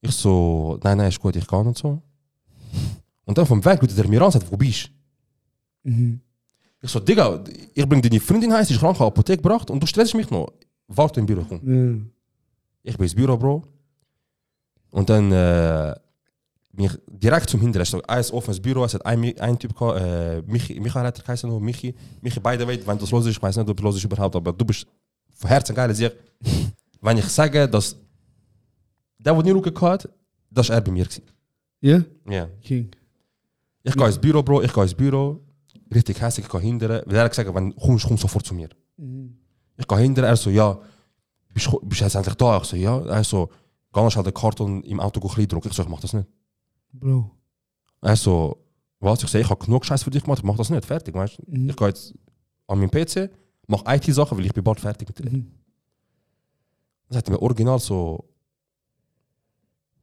[0.02, 2.00] Ich so, nein, nein, ist gut, ich kann und so.
[3.26, 4.92] Und dann vom Weg ruft er mir an und sagt, wo bist
[5.84, 5.90] du?
[5.90, 6.22] Mhm.
[6.84, 9.82] Ich so, Digga, ich bring deine Freundin heim, sie ist krank, ich Apotheke gebracht und
[9.82, 10.54] du stresst mich noch.
[10.88, 11.60] Warte im Büro, komm.
[11.64, 12.06] Ja.
[12.84, 13.64] Ich bin ins Büro, Bro.
[14.92, 15.96] Und dann äh,
[16.72, 17.86] bin ich direkt zum Hinteren.
[17.86, 21.62] So, ein offenes Büro, es hat ein, ein Typ äh, Michi, Michael hat er geheißen,
[21.62, 21.94] Michi.
[22.22, 24.54] Michi, beide weit, wenn das los ist, ich weiß nicht, ob los ist überhaupt, aber
[24.54, 24.88] du bist
[25.34, 25.94] von Herzen geil.
[25.94, 26.14] Sieg.
[27.02, 27.96] wenn ich sage, dass
[29.18, 30.10] der, der nie hat,
[30.50, 31.08] das war er bei mir.
[31.82, 32.02] Ja?
[32.28, 32.48] Ja.
[32.62, 32.90] King.
[33.84, 35.42] Ich gehe ins Büro, Bro, ich gehe ins Büro.
[35.94, 37.02] Richtig hässlich, ich gehe hindern.
[37.06, 38.70] Weil er gesagt, wenn du kommst, komm sofort zu mir.
[38.98, 39.38] Mhm.
[39.78, 40.78] Ich gehe hinter, er so, ja,
[41.54, 42.58] bist du bist du jetzt endlich da?
[42.58, 43.00] Ich so, ja.
[43.06, 43.50] Er so,
[43.94, 45.70] geh schnell den Karton im Auto klein drucken.
[45.70, 46.28] Ich so, ich mach das nicht.
[46.94, 47.32] Bro.
[48.02, 48.58] Er so,
[49.00, 49.24] was?
[49.24, 51.40] Ich so, ich habe genug Scheiß für dich gemacht, ich mach das nicht, fertig, weißt
[51.40, 51.44] du?
[51.52, 51.70] Mhm.
[51.70, 52.14] Ich gehe jetzt
[52.68, 53.30] an meinen PC,
[53.68, 55.26] mach IT-Sachen, weil ich bin bald fertig mit dir.
[55.30, 55.52] Mhm.
[57.10, 58.24] Dann sagt er mir original so,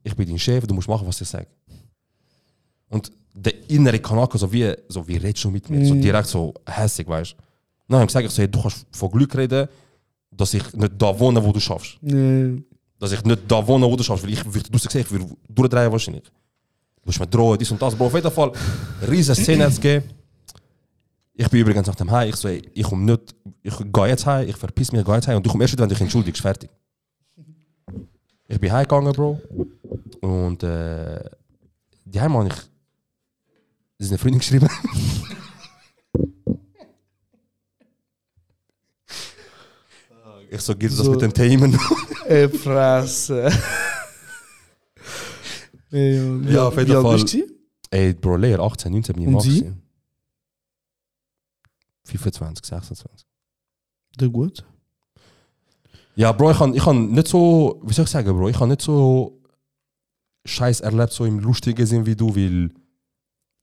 [0.02, 1.48] ich bin dein Chef, du musst machen, was ich sage.
[2.88, 5.84] Und der innere Kanake, so wie, so wie redest du mit mir?
[5.84, 6.00] So Mhm.
[6.02, 7.36] direkt so hässig, weißt du?
[7.88, 9.68] Dann habe ich gesagt, ich so, hey, du kannst von Glück reden,
[10.30, 11.98] dass ich nicht da wohne, wo du schaffst.
[12.02, 12.56] Ja.
[12.98, 15.92] Dass ich nicht da wohne, wo du schaffst, weil ich würde, sagst, ich würde durchdrehen
[15.92, 16.24] wahrscheinlich.
[16.24, 18.06] Du musst mir drohen, dies und das, Bro.
[18.06, 18.52] Auf jeden Fall,
[19.08, 20.10] riesen Szene gegeben.
[21.34, 24.24] Ich bin übrigens nach dem Heim, ich so, ey, ich komme nicht, ich gehe jetzt
[24.24, 26.00] heim, ich verpiss mich, ich gehe jetzt heim und du kommst erst wenn du dich
[26.00, 26.70] entschuldigst, fertig.
[28.48, 29.40] Ich bin heimgegangen, Bro.
[30.20, 31.22] Und äh,
[32.04, 32.54] die Heim habe ich,
[33.98, 34.68] das ist eine Freundin geschrieben.
[40.50, 41.12] ich so, geht das So.
[41.12, 41.78] mit den Themen?
[42.26, 43.50] Ey, Fresse.
[45.90, 46.52] Ey, Mann.
[46.52, 47.22] Ja, auf jeden Fall.
[47.22, 47.46] bist du?
[47.90, 49.60] Ey, Bro, Leer, 18, 19 bin ich Und Sie?
[49.60, 49.82] gewesen.
[52.04, 53.26] 25, 26.
[54.20, 54.64] Der gut.
[56.14, 58.68] Ja, Bro, ich kann, ich kann nicht so, wie soll ich sagen, Bro, ich kann
[58.68, 59.40] nicht so
[60.46, 62.70] Scheiß erlebt, so im lustigen Sinn wie du, weil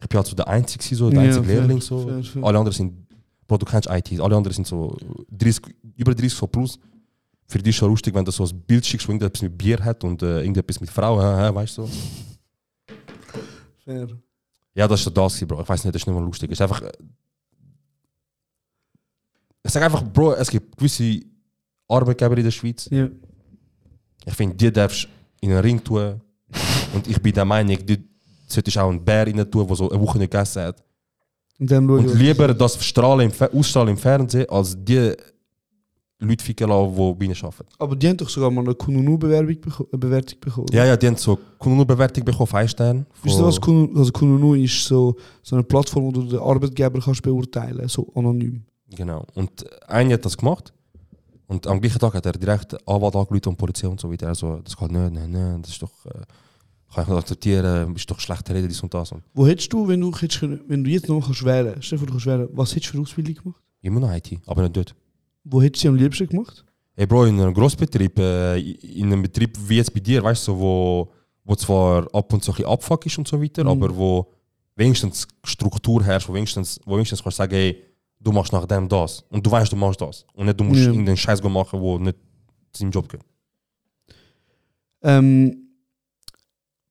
[0.02, 1.82] ich bin halt so der Einzige, so, der Ja, einzige fair, Lehrling.
[1.82, 2.08] So.
[2.08, 2.44] fair, fair.
[2.44, 3.08] Alle anderen sind,
[3.48, 4.98] Bro, du kennst IT, alle anderen sind so
[5.32, 5.64] 30,
[5.96, 6.80] über 30 so plus.
[7.48, 9.84] Für dich ist schon lustig, wenn du so ein Bild schickst, wo irgendetwas mit Bier
[9.84, 11.90] hat und äh, irgendetwas mit Frauen, äh, weißt du?
[13.84, 14.08] Fair.
[14.74, 15.62] Ja, das ist das, Bro.
[15.62, 16.50] Ich weiß nicht, das ist nicht mal lustig.
[16.52, 16.82] Es ist einfach.
[16.82, 16.92] äh,
[19.64, 21.20] Ich sage einfach, Bro, es gibt gewisse
[21.88, 22.88] Arbeitgeber in der Schweiz.
[22.90, 23.08] Ja.
[24.26, 25.08] Ich finde, die darfst du
[25.42, 26.20] in einen Ring tun.
[26.94, 28.04] Und ich bin der Meinung, die
[28.48, 30.84] solltest auch einen Bär rein tun, der so eine Woche nicht gegessen hat.
[31.60, 31.70] Und
[32.00, 35.14] Und lieber das strahlen im, ausstrahlen im Fernsehen, als die
[36.24, 37.66] Leute ficken lassen, die bei ihnen arbeiten.
[37.80, 40.68] Aber die haben doch sogar mal eine Kununu-Bewerbung beko Bewertung bekommen.
[40.72, 43.06] Ja, ja, die haben so Kununu-Bewertung bekommen auf einen Stern.
[43.22, 47.00] Wisst ihr was Kununu, also Kununu ist so, so eine Plattform, wo du den Arbeitgeber
[47.00, 48.64] kannst beurteilen so anonym.
[48.96, 49.26] Genau.
[49.36, 50.74] Und einer hat das gemacht.
[51.48, 54.28] Und am gleichen Tag hat er direkt Anwalt angerufen und Polizei und so weiter.
[54.28, 56.06] Also, das geht nicht, nein, nein, das ist doch.
[56.06, 56.22] Äh,
[56.94, 59.12] kann ich nicht akzeptieren, ist doch schlecht reden, dies und das.
[59.12, 62.06] Und Wo hättest du, wenn du, hättest, wenn du jetzt noch kannst wählen kannst, du
[62.06, 63.64] kannst wählen, was hättest du für Ausbildung gemacht?
[63.84, 64.96] immer noch IT, aber nicht dort.
[65.44, 66.64] Wo hättest du am liebsten gemacht?
[66.96, 70.58] Ey Bro, in einem Grossbetrieb, äh, in einem Betrieb wie jetzt bei dir, weißt du,
[70.60, 71.12] wo,
[71.44, 73.70] wo zwar ab und zu ein bisschen Abfuck ist und so weiter, Mhm.
[73.70, 74.32] aber wo
[74.76, 77.84] wenigstens Struktur herrscht, wo wenigstens, wo wenigstens kannst du sagen, hey,
[78.20, 79.22] du machst nach dem das.
[79.30, 80.26] Und du weißt, du machst das.
[80.34, 80.88] Und nicht, du musst Ja.
[80.92, 82.18] irgendeinen Scheiß machen, wo nicht
[82.72, 83.26] zu seinem Job gehört.
[85.02, 85.60] Ähm,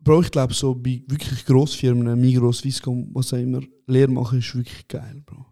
[0.00, 4.54] Bro, ich glaube, so bei wirklich Grossfirmen, Migros, Swisscom, was auch immer, Lehr machen ist
[4.54, 5.46] wirklich geil, Bro.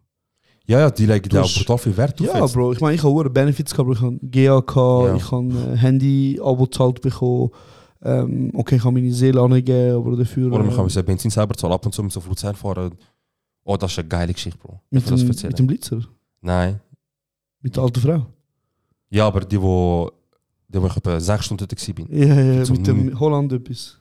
[0.70, 2.28] Ja, ja, die legen da auch hast- brutal viel Wert drauf.
[2.28, 2.54] Ja, jetzt.
[2.54, 5.14] Bro, ich meine, ich habe hohe Benefits gehabt, ich habe GAK, Ja.
[5.16, 7.50] ich habe äh, Handy-Abo gezahlt bekommen.
[8.02, 10.46] Ähm, okay, ich habe meine Seele angegeben, aber dafür.
[10.52, 12.92] Oder man äh, kann sein Benzin selber zahlen, ab und zu mit so Luzern fahren.
[13.64, 14.80] Oh, das ist eine geile Geschichte, Bro.
[14.90, 16.00] mit, dem, mit dem Blitzer,
[16.40, 16.80] Nein.
[17.60, 18.26] mit der alten Frau.
[19.10, 20.10] Ja, aber die, wo,
[20.68, 22.16] die wo ich etwa sechs Stunden dort war.
[22.16, 23.98] Ja, ja, So mit dem Holland etwas.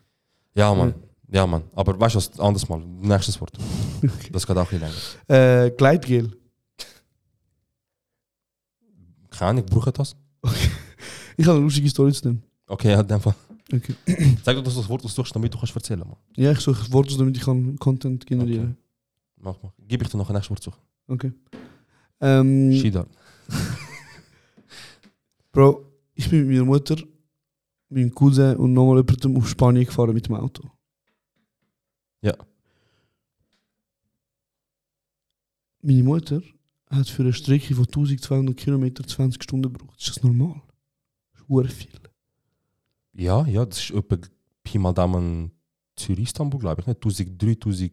[0.54, 0.94] Ja, Mann.
[1.32, 1.64] Ja, Mann.
[1.76, 2.80] Aber weißt du was, anderes Mal.
[3.02, 3.54] Nächstes Wort.
[4.32, 4.88] Das geht auch bisschen
[5.28, 5.66] länger.
[5.66, 6.32] Äh, Gleitgel.
[9.40, 10.18] Keine Ahnung, brauche das?
[11.38, 12.44] Ich habe eine lustige Story zu dem.
[12.68, 13.36] Okay, ja, in dem Fall.
[13.74, 13.96] Okay.
[14.44, 16.18] Sag doch, dass du das Wort suchst, damit du kannst erzählen Mann.
[16.36, 18.76] Ja, ich suche Worte, damit ich kann Content generieren
[19.38, 19.72] Mach mal.
[19.88, 20.82] Gib ich dir noch ein nächstes Wort suchen.
[21.08, 21.32] Okay.
[22.20, 23.08] Ähm, Shida.
[25.54, 25.86] Bro,
[26.16, 26.98] ich bin mit meiner Mutter,
[27.88, 30.70] meinem Cousin und nochmal jemandem auf Spanien gefahren mit dem Auto.
[32.22, 32.36] Ja.
[35.82, 36.42] Meine Mutter
[36.90, 40.00] hat für eine Strecke von 1200 Kilometer 20 Stunden gebraucht.
[40.00, 40.62] Ist das normal?
[41.34, 41.90] Das ist viel.
[43.14, 44.18] Ja, ja, das ist etwa
[44.64, 45.52] Pi mal Daumen
[45.96, 46.88] Zürich, Istanbul, glaube ich.
[46.88, 47.92] Nicht 1000, 3000,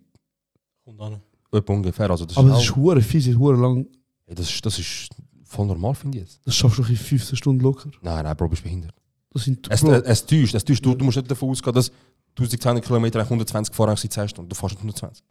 [0.84, 1.20] Kommt an.
[1.52, 2.10] etwa ungefähr.
[2.10, 3.86] Also das Aber ist das ist verdammt viel, sie ist lang.
[4.26, 5.08] Ey, das, ist, das ist
[5.44, 6.46] voll normal, finde ich jetzt.
[6.46, 7.90] Das schaffst du in 15 Stunden locker.
[8.02, 8.94] Nein, nein, Bro, bist behindert.
[9.30, 10.84] Das sind Es, es, es täuscht, es täuscht.
[10.84, 11.90] Du, du musst nicht davon ausgehen, dass
[12.38, 14.48] 1200 Kilometer eigentlich 120 gefahren hast in 10 Stunden.
[14.48, 15.24] Du fährst nicht 120.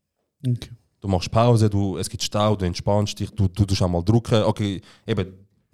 [0.47, 0.69] okay.
[1.05, 4.01] Du machst Pause, du, es gibt Stau, du entspannst dich, du, du tust auch mal
[4.01, 4.41] drücken.
[4.41, 5.33] Okay, eben,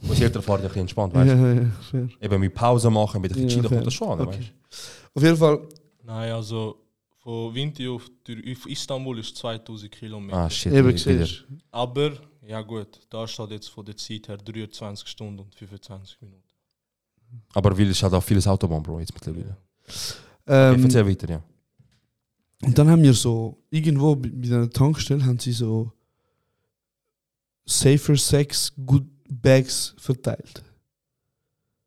[0.09, 1.37] als Eltern fahren ja ein bisschen entspannt, Ja, weißt du?
[1.37, 2.09] ja, ja, fair.
[2.19, 4.39] Eben mit Pause machen, mit ein bisschen Ja, chillen, kommt das schon an, Okay.
[4.69, 5.61] weißt Auf jeden Fall,
[6.03, 6.75] Nein, also
[7.23, 8.11] von Vinti auf,
[8.65, 9.97] Istanbul ist 2000 du?
[9.97, 10.35] Kilometer.
[10.37, 10.73] Ah, shit.
[10.73, 11.35] eben wieder- du.
[11.71, 12.11] Aber,
[12.45, 16.43] ja gut, da steht jetzt von der Zeit her 23 Stunden und 25 Minuten.
[17.53, 19.55] Aber weil es halt auch vieles Autobahn, Bro, jetzt mittlerweile.
[20.45, 21.41] Ähm, erzähl weiter, ja.
[22.63, 25.91] Und dann haben wir so, irgendwo bei einer Tankstelle haben sie so
[27.65, 30.63] Safer Sex Good Bags verteilt.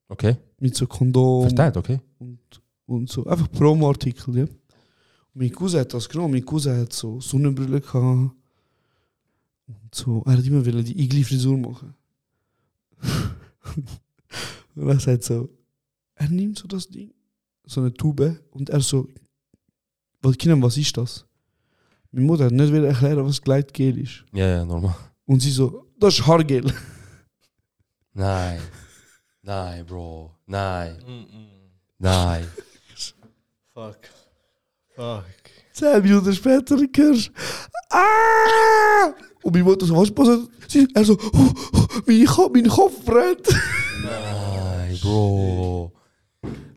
[0.09, 2.01] Okay, Mit so Kondom verteilt, okay.
[2.19, 2.39] und,
[2.87, 3.25] und so.
[3.27, 4.45] Einfach Promo-Artikel, ja.
[4.45, 4.55] Und
[5.35, 6.35] mein Cousin hat das genommen.
[6.35, 8.33] Mein Cousin hat so Sonnenbrille gehabt.
[9.67, 11.95] Und so, er hat immer wollen die Igli-Frisur machen.
[14.75, 15.49] und er sagt so,
[16.15, 17.13] er nimmt so das Ding,
[17.65, 19.09] so eine Tube, und er so,
[20.25, 21.25] was, Kinder, was ist das?
[22.11, 24.25] Meine Mutter hat nicht wollen erklären, was Gleitgel ist.
[24.33, 24.95] Ja, ja, normal.
[25.27, 26.73] Und sie so, das ist Haargel.
[28.13, 28.61] Nein.
[29.43, 30.31] Nein, Bro.
[30.47, 30.97] Nein.
[31.07, 31.49] Mm-mm.
[31.99, 32.47] Nein.
[33.75, 33.99] Fuck.
[34.95, 35.25] Fuck.
[35.73, 37.33] Zehn Minuten später hörst du,
[37.91, 39.13] ah!
[39.43, 40.49] Und meine Mutter so, was passiert?
[40.69, 43.49] Sie, er so, oh, oh, mein, Kopf, mein Kopf brennt.
[44.03, 45.93] Nein, Bro.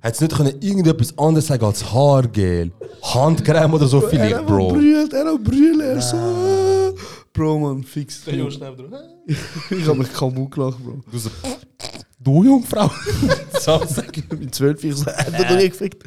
[0.08, 2.72] Hättest du nicht können irgendetwas anderes sagen als Haargel?
[3.02, 4.70] Handcreme oder so er vielleicht, Bro?
[4.70, 6.96] brüllt, er hat brüllt, er so.
[7.34, 8.26] Bro, man, fix.
[8.26, 11.02] Ich hab mich kaum gelacht, Bro.
[11.12, 11.30] Du so,
[12.22, 12.90] du Jungfrau?
[13.60, 14.24] so sagen.
[14.40, 16.02] Mit zwölf, ich so, er hat doch nie gefickt.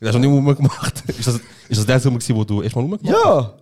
[0.00, 1.04] Das hast du nicht rumgemacht.
[1.08, 1.36] Ist das,
[1.68, 3.24] ist das der Sommer, wo du erstmal rumgemacht hast?
[3.24, 3.54] Ja!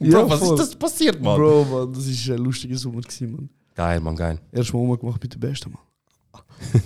[0.00, 0.54] Bro, was voll.
[0.54, 1.36] ist das passiert, Mann?
[1.36, 3.50] Bro, man, das ist ein lustiger Sommer gewesen, man.
[3.74, 4.40] Geil, Mann, geil.
[4.50, 5.82] Erstmal umgemacht mit der Besten, man.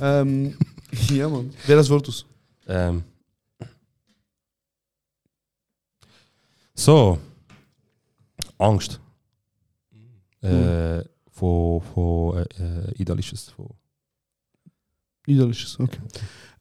[0.01, 0.57] ähm,
[1.11, 1.53] ja, man.
[1.67, 2.27] Wer das Wort aus?
[2.67, 3.05] Ähm.
[6.75, 7.19] So.
[8.59, 9.01] Angst.
[10.43, 13.49] Äh, von, von äh, äh, Idealisches.
[13.51, 13.71] Von,
[15.27, 16.01] Idealisches, okay.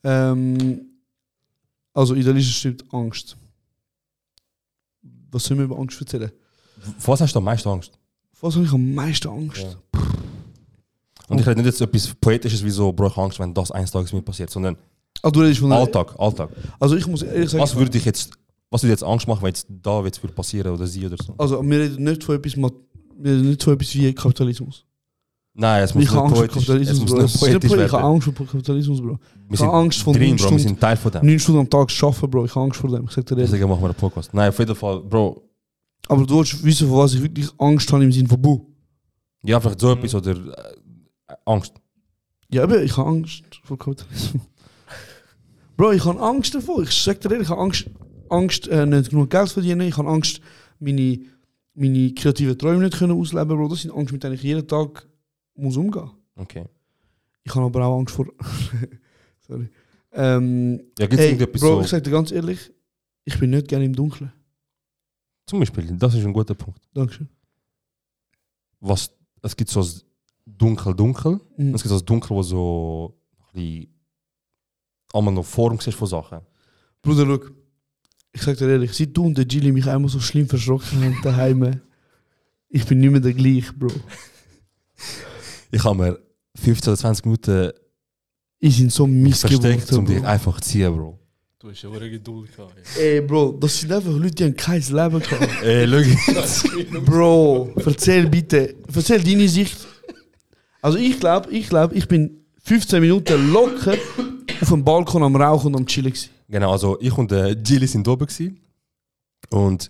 [0.03, 0.93] Ähm,
[1.93, 3.37] also, idealisches stimmt Angst.
[5.31, 6.31] Was sollen wir über Angst erzählen?
[6.97, 7.97] vor was hast du am meisten Angst?
[8.41, 9.61] Was habe ich am meisten Angst?
[9.61, 10.01] Ja.
[11.29, 13.71] Und ich rede nicht jetzt etwas Poetisches wie so, Bro, ich habe Angst, wenn das
[13.71, 14.75] eines Tages mir passiert, sondern
[15.21, 16.49] Ah, du redest von Alltag, Alltag.
[16.79, 18.31] Also, ich muss ehrlich sagen, Was würde dich jetzt,
[18.69, 21.33] was würde jetzt Angst machen, wenn jetzt da jetzt würde passieren oder sie oder so?
[21.37, 22.71] also, wir reden nicht von etwas, wir
[23.23, 24.85] reden nicht von etwas wie Kapitalismus.
[25.55, 27.51] Nein, es muss Ich nicht Angst vor poetisch, es Kapitalismus, muss nicht Es ist nicht
[27.51, 28.13] poetisch poetisch, ich habe werden.
[28.15, 29.07] Angst vor Kapitalismus, Bro.
[29.07, 29.17] Wir
[29.51, 31.25] Ich sind habe Angst von drin, Bro, wir sind Teil von dem.
[31.25, 32.45] neun Stunden am Tag arbeiten, Bro.
[32.45, 33.05] Ich habe Angst vor dem.
[33.05, 33.51] Ich sag dir ehrlich.
[33.51, 34.33] Deswegen machen wir einen Podcast.
[34.33, 35.41] Nein, auf jeden Fall, Bro,
[36.07, 38.65] Aber du willst wissen, vor was ich wirklich Angst habe im Sinne von Bu.
[39.43, 40.73] ja, vielleicht so etwas oder äh,
[41.45, 41.73] Angst.
[42.49, 44.43] Ja, aber ich habe Angst vor Kapitalismus.
[45.77, 46.83] Bro, ich habe Angst davor.
[46.83, 47.89] Ich sag dir ehrlich, ich habe Angst,
[48.29, 49.81] Angst äh, nicht genug Geld zu verdienen.
[49.81, 50.39] Ich habe Angst,
[50.79, 51.19] meine,
[51.73, 53.69] meine kreativen Träume nicht können ausleben, Bro.
[53.69, 55.07] Das sind Angst, mit denen ich jeden Tag
[55.55, 56.11] muss umgehen.
[56.35, 56.65] Okay.
[57.43, 58.27] Ich habe aber auch Angst vor...
[59.47, 59.69] Sorry.
[60.11, 62.71] Ähm, Ja, gibt es ey, Bro, ich sag dir ganz ehrlich,
[63.25, 64.31] ich bin nicht gerne im Dunkeln.
[65.47, 66.79] Zum Beispiel, das ist ein guter Punkt.
[66.93, 67.27] Dankeschön.
[68.79, 69.11] Was,
[69.41, 69.85] es gibt so
[70.45, 71.39] dunkel, dunkel.
[71.57, 71.75] Mhm.
[71.75, 73.93] Es gibt das dunkel, wo so ein bisschen
[75.13, 76.39] allemaal noch Form siehst von Sachen.
[77.01, 77.49] Bruder, schau.
[78.35, 81.19] Ich sag dir ehrlich, seit du und der Gilly mich einmal so schlimm verschrocken haben
[81.21, 81.81] daheim,
[82.67, 83.91] ich bin nicht mehr der gleiche, Bro.
[85.71, 86.19] Ich habe mir
[86.55, 87.71] 15 oder 20 Minuten
[88.59, 91.19] Ich bin so versteckt, um dich einfach zu ziehen, Bro.
[91.57, 92.75] Du hast ja auch Geduld gehabt.
[92.99, 95.49] Ey, Bro, das sind einfach Leute, die haben kein Leben gehabt.
[95.63, 96.99] Ey, schau.
[97.01, 99.77] Bro, erzähl bitte, erzähl deine Sicht.
[100.83, 103.95] Also ich glaube, ich glaube, ich bin 15 Minuten locker
[104.61, 106.11] auf dem Balkon am Rauchen und am Chillen.
[106.11, 106.29] gewesen.
[106.49, 108.59] Genau, also ich und äh, Gilly sind oben gewesen.
[109.49, 109.89] Und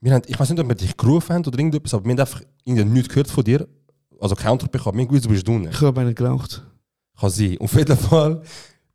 [0.00, 2.18] wir haben, ich weiß nicht, ob wir dich gerufen haben oder irgendetwas, aber wir haben
[2.18, 3.68] einfach nichts gehört von dir.
[4.20, 4.98] Also Counter bekommen.
[4.98, 5.68] Wir haben gewusst, du bist unten.
[5.68, 6.66] Ich habe einen geraucht.
[7.16, 7.56] Kann sein.
[7.60, 8.42] Auf jeden Fall,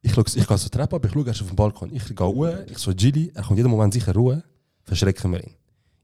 [0.01, 1.93] ich, schau, ich gehe so Treppe ab, ich schaue erst auf den Balkon.
[1.93, 4.43] Ich gehe hoch, ich so, Gilly, er kommt jeden Moment sicher Ruhe,
[4.83, 5.53] verschrecken wir ihn.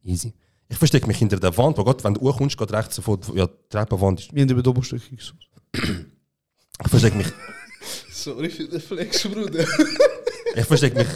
[0.05, 0.33] Easy.
[0.69, 3.45] Ich verstecke mich hinter der Wand, wo Gott, wenn du hochkommst, geht rechts sofort, ja,
[3.47, 4.33] die Treppenwand ist.
[4.33, 5.47] Wir haben über Doppelstöcke gesucht.
[5.73, 7.27] Ich verstecke mich,
[8.11, 9.65] Sorry für den Flex, Bruder.
[10.55, 11.07] ich verstecke mich,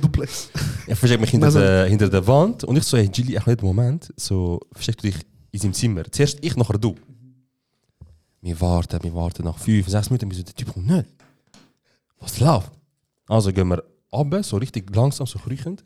[0.00, 0.48] Duplex.
[0.86, 3.46] ich verstecke mich hinter, Also- der, hinter der Wand und ich so, hey Gilly, ich
[3.46, 5.16] jeden Moment, so, versteck du dich
[5.52, 6.04] in seinem Zimmer.
[6.10, 6.94] Zuerst ich, nachher du.
[8.42, 11.06] Wir warten, wir warten nach fünf, sechs Minuten, wir so, der Typ kommt nicht.
[12.20, 12.70] Was läuft?
[13.28, 13.82] Also gehen wir
[14.12, 15.84] runter, so richtig langsam, so kriechend.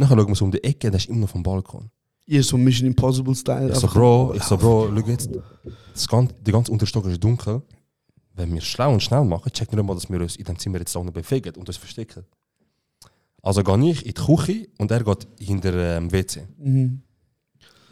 [0.00, 1.90] Nachher schauen wir so um die Ecke, der ist immer noch vom Balkon.
[2.24, 3.70] Ihr so Mission Impossible Style.
[3.70, 5.28] Ich so, Bro, ich so, Bro, schau jetzt,
[5.92, 7.60] das ganze, der ganze Unterstock ist dunkel.
[8.32, 10.78] Wenn wir schlau und schnell machen, checken wir mal, dass wir uns in dem Zimmer
[10.78, 12.24] jetzt unten bewegen und uns verstecken.
[13.42, 16.46] Also gehe ich in die Küche und er geht hinter dem WC.
[16.56, 17.02] Mhm.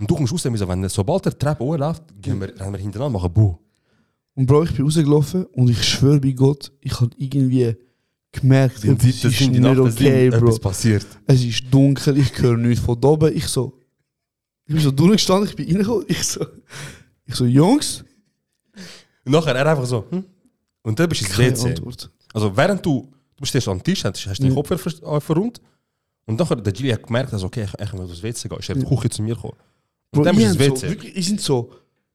[0.00, 3.18] Und du kommst raus, so, wenn, sobald der Treppe hochläuft, gehen wir, rennen wir hintereinander,
[3.18, 3.54] machen Buh.
[4.34, 7.76] Und Bro, ich bin rausgelaufen und ich schwöre bei Gott, ich habe irgendwie
[8.32, 10.58] gemerkt, Sind etwas ist nicht okay, Bro.
[10.58, 11.06] passiert.
[11.26, 13.34] Es ist dunkel, ich höre nichts von oben.
[13.36, 13.78] Ich so,
[14.66, 16.04] ich bin so durchgestanden, ich bin reingekommen.
[16.08, 16.46] Ich so,
[17.26, 18.04] ich so, Jungs,
[19.24, 20.24] Und nachher er einfach so, hm?
[20.82, 21.74] Und dann bist du ins WC.
[22.32, 24.54] Also während du, du bist erst am Tisch, hast, hast den Ja.
[24.54, 25.60] Kopf ver- äh, verrundet.
[26.26, 28.58] Und nachher, der Gilly hat gemerkt, dass okay, ich, ich will aufs WC gehen.
[28.60, 29.54] Er in die Küche zu mir gekommen.
[30.10, 30.90] Bro, Und dann bist du ins so, WC.
[30.90, 31.70] wirklich, die sind so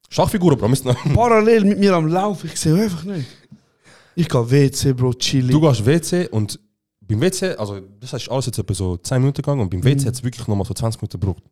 [0.10, 0.72] Schachfigur, Bro,
[1.16, 2.50] parallel mit mir am Laufen.
[2.54, 3.28] Ich sehe einfach nicht.
[4.16, 5.52] Ich gehe WC, Bro, chillig.
[5.52, 6.60] Du gehst WC und
[7.02, 10.06] beim WC, also das ist alles jetzt etwa so 10 Minuten gegangen und beim WC
[10.08, 11.44] hat es wirklich nochmal so 20 Minuten gebraucht.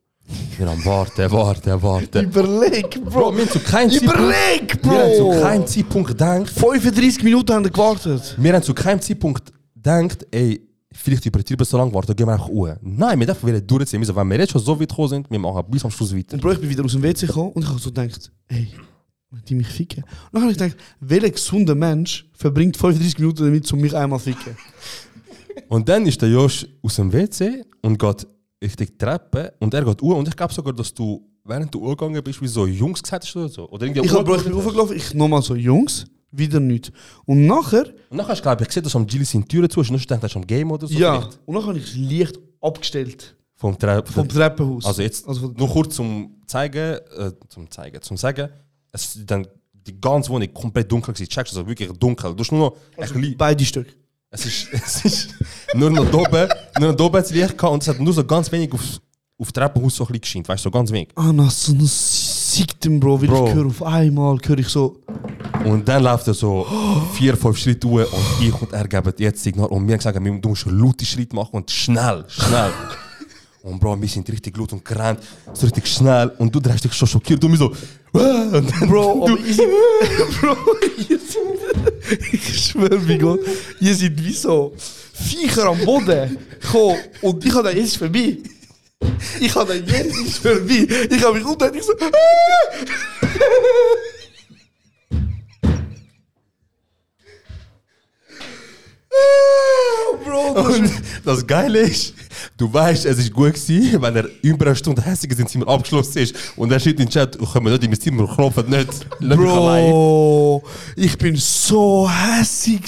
[0.58, 2.26] Wir haben warten, warten, warten.
[2.26, 3.36] Überleg, Bro, Bro.
[3.36, 5.42] wir haben zu keinem Zeitpunkt, Überleg, wir haben zu Bro.
[5.42, 8.36] keinem Zeitpunkt gedacht, 35 Minuten haben wir gewartet.
[8.38, 10.62] wir haben zu keinem Zeitpunkt gedacht, ey,
[10.94, 12.70] vielleicht übertreiben wir so lange warten, gehen wir einfach hoch.
[12.82, 14.08] Nein, wir dürfen wieder durchziehen.
[14.16, 16.34] Wenn wir jetzt schon so weit gekommen sind, wir machen bis am Schluss weiter.
[16.36, 18.68] Und Bro, ich bin wieder aus dem WC gekommen und ich habe so gedacht, ey,
[19.48, 20.04] die mich ficken?
[20.04, 24.20] Und dann habe ich gedacht, welcher gesunde Mensch verbringt 35 Minuten damit, um mich einmal
[24.20, 24.56] zu ficken?
[25.68, 28.28] Und dann ist der Josh aus dem WC und geht
[28.64, 32.24] Richtung Treppe und er geht hoch und ich glaube sogar, dass du, während du hochgegangen
[32.24, 33.70] bist, wie so Jungs gesagt hast oder so.
[33.70, 36.92] Oder irgendwie Ich, hochgelaufen bin hochgelaufen, ich nochmal so, Jungs, wieder nicht.
[37.26, 39.82] Und nachher, Und dann hast du, glaube ich, gesehen, dass am Gilly seine Türen zu
[39.82, 40.94] ist und dann hast du am Game oder so.
[40.94, 41.40] ja, vielleicht.
[41.46, 44.12] und dann habe ich das Licht abgestellt Vom Treppe.
[44.12, 44.86] vom Treppenhaus.
[44.86, 48.50] Also jetzt Also nur kurz zum zeigen, äh, zum zeigen, zum sagen,
[48.92, 51.30] es dann die ganze Wohnung komplett dunkel gewesen.
[51.30, 52.34] Checkst du, also wirklich dunkel.
[52.36, 53.88] Du hast nur noch ein bisschen, beide Stück.
[54.30, 55.30] es ist, es ist
[55.74, 58.52] nur noch oben, nur noch oben das Licht gehabt und es hat nur so ganz
[58.52, 58.82] wenig auf,
[59.40, 61.10] auf Treppenhaus so ein bisschen weißt du, so ganz wenig.
[61.16, 63.48] Ah, na, so ein Siegtem, Bro, weil Bro.
[63.48, 65.02] ich höre auf einmal, höre ich so,
[65.66, 66.68] Und dann läuft er so
[67.14, 70.50] vier, fünf Schritte hoch und ich und er geben jetzt Signal und gesagt, wir- du
[70.50, 72.72] musst laute Schritte machen und schnell, schnell.
[73.64, 75.20] Und Bro, wir sind richtig laut und gerannt,
[75.54, 77.72] so richtig schnell und du drehst dich schon schockiert und mir so,
[78.88, 79.68] Bro, aber ihr seid,
[80.42, 80.58] Bro,
[81.08, 83.40] ihr seid, ich schwöre bei Gott,
[83.80, 84.74] ihr seid wie so
[85.14, 88.38] Viecher am Boden gekommen und ich habe da jetzt vorbei.
[89.40, 90.88] Ich habe da jetzt vorbei.
[91.10, 92.12] Ich habe mich umgedreht, ich so, ah!
[99.14, 100.92] Ah, Bro, das Und
[101.26, 102.14] das Geile ist,
[102.62, 106.20] du weißt, es ist gut gewesen, wenn er über eine Stunde hässig in Zimmer abgeschlossen
[106.20, 109.08] ist und er steht in den Chat, kommen wir nicht in mein Zimmer, klopfen nicht,
[109.20, 109.90] lass mich allein.
[109.90, 110.64] Bro,
[110.96, 112.84] ich bin so hässig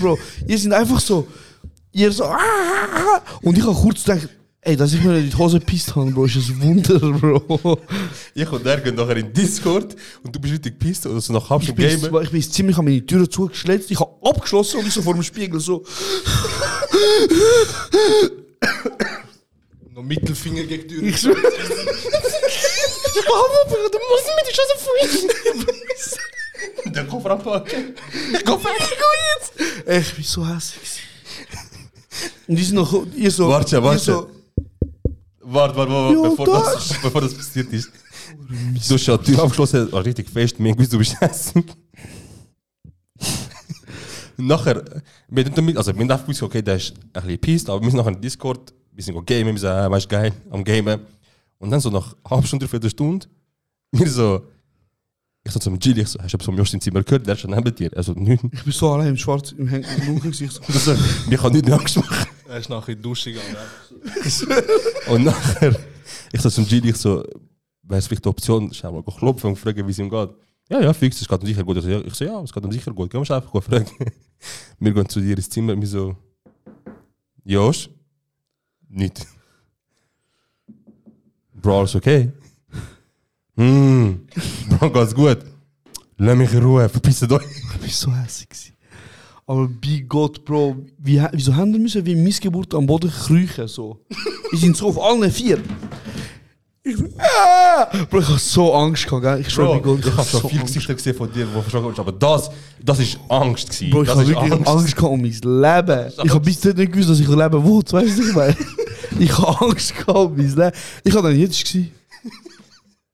[0.00, 0.18] Bro.
[0.46, 1.26] Ihr seid einfach so,
[1.92, 2.38] ihr so, ah,
[3.42, 4.28] und ich habe kurz gedacht,
[4.60, 7.78] ey, dass ich mir nicht in die Hose gepisst habe, Bro, ist ein Wunder, Bro.
[8.34, 11.50] Ich und er gehen nachher in Discord und du bist richtig gepisst oder so nach
[11.58, 12.24] Ich Stunde bin, Gamen.
[12.24, 15.00] ich bin ins Zimmer, ich habe meine Türe zugeschletzt, ich habe abgeschlossen und ich so
[15.00, 15.82] vor dem Spiegel so,
[19.92, 21.02] Noch Mittelfinger gegen die Tür.
[21.04, 21.40] ich schwöre, Du
[24.10, 25.12] musst mir die Scheiße freuen.
[26.94, 27.94] Der Koffer abpacken.
[29.86, 30.78] ey, ich bin so gsi.
[32.46, 33.98] Und sind noch, ihr so, Warte, warte.
[34.00, 34.30] so,
[35.40, 36.72] Warte, warte, warte, Ja, bevor, da.
[36.74, 37.90] das, bevor das passiert ist.
[38.88, 41.64] Du hast die Tür abgeschlossen, war richtig fest, mir gewusst, du bist hässig.
[44.36, 44.84] Nachher,
[45.28, 47.80] wir haben damit, also wir haben einfach gewusst, okay, der ist ein bisschen pissed, aber
[47.82, 50.32] wir sind nachher in Discord, wir sind go gamen, wir sind, äh, weißt du, geil,
[50.50, 51.00] am gamen.
[51.58, 53.26] Und dann so nach einer halben Stunde, dreiviertel Stunde,
[53.92, 54.42] wir so,
[55.44, 57.34] ich so zum Gilly, ich so, hast du etwas vom Jost im Zimmer gehört, der
[57.34, 57.90] ist schon neben dir.
[57.94, 60.52] Also, ich bin so allein im Schwarz, im Hängen, im Dunkeln Gesicht.
[60.52, 60.62] So.
[60.72, 60.94] Also,
[61.28, 62.26] mir kann nichts mehr Angst machen.
[62.48, 63.56] Er ist nachher in die Dusche gegangen.
[65.08, 65.76] Und nachher,
[66.32, 67.22] ich so zum Gilly, ich so,
[67.82, 70.30] wäre es vielleicht die Option, schnell mal klopfen und fragen, wie es ihm geht.
[70.70, 71.76] Ja, ja, fix, es geht ihm sicher gut.
[71.76, 73.10] Ich so, ja, ich so, ja, es geht ihm sicher gut.
[73.10, 73.86] Gehen wir einfach gut fragen.
[74.78, 76.16] Wir gehen zu dir ins Zimmer, wir so,
[77.44, 77.88] Josh?
[78.88, 79.26] Nicht.
[81.54, 82.30] Bro, alles okay?
[83.56, 84.26] Hm,
[84.68, 85.38] Bro, geht's gut?
[86.18, 87.42] Lass mich in Ruhe, verpisst euch.
[87.74, 88.72] Ich bin so hässlich.
[89.46, 93.68] Aber bei Gott, Bro, wie, wieso haben wir wie Missgeburt am Boden kriechen?
[93.68, 94.04] So?
[94.50, 95.62] Wir sind so auf allen vier.
[96.86, 97.88] Ich, ah!
[98.10, 99.40] Bro, ich hab so Angst gehabt, gell?
[99.40, 100.66] Ich schwöre Bro, Gott, ich habe so Angst.
[100.66, 102.50] Gesichter gesehen von dir, wo verschrocken bist, aber das,
[102.82, 103.90] das ist Angst gewesen.
[103.90, 104.96] Bro, ich das habe ist wirklich Angst.
[104.96, 106.12] gehabt um mein Leben.
[106.24, 107.82] Ich habe bis jetzt nicht gewusst, dass ich leben will.
[107.90, 108.56] Weißt du, was ich meine?
[109.18, 110.72] Ich habe Angst gehabt um mein Leben.
[111.04, 111.90] Ich habe dann jetzt gewesen.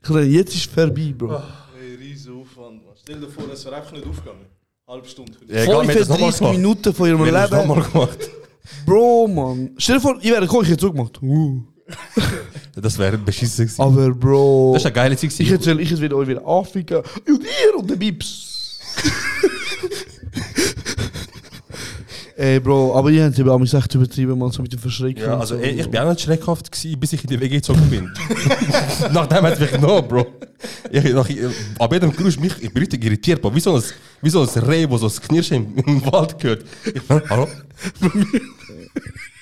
[0.02, 1.40] Ich habe dann jetzt ist vorbei, Bro.
[1.78, 2.94] Hey, riesen Aufwand, Mann.
[3.00, 4.46] Stell dir vor, es wäre einfach nicht aufgegangen.
[4.88, 5.32] Halbe Stunde.
[5.46, 6.56] Ja, egal, wir haben das nochmal 35 gemacht.
[6.56, 7.68] Minuten von ihrem das Leben.
[7.68, 8.30] nochmal gemacht.
[8.84, 9.70] Bro, man.
[9.78, 11.22] Stell dir vor, ich wäre gekommen, ich hätte so gemacht.
[11.22, 11.62] Uh.
[12.76, 13.82] Das wäre beschissen gewesen.
[13.82, 14.72] Aber Bro.
[14.74, 16.98] Das ist eine geile Zeit Ich erzähle, ich will euch wieder anficken.
[16.98, 18.78] Und ihr und der Bips.
[22.40, 25.24] Ey, Bro, aber ihr habt es aber echt übertrieben, man, so mit dem Verschrecken.
[25.24, 25.60] Ja, also so.
[25.60, 28.10] ey, ich bin auch nicht schreckhaft gewesen, bis ich in die WG gezogen bin.
[29.12, 30.26] Nachdem hat es mich genommen, Bro.
[30.90, 31.28] Ich, nach,
[31.78, 33.54] ab jedem Geräusch, mich, ich bin richtig irritiert, Bro.
[33.54, 33.82] Wie so ein,
[34.22, 36.64] wie so ein Reh, wo so das Knirschen im, im Wald gehört.
[36.86, 37.46] Ich, hallo?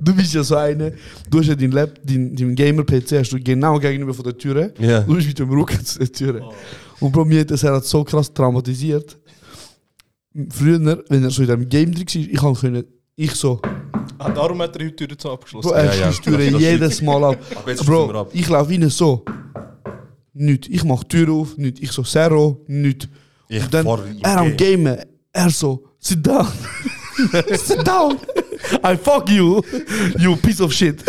[0.00, 0.94] Du bist ja so eine,
[1.30, 4.72] du hast ja dein, Lab, dein, dein Gamer-PC hast du genau gegenüber von der Tür.
[4.78, 5.00] Ja.
[5.00, 6.50] Du bist mit dem Rücken zu der Tür.
[7.00, 9.16] Und Bro, mir hat das so krass traumatisiert.
[10.50, 12.84] Früher, wenn er so in diesem Game drin war, ich kann können,
[13.16, 13.60] ich so,
[14.18, 15.68] Ah, darum hat er heute die Tür zu abgeschlossen.
[15.68, 16.10] Bro, er Ja, ja.
[16.10, 17.38] Türen jedes Mal ab.
[17.84, 18.30] Bro, ab.
[18.32, 19.24] ich laufe rein so.
[20.32, 20.68] Nicht.
[20.68, 21.80] Ich mach die Tür auf, nicht.
[21.80, 23.08] Ich so, Zero, nicht.
[23.48, 23.86] Ich Und dann,
[24.22, 24.84] er am Game.
[24.84, 26.46] Gamen, er so, sit down.
[27.56, 28.16] sit down.
[28.82, 29.62] I fuck you,
[30.18, 31.02] you piece of shit.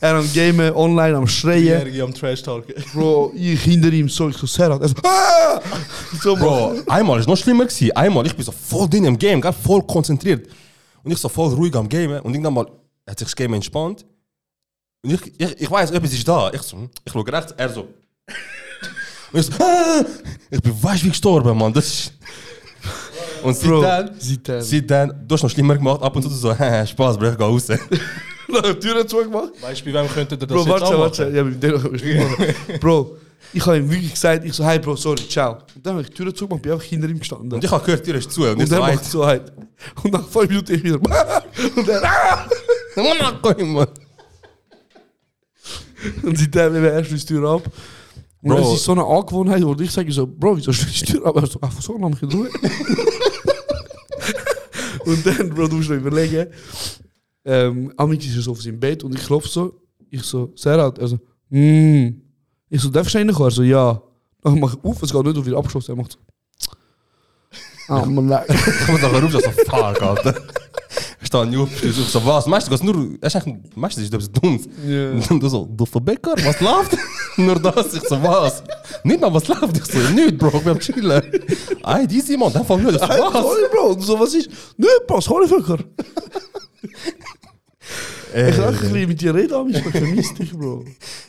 [0.00, 1.64] Er am Gamen, online, am Schreien.
[1.64, 2.66] Jährige am Trash Talk.
[2.92, 4.82] Bro, ich hinter ihm so, ich so, Serhat.
[4.82, 5.60] Er so, ah!
[6.20, 7.92] so Bro, einmal ist noch schlimmer gewesen.
[7.92, 10.48] Einmal, ich bin so voll drin im Game, gell, voll konzentriert.
[11.04, 12.10] Und ich so voll ruhig am Game.
[12.20, 12.66] Und irgendwann mal
[13.08, 14.04] hat sich das Game entspannt.
[15.04, 16.50] Und ich, ich, ich weiß, etwas ist da.
[16.52, 17.82] Ich so, hm, ich schaue rechts, er so.
[19.32, 20.04] Und ich so, ah!
[20.50, 21.72] ich bin weißt wie gestorben, Mann.
[21.72, 22.12] Das ist.
[23.42, 24.60] Und Bro, seitdem, seitdem.
[24.60, 26.02] seitdem, du hast noch schlimmer gemacht.
[26.02, 27.66] Ab und zu so, haha, Spaß, Bro, ich geh raus.
[28.48, 29.50] die Türen zugemacht.
[29.60, 31.28] Weißt du, bei wem könnte ihr das Bro, jetzt warte, auch warte.
[31.30, 32.80] Ja, mit dem ich.
[32.80, 33.16] Bro,
[33.52, 35.58] ich habe ihm wirklich gesagt, ich so, hey Bro, sorry, ciao.
[35.74, 37.52] Und dann habe ich die Türen zugemacht, bin einfach hinter ihm gestanden.
[37.52, 38.42] Und ich habe gehört, die Tür ist zu.
[38.42, 39.52] Und, ich Und so, er macht "Ey, so halt.
[40.02, 40.96] Und nach fünf Minuten ich wieder.
[41.76, 42.04] Und er.
[42.04, 42.46] ah!
[42.96, 43.86] Mann, Mann.
[46.22, 47.62] Und seitdem er schließt die Tür ab.
[48.42, 48.58] Und Bro.
[48.72, 51.36] es ist so eine Angewohnheit, wo ich sage so, Bro, wieso schließt die Tür ab?
[51.36, 52.50] Er so, ach so, lass mich in Ruhe.
[55.06, 56.48] und dann, Bro, du musst noch überlegen.
[57.44, 59.80] Ähm, Amix ist er so auf seinem Bett und ich klopfe so.
[60.10, 60.98] Ich so, Serhat.
[60.98, 61.18] Er so,
[61.50, 62.08] mm.
[62.68, 63.48] Ich so, darfst du reinkommen?
[63.48, 64.02] Er so, ja.
[64.42, 65.92] Dann mach ich auf, es geht nicht auf wieder abgeschlossen.
[65.92, 66.18] Er macht so.
[67.88, 68.46] Ah, man leid.
[68.48, 70.34] Ich muss nachher raus, so, fuck, Alter.
[71.32, 72.46] Ich stehe nicht auf, ich so, was?
[72.46, 74.68] Meistens geht's nur, er ist ist das etwas Dummes.
[74.86, 75.12] Ja.
[75.30, 76.96] Und du so, du Verbäcker, was läuft?
[77.38, 78.62] nur das, ich so, was?
[79.02, 79.78] Nicht mal, was läuft?
[79.78, 81.22] Ich so, nicht, Bro, ich bin am chillen.
[81.84, 83.32] Ey, easy, Mann, dann fangen wir, ich so, was?
[83.32, 83.86] sorry, Bro.
[83.92, 84.50] Und so, was ist?
[84.76, 85.78] Nö, Bro, sorry, Völker.
[88.34, 90.84] Ich kann ein bisschen mit dir reden, Amix, ich vermisse dich, Bro.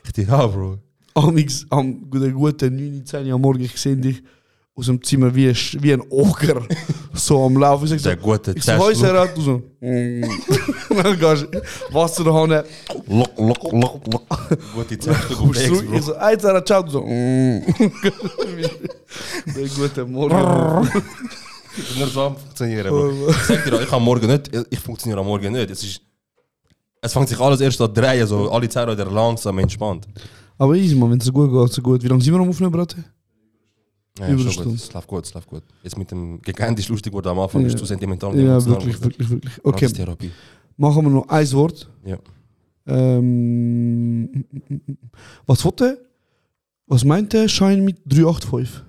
[0.06, 0.80] Ich dir, ja, Bro.
[1.14, 4.22] Amix, am guten 9, 10 Uhr am Morgen, ich sehe dich
[4.76, 6.62] aus dem Zimmer wie wie ein Oger,
[7.14, 7.94] so am Laufen.
[7.94, 9.02] Ich sag so, ich so, hoi, Test.
[9.02, 10.24] Serhat, du so, mm.
[10.90, 12.64] Dann gehst du Wasser da hinten,
[13.08, 14.58] Lock, lock, lock, lock.
[14.74, 15.52] Gute Zeit, du Bro.
[15.54, 17.62] ich so, hey, Serhat, ciao, du so, mm.
[19.56, 20.90] Der gute Morgen.
[21.98, 23.30] Nur so am funktionieren, Bro.
[23.30, 25.70] Ich sag dir, ich kann morgen nicht, ich funktioniere am Morgen nicht.
[25.70, 26.02] Es ist,
[27.00, 30.08] es fängt sich alles erst an drehen, so alle Zeit oder langsam entspannt.
[30.58, 32.04] Aber easy, man, wenn es so gut geht, so gut.
[32.04, 33.04] Wie lange sind wir am Aufnehmen, Bratte?
[34.20, 34.54] Ja, Über schon eine gut.
[34.54, 34.76] Stunde.
[34.76, 35.64] Es läuft gut, es läuft gut.
[35.82, 37.68] Jetzt mit dem Gegend ist lustig geworden am Anfang, Ja.
[37.68, 38.36] bist du sentimental.
[38.38, 39.66] Ja, emotional wirklich, wirklich, wirklich.
[39.66, 40.32] Okay, Therapie.
[40.78, 41.90] machen wir noch ein Wort.
[42.06, 42.18] Ja.
[42.86, 44.46] Ähm,
[45.46, 46.06] was wollte?
[46.88, 48.84] Was meint der Schein mit 385?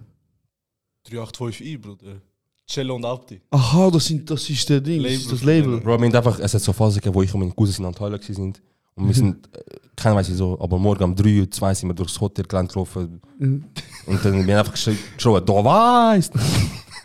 [1.08, 2.20] 385i, Bruder.
[2.66, 3.40] Cello und Alpti.
[3.50, 5.80] Aha, das, sind, das ist der Ding, das ist das Label.
[5.80, 7.84] Bro, wir haben einfach, es hat so Phasen gegeben, wo ich und meine Cousins in
[7.84, 8.60] Antalya sind.
[8.96, 9.60] Und wir sind, äh,
[9.96, 13.20] keiner weiß wieso, aber morgen um 3 2 sind wir durchs Hotelgelände gelaufen.
[13.38, 13.64] Mhm.
[14.06, 16.32] Und dann wir haben einfach geschrien, geschrien, da weißt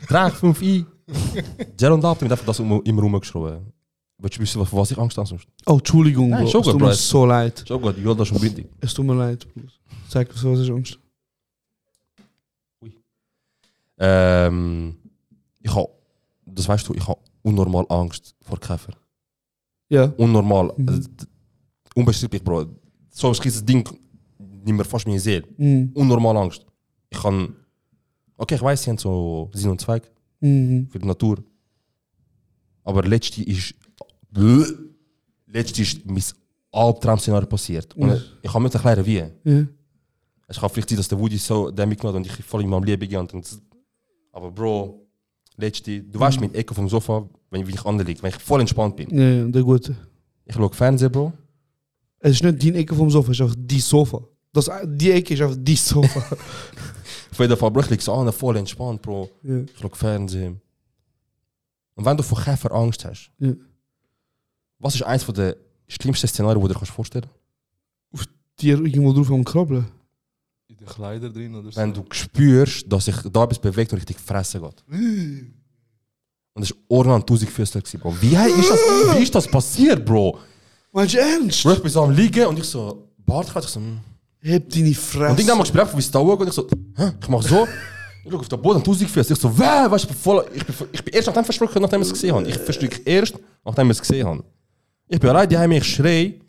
[0.08, 0.86] Trag 5 i.
[1.10, 1.44] Abdi,
[1.80, 3.74] wir haben einfach das um- immer rumgeschrien.
[4.22, 5.48] Willst du wissen, was ich Angst habe sonst?
[5.66, 7.64] Oh, Entschuldigung, Nein, schon es tut mir so leid.
[7.68, 8.68] Schon gut, ich will das schon bündig.
[8.82, 9.64] Es tut mir leid, Bro.
[10.10, 11.00] Sag, was was ist Angst?
[13.98, 14.96] Ähm,
[15.62, 15.90] ich habe,
[16.46, 18.94] das weißt du, ich habe unnormal Angst vor Käfer.
[19.90, 20.06] Ja.
[20.18, 20.74] Unnormal.
[20.78, 21.06] Mhm.
[21.96, 22.66] Unbeschreiblich, Bro.
[23.10, 23.88] So ein kleines Ding
[24.38, 25.44] nimmt mir fast meine Seele.
[25.58, 25.92] Mhm.
[25.94, 26.66] Unnormal Angst.
[27.10, 27.56] Ich kann
[28.42, 30.10] Okay, ich weiß, sie haben so Sinn und Zweig
[30.40, 30.88] Mhm.
[30.90, 31.44] für die Natur.
[32.86, 33.76] Aber letzte ist.
[35.48, 36.24] Letzte ist mein
[36.72, 37.96] Albtraum-Szenario passiert.
[37.96, 38.18] Und Ja.
[38.42, 39.24] ich kann mir nicht erklären, wie.
[39.52, 39.66] Ja.
[40.48, 42.70] Es kann vielleicht sein, dass der Woody so den mitgenommen hat und ich voll in
[42.70, 43.10] meinem Leben
[43.44, 43.62] z-
[44.32, 45.06] Aber Bro,
[45.58, 48.62] letzte, du weißt, mit Ecke vom Sofa, wenn ich, wenn ich anliege, wenn ich voll
[48.62, 49.10] entspannt bin.
[49.10, 49.96] Ja, ja, der Gute.
[50.46, 51.34] Ich schaue Fernsehen, Bro.
[52.20, 54.22] Es ist nicht die Ecke vom Sofa, es ist einfach die Sofa.
[54.52, 56.20] Das, die Ecke ist einfach die Sofa.
[57.32, 59.30] Auf jeden Fall, Bro, ich liege an, voll entspannt, Bro.
[59.44, 59.60] ja.
[59.62, 60.60] Ich schaue Fernsehen.
[61.96, 63.54] Und wenn du vor Käfer Angst hast, Ja.
[64.80, 65.56] was ist eines der
[65.88, 67.28] schlimmsten Szenarien, die du dir kannst vorstellen
[68.60, 69.86] Die irgendwo drauf am Krabbeln.
[70.68, 71.80] In den Kleidern drin oder so.
[71.80, 74.84] Wenn du spürst, dass sich da etwas bewegt und richtig fressen geht.
[76.54, 78.16] Und das war Orlan 1000 Füßler, gewesen, Bro.
[78.22, 78.80] Wie, hey, ist das,
[79.18, 80.40] wie ist das passiert, Bro?
[80.92, 81.64] Meinst du ernst?
[81.64, 84.00] Bro, ich bin so am Liegen und ich so, Bart ich so, hm.
[84.42, 85.32] Heb deine Fresse.
[85.32, 87.12] Und irgendwann mach ich mir einfach, wie es da und ich so, hä?
[87.22, 87.68] Ich mach so.
[88.22, 89.34] Ich schau auf den Boden, 1000 Füße.
[89.34, 92.08] Ich so, weh, weißt du, voll, ich bin, ich bin erst nachdem verschrocken, nachdem ich
[92.08, 92.48] es gesehen habe.
[92.48, 94.44] Ich verschrecke erst, nachdem ich es gesehen habe.
[95.08, 96.40] Ich bin allein daheim, ich schrei.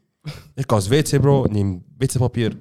[0.57, 2.57] Ich gehe ins WC, Bro, nehme WC-Papier,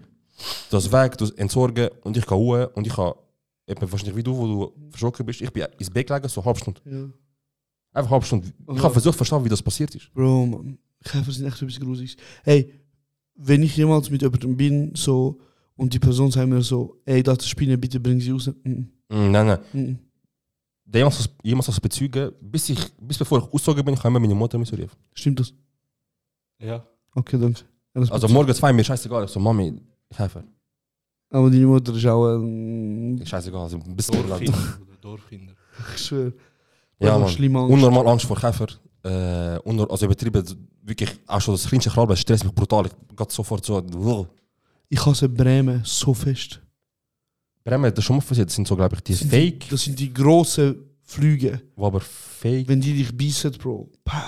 [0.69, 3.17] das weg, das entsorgen und ich gehe hoch und ich habe,
[3.65, 6.39] ich bin wahrscheinlich wie du, wo du verschrocken bist, ich bin ins Bett gelegen, so
[6.39, 6.81] eine halbe Stunde.
[6.85, 6.91] Ja.
[6.91, 7.11] Einfach
[7.93, 8.47] eine halbe Stunde.
[8.73, 10.13] Ich habe versucht zu verstehen, wie das passiert ist.
[10.13, 10.77] Bro, man.
[11.03, 12.17] Käfer sind echt etwas Gruseliges.
[12.43, 12.73] Hey,
[13.35, 15.39] wenn ich jemals mit jemandem bin, so,
[15.75, 18.47] und die Person sagt mir so, ey, das ist Spinne, bitte bring sie raus.
[18.63, 19.59] Mm, nein, nein.
[19.71, 19.99] Mhm.
[20.93, 24.35] Jemals das, jemals das bezeugen, bis, ich, bis bevor ich ausgezogen bin, ich habe meine
[24.35, 24.97] Mutter mit rufen.
[25.13, 25.53] Stimmt das?
[26.59, 26.85] Ja.
[27.13, 27.61] Okay, danke.
[27.93, 29.25] Alles Also morgen zwei, mir scheißegal.
[29.25, 29.81] Ich so, Mami,
[30.15, 30.43] helfe.
[31.29, 33.21] Aber deine Mutter ist auch ein.
[33.23, 34.15] Scheißegal, also ein bisschen
[35.01, 35.53] Dorfkinder.
[35.95, 36.33] Ich schwöre.
[36.99, 37.29] Ja, man.
[37.29, 37.73] schlimme Angst.
[37.73, 38.67] Unnormal Angst vor Käfer.
[39.03, 40.43] Äh, unnor, also übertrieben,
[40.83, 42.85] wirklich auch schon das kleinste Krabben stresst mich brutal.
[42.87, 43.81] Ich gehe sofort so.
[43.81, 44.27] Uah.
[44.89, 46.59] Ich hasse Bremen so fest.
[47.63, 48.49] Bremen, das ist schon mal passiert.
[48.49, 51.61] Das sind so, glaube ich, die Das Fake, Die, das sind die grossen Flüge.
[51.77, 52.67] die aber Fake.
[52.67, 53.89] Wenn die dich beißen, Bro.
[54.03, 54.23] pah.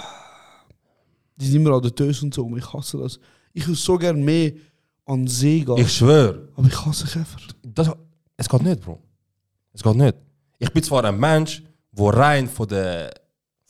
[1.35, 2.55] Die sind immer an der Töse und so.
[2.55, 3.19] Ich hasse das.
[3.53, 4.53] Ich würde so gerne mehr
[5.05, 5.77] an den See gehen.
[5.77, 7.39] Ich schwöre, aber ich hasse Käfer.
[7.63, 7.89] das,
[8.37, 8.99] es geht nicht, Bro.
[9.73, 10.15] Es geht nicht.
[10.59, 13.11] Ich bin zwar ein Mensch, der rein von der,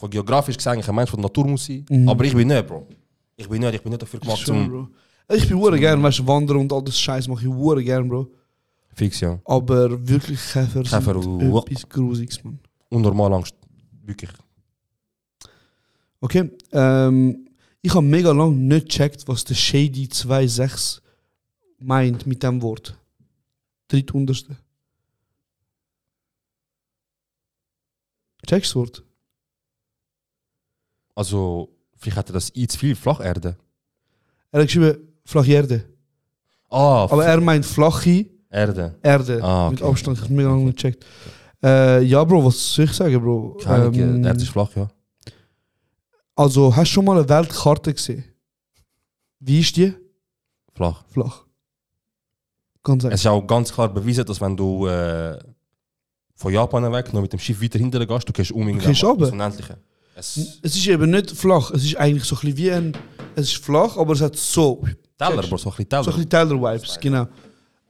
[0.01, 2.09] von geografisch gesehen ein Mensch von der Natur muss sein, Mhm.
[2.09, 2.87] aber ich bin nicht, Bro.
[3.37, 4.87] Ich bin nicht, ich bin nicht dafür gemacht Ich zum Bro.
[5.35, 8.09] Ich bin hure gern, weißt du, wandern und all das Scheiß mache ich hure gern,
[8.09, 8.27] Bro.
[8.95, 9.39] Fix, ja.
[9.45, 12.59] Aber wirklich Käfer, Käfer, sind etwas Gruseliges, man.
[12.89, 13.53] Unnormal Angst.
[14.03, 14.31] Wirklich.
[16.19, 17.47] Okay, ähm,
[17.81, 20.99] ich habe mega lange nicht gecheckt, was der Shady 2.6
[21.79, 22.97] meint mit dem Wort.
[23.87, 24.57] Drittunterste.
[28.47, 29.03] Checkst du das Wort?
[31.15, 33.55] Also, vielleicht hat er das I zu viel Flacherde.
[34.51, 35.83] Er hat geschrieben, flache Erde.
[36.69, 38.97] Ah, Aber er meint flache Erde.
[39.01, 39.43] Erde.
[39.43, 39.91] Ah, Mit okay.
[39.91, 41.05] Abstand, ich habe mega lange gecheckt.
[41.63, 43.57] Äh, ja, Bro, was soll ich sagen, Bro?
[43.63, 44.89] Keine Ähm, Erde ist flach, ja.
[46.35, 48.23] Also, hast du schon mal eine Weltkarte gesehen?
[49.39, 49.93] Wie ist die?
[50.73, 51.03] Flach.
[51.09, 51.45] Flach.
[52.83, 53.15] Ganz Es einfach.
[53.19, 55.37] ist auch ganz klar bewiesen, dass wenn du äh,
[56.35, 59.03] von Japan weg noch mit dem Schiff weiter hinten gehst, du gehst um Du gehst
[59.03, 59.77] runter.
[60.21, 62.97] Es Es ist eben nicht flach, es ist eigentlich so ein bisschen wie ein.
[63.35, 64.83] Es ist flach, aber es hat so.
[65.17, 65.41] Teller?
[65.41, 66.03] Bro, so ein bisschen Teller.
[66.03, 67.27] So ein bisschen Teller-Vibes, genau.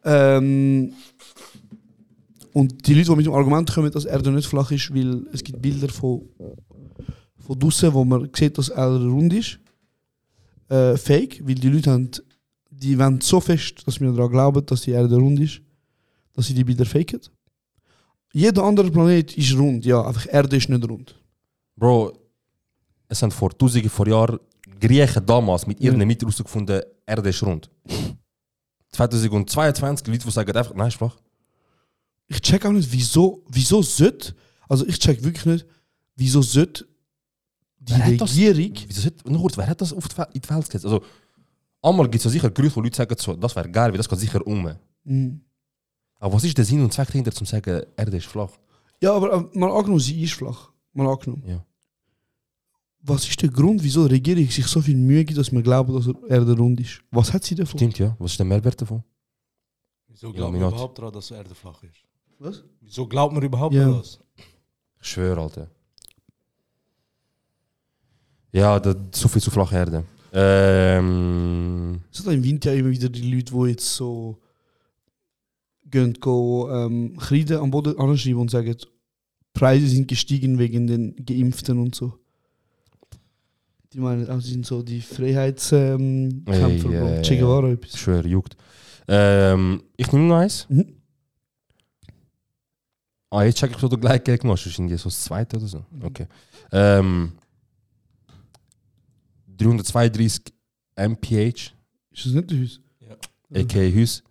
[0.04, 0.94] Ähm,
[2.54, 5.44] und die Leute, die mit dem Argument kommen, dass Erde nicht flach ist, weil es
[5.44, 6.22] gibt Bilder von,
[7.38, 9.60] von draussen, wo man sieht, dass Erde rund ist.
[10.70, 12.10] Äh, fake, weil die Leute haben,
[12.70, 15.62] die wollen so fest, dass wir daran glauben, dass die Erde rund ist,
[16.34, 17.20] dass sie die Bilder faken.
[18.34, 21.16] Jeder andere Planet ist rund, ja, einfach Erde ist nicht rund.
[21.76, 22.14] Bro,
[23.12, 24.40] es sind vor tausenden von Jahren
[24.80, 26.06] Griechen damals mit ihren Ja.
[26.06, 27.70] Mitteln herausgefunden, Erde ist rund.
[28.92, 31.18] 2022 Leute, die sagen einfach, nein, ist flach.
[32.28, 34.34] ich check auch nicht, wieso, wieso sollte,
[34.70, 35.66] also ich check wirklich nicht,
[36.16, 36.88] wieso sollte
[37.80, 40.50] die hat das- Regierung, Wieso sollte, nur kurz, wer hat das auf die, in die
[40.50, 40.86] Welt gesetzt?
[40.86, 41.04] Also,
[41.82, 44.08] einmal gibt es ja sicher Gerüchte, wo Leute sagen, so, das wäre geil, weil das
[44.08, 44.72] geht sicher um.
[45.04, 45.42] Mhm.
[46.20, 48.52] Aber was ist der Sinn und Zweck dahinter, zu sagen, Erde ist flach?
[49.02, 51.44] ja, aber äh, mal angenommen, sie ist flach, mal angenommen.
[51.48, 51.66] Ja.
[53.04, 55.94] Was ist der Grund, wieso die Regierung sich so viel Mühe gibt, dass wir glauben,
[55.94, 57.02] dass die Erde rund ist?
[57.10, 57.80] Was hat sie davon?
[57.80, 58.16] Stimmt, ja.
[58.20, 59.04] Was ist der Mehrwert davon?
[60.08, 61.96] Wieso glaubt man überhaupt daran, dass die Erde flach ist?
[62.38, 62.64] Was?
[62.82, 63.90] Wieso glaubt man überhaupt Ja.
[63.92, 64.20] das?
[65.02, 65.68] Ich schwöre, Alter.
[68.52, 70.04] Ja, das, so viel zu flache Erde.
[70.34, 74.38] Ähm, Es hat im Winter ja immer wieder die Leute, die jetzt so
[75.86, 78.76] gehen, ähm, Kreide am Boden anschreiben und sagen,
[79.54, 82.14] Preise sind gestiegen wegen den Geimpften und so.
[83.94, 88.00] Die meinen, auch sind so die Freiheitskämpfer, ähm, Kämpfer, äh, Che Guevara ich etwas.
[88.00, 88.56] schwöre, juckt.
[89.08, 90.66] Ähm, ich nehme noch eins.
[90.70, 90.96] Mhm.
[93.30, 94.66] Ah, jetzt check ich, wo du gleich Geld gemacht hast.
[94.66, 95.86] Das ist irgendwie so das zweite oder so.
[96.02, 96.28] Okay.
[96.72, 97.34] Ähm,
[99.58, 100.54] 332
[100.96, 101.48] mph,
[102.12, 102.80] Ist das nicht der Haus?
[103.54, 103.94] a.k.a.
[103.94, 104.24] Hus.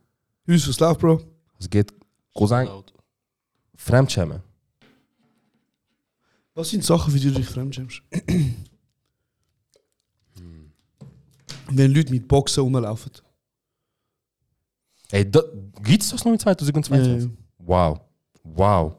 [0.49, 1.21] Haus, was läuft, Bro?
[1.59, 1.93] Es geht
[2.35, 2.69] Cousin.
[3.77, 4.43] Fremdschämen.
[6.55, 8.03] Was sind Sachen, für die du dich fremdschämst?
[11.73, 13.13] Wenn Leute mit Boxen rumlaufen.
[15.13, 15.41] Ey, da,
[15.83, 17.25] gibt's das noch in 2022?
[17.25, 17.31] Ja.
[17.59, 18.01] Wow.
[18.45, 18.97] Wow.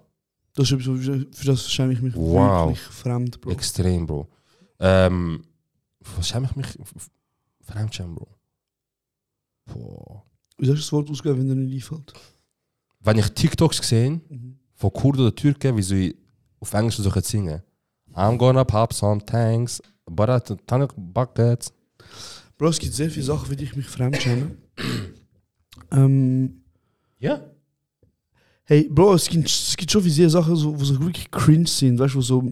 [0.53, 2.69] Das ist etwas, für das schäme ich mich Wow.
[2.69, 3.51] wirklich fremd, Bro.
[3.51, 4.27] Extrem, Bro.
[4.79, 5.43] Ähm,
[6.17, 6.67] was schäme ich mich?
[6.79, 7.09] F- f-
[7.61, 8.27] Fremdschämen, Bro.
[9.65, 10.23] Boah.
[10.57, 12.13] Wie soll ich das Wort ausgeben, wenn dir nicht einfällt?
[12.99, 14.59] Wenn ich TikToks gesehen Mhm.
[14.75, 16.17] von Kurden oder Türken, wie sie
[16.59, 17.61] auf Englisch so können singen.
[18.13, 20.39] I'm gonna pop some tanks, but I
[20.83, 21.71] of buckets.
[22.61, 24.51] Bro, es gibt sehr viele Sachen, für die ich mich fremd schäme.
[25.91, 26.61] ähm,
[27.17, 27.41] Ja.
[28.65, 31.97] hey, Bro, es gibt, es gibt schon viele Sachen, so, wo so wirklich cringe sind,
[31.97, 32.43] weißt du, wo so,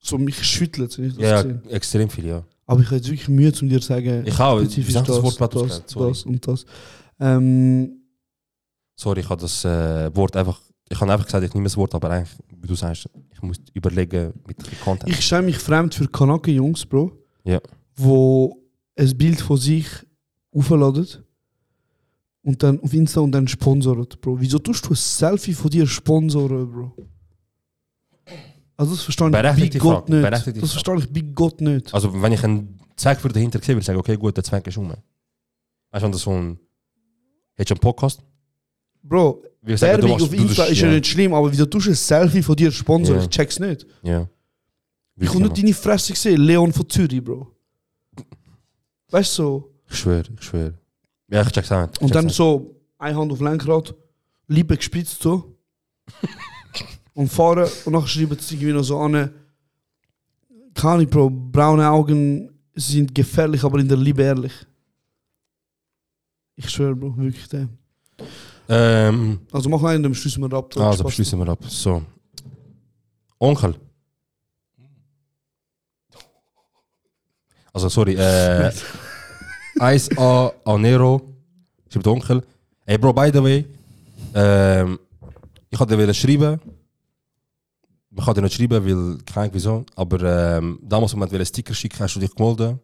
[0.00, 1.62] so mich schüttelt, das Ja, sehe.
[1.68, 2.44] extrem viel, ja.
[2.66, 4.58] Aber ich habe jetzt wirklich Mühe, um dir zu sagen, Ich auch.
[4.58, 5.90] spezifisch das das, Wortblatt das, ausgeht?
[5.90, 6.08] Sorry.
[6.10, 6.64] das und das.
[7.20, 8.02] Ähm,
[8.96, 10.60] Sorry, ich habe das äh, Wort einfach.
[10.88, 13.58] Ich habe einfach gesagt, ich nehme das Wort, aber eigentlich, wie du sagst, ich muss
[13.72, 15.10] überlegen mit dem Content.
[15.10, 17.12] ich schäme mich fremd für Kanake-Jungs, Bro.
[17.44, 17.60] Ja.
[17.94, 18.58] Wo
[19.02, 19.86] ein Bild von sich
[20.54, 21.06] aufladen
[22.42, 24.40] und dann auf Insta und dann sponsoren, Bro.
[24.40, 26.96] Wieso tust du ein Selfie von dir sponsoren, Bro?
[28.76, 30.12] Also das verstehe ich bei Gott Frage,
[30.50, 30.62] nicht.
[30.62, 31.92] Das verstehe ich bei Gott nicht.
[31.94, 34.66] Also, wenn ich einen Zweck für dahinter sehe, würde ich sagen, okay, gut, der Zweck
[34.66, 34.92] ist um.
[35.90, 36.58] Weißt du, das so ein.
[37.54, 38.22] Hättest du einen Podcast?
[39.02, 41.90] Bro, Wie gesagt, Werbung machst- auf Insta ist ja nicht schlimm, aber wieso tust du
[41.90, 43.18] ein Selfie von dir sponsoren?
[43.20, 43.24] Ja.
[43.24, 43.86] Ich check's nicht.
[44.02, 44.28] Ja.
[45.16, 47.54] Ich kann nicht deine Fresse sehen, Leon von Zürich, Bro.
[49.12, 49.72] Weißt du so?
[49.88, 50.74] Ich schwöre, ich schwöre.
[51.28, 51.96] Ja, ich check's auch nicht.
[51.96, 52.34] Ich Und check's dann nicht.
[52.36, 53.94] so, eine Hand auf Lenkrad,
[54.48, 55.56] Liebe gespitzt so.
[57.14, 59.30] und fahren und nachher schreiben sie irgendwie noch so an.
[60.74, 64.52] Kann ich, Bro, braune Augen sind gefährlich, aber in der Liebe ehrlich.
[66.56, 67.68] Ich schwöre, Bro, wirklich dem.
[68.68, 70.74] Ähm, Also mach einen, dann schließen wir ab.
[70.78, 71.62] also, beschließen wir ab.
[71.68, 72.02] So.
[73.38, 73.74] Onkel.
[77.72, 78.14] Also, sorry.
[78.14, 78.72] Äh,
[79.78, 81.22] 1A Anero.
[81.88, 82.42] Schreibt Onkel.
[82.84, 83.66] Hey, Bro, by the way.
[84.34, 84.98] Ähm,
[85.70, 86.60] ich hatte dir schreiben.
[88.10, 89.84] Man kann dir nicht schreiben, weil keine Ahnung wieso.
[89.96, 92.78] Aber ähm, damals, wenn man einen Sticker schicken, hast du dich gemeldet.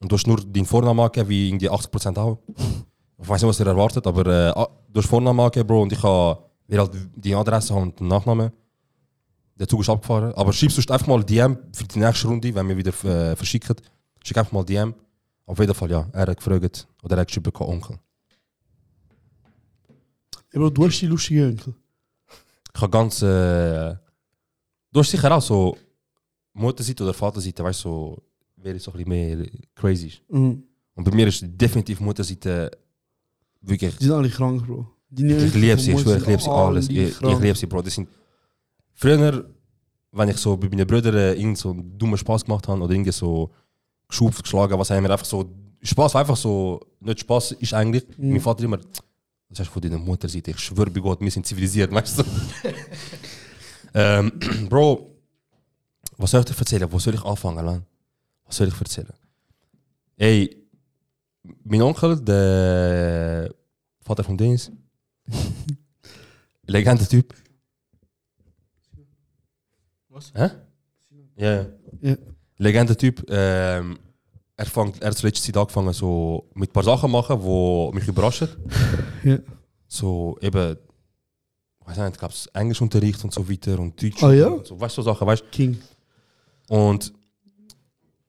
[0.00, 2.38] Und du hast nur deinen Vornamen angegeben, wie irgendwie 80% auch.
[3.22, 5.92] Ich weiß nicht, was ihr erwartet, aber äh, ah, du hast Vornamen angegeben, Bro, und
[5.92, 6.38] ich habe
[6.72, 8.50] halt die Adresse haben und den Nachnamen.
[9.56, 10.32] Der Zug ist abgefahren.
[10.34, 13.76] Aber schreibst du einfach mal DM für die nächste Runde, wenn wir wieder äh, verschicken.
[14.24, 14.94] Schick einfach mal DM.
[15.46, 16.08] Auf jeden Fall, ja.
[16.12, 17.98] Er hat gefragt, oder er hat geschrieben, Onkel.
[20.52, 21.74] Bro, du hast die lustige Onkel.
[22.74, 23.22] Ich habe ganz.
[23.22, 23.96] Äh,
[24.92, 25.76] du hast sicher auch so
[26.52, 28.22] Mutterseite oder Vaterseite, weißt du, so,
[28.56, 30.22] wer ist so ein bisschen mehr crazy ist.
[30.28, 30.62] Mhm.
[30.94, 32.70] Und bei mir ist definitiv Mutterseite
[33.60, 33.96] wirklich.
[33.96, 34.86] Die sind alle krank, Bro.
[35.08, 36.88] Deine Ich liebe sie, ich schwöre, ich liebe sie alle alles.
[36.88, 37.82] Ich, ich liebe sie, Bro.
[37.82, 38.08] Das sind
[38.94, 39.44] früher,
[40.12, 42.92] wenn ich so bei meinen Brüdern äh, irgend so einen dummen Spaß gemacht habe oder
[42.92, 43.50] irgendwie so
[44.10, 45.50] geschupft, geschlagen, was haben wir einfach so.
[45.82, 48.06] Spaß war einfach so, nicht Spaß ist eigentlich.
[48.18, 48.30] Mhm.
[48.32, 51.46] Mein Vater immer, das hast du von deiner Mutterseite, ich schwöre bei Gott, wir sind
[51.46, 52.24] zivilisiert, weißt du?
[53.94, 54.32] ähm,
[54.68, 55.16] Bro,
[56.18, 56.92] was soll ich dir erzählen?
[56.92, 57.86] Wo soll ich anfangen, Lan?
[58.44, 59.14] Was soll ich erzählen?
[60.16, 60.54] Ey,
[61.64, 63.54] mein Onkel, der
[64.02, 64.70] Vater von Dennis,
[66.66, 67.34] Legende-Typ.
[70.08, 70.32] Was?
[70.34, 70.50] Hä?
[71.36, 71.66] Ja, ja.
[72.02, 72.16] Ja.
[72.60, 73.24] Legende-Typ.
[73.28, 73.98] Ähm,
[74.54, 77.94] er, fängt, er hat zur letzten Zeit angefangen, so mit ein paar Sachen machen, die
[77.94, 78.48] mich überraschen.
[79.22, 79.36] Ja.
[79.86, 80.78] So eben,
[81.84, 84.22] weiß nicht, gab es Englischunterricht und so weiter und Deutsch.
[84.22, 84.46] Ah, ja?
[84.46, 85.76] und so, weißt du, so Sachen, weißt King.
[86.68, 87.12] Und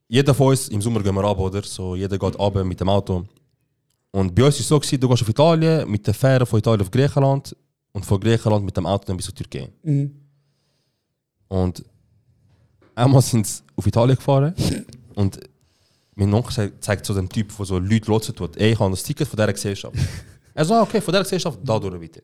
[0.09, 1.63] jeder von uns, im Sommer gehen wir ab, oder?
[1.63, 3.23] So, jeder geht ab mit dem Auto.
[4.11, 6.59] Und bei uns war es so, gewesen, du gehst auf Italien, mit der Fähre von
[6.59, 7.55] Italien auf Griechenland
[7.93, 9.69] und von Griechenland mit dem Auto dann bis zur Türkei.
[9.83, 10.11] Mhm.
[11.47, 11.85] Und
[13.03, 14.53] einmal sind sie auf Italien gefahren
[15.15, 15.39] und
[16.15, 18.91] mein Onkel zeigt- zeigt so dem Typ, der so Leute lotsen tut, ey, ich habe
[18.91, 19.95] das Ticket von dieser Gesellschaft.
[20.53, 22.23] er so, ah, okay, von dieser Gesellschaft, da durch bitte.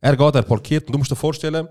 [0.00, 1.66] Er geht, er parkiert und du musst dir vorstellen,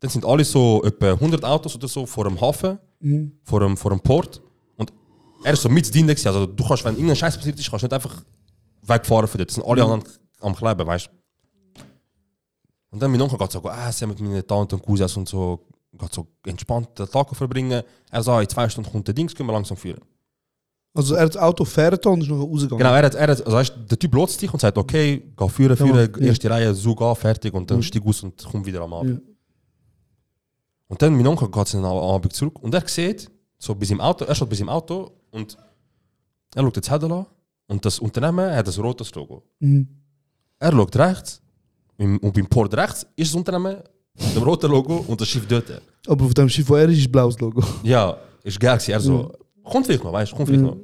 [0.00, 3.32] dann sind alle so etwa 100 Autos oder so vor dem Hafen, Mhm.
[3.42, 4.40] vor dem, vor dem Port
[4.76, 4.90] und
[5.44, 7.86] er ist so mit drin, also du kannst, wenn irgendein Scheiß passiert ist, kannst du
[7.86, 8.24] nicht einfach
[8.82, 10.02] wegfahren von dort, das sind alle anderen
[10.40, 11.82] am Kleben, weißt du.
[12.90, 15.60] Und dann mein Onkel geht so ah, essen mit meinen Tanten und Cousins und so,
[15.98, 17.82] geht so entspannt den Tag verbringen.
[18.10, 20.00] Er sagt, in zwei Stunden kommt der Dings, können wir langsam führen.
[20.96, 22.78] Also er hat das Auto fährt und ist noch rausgegangen.
[22.78, 25.48] Genau, er hat, er hat, also weißt, der Typ lotst dich und sagt, okay, geh
[25.48, 27.82] führen, führen, Ja, erste Reihe, so geh, fertig und dann Mhm.
[27.82, 29.20] steig aus und komm wieder am Abend.
[29.20, 29.32] Ja.
[30.88, 34.24] Und dann mein Onkel geht am Abend zurück und er sieht, so bis im Auto,
[34.24, 35.56] er steht bis im Auto und
[36.54, 37.26] er schaut den Zettel an
[37.66, 39.42] und das Unternehmen hat ein rotes Logo.
[39.58, 39.88] Mhm.
[40.60, 41.42] Er schaut rechts
[41.96, 43.78] und beim Port rechts ist das Unternehmen
[44.18, 45.82] mit dem roten Logo und das Schiff dort.
[46.06, 47.62] Aber auf dem Schiff, wo er ist, ist blaues Logo.
[47.82, 48.78] Ja, ist geil.
[48.88, 49.32] Er so,
[49.62, 50.68] kommt vielleicht noch, weißt du, kommt vielleicht Mhm.
[50.70, 50.76] noch.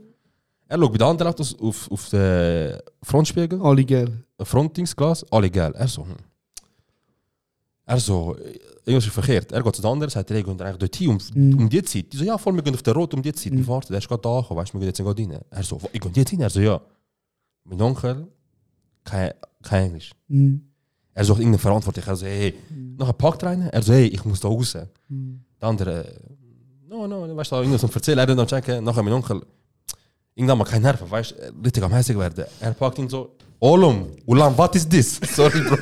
[0.68, 3.60] Er schaut bei den anderen Autos auf, auf den Frontspiegel.
[3.60, 5.72] Alle ein Frontdingsglas, alle geil.
[5.74, 6.14] Er so, hm.
[7.86, 8.36] Er so,
[8.84, 9.50] irgendwas ist verkehrt.
[9.50, 11.58] Er geht zu den anderen, sagt, hey, gehen eigentlich dort hin, um, Mhm.
[11.58, 12.12] um die Zeit.
[12.12, 13.52] Die so, ja, voll, wir gehen auf der Rot um die Zeit.
[13.52, 15.40] Wir warten, der ist gerade da, weißt du, wir gehen jetzt gerade rein.
[15.50, 16.40] Er so, ich gehe jetzt rein.
[16.40, 16.80] Er so, ja.
[17.64, 18.28] Mein Onkel,
[19.04, 19.32] kein,
[19.62, 20.12] kein Englisch.
[20.28, 20.69] Mhm.
[21.14, 22.08] Er sucht irgendeinen Verantwortlichen.
[22.08, 22.54] Er so, hey,
[22.98, 23.68] nachher packt rein.
[23.70, 24.76] Er so, hey, ich muss da raus.
[25.08, 25.40] Mhm.
[25.60, 26.14] Der andere,
[26.88, 28.82] no, no, weißt du, irgendwas zum Erzählen, er dann checken.
[28.84, 29.42] Nachher mein Onkel,
[30.34, 32.44] irgendwann mal kein Nerven, weißt du, richtig am hässig werden.
[32.60, 35.20] Er packt ihn so, Olum, Ulan, what is this?
[35.34, 35.76] Sorry, Bro.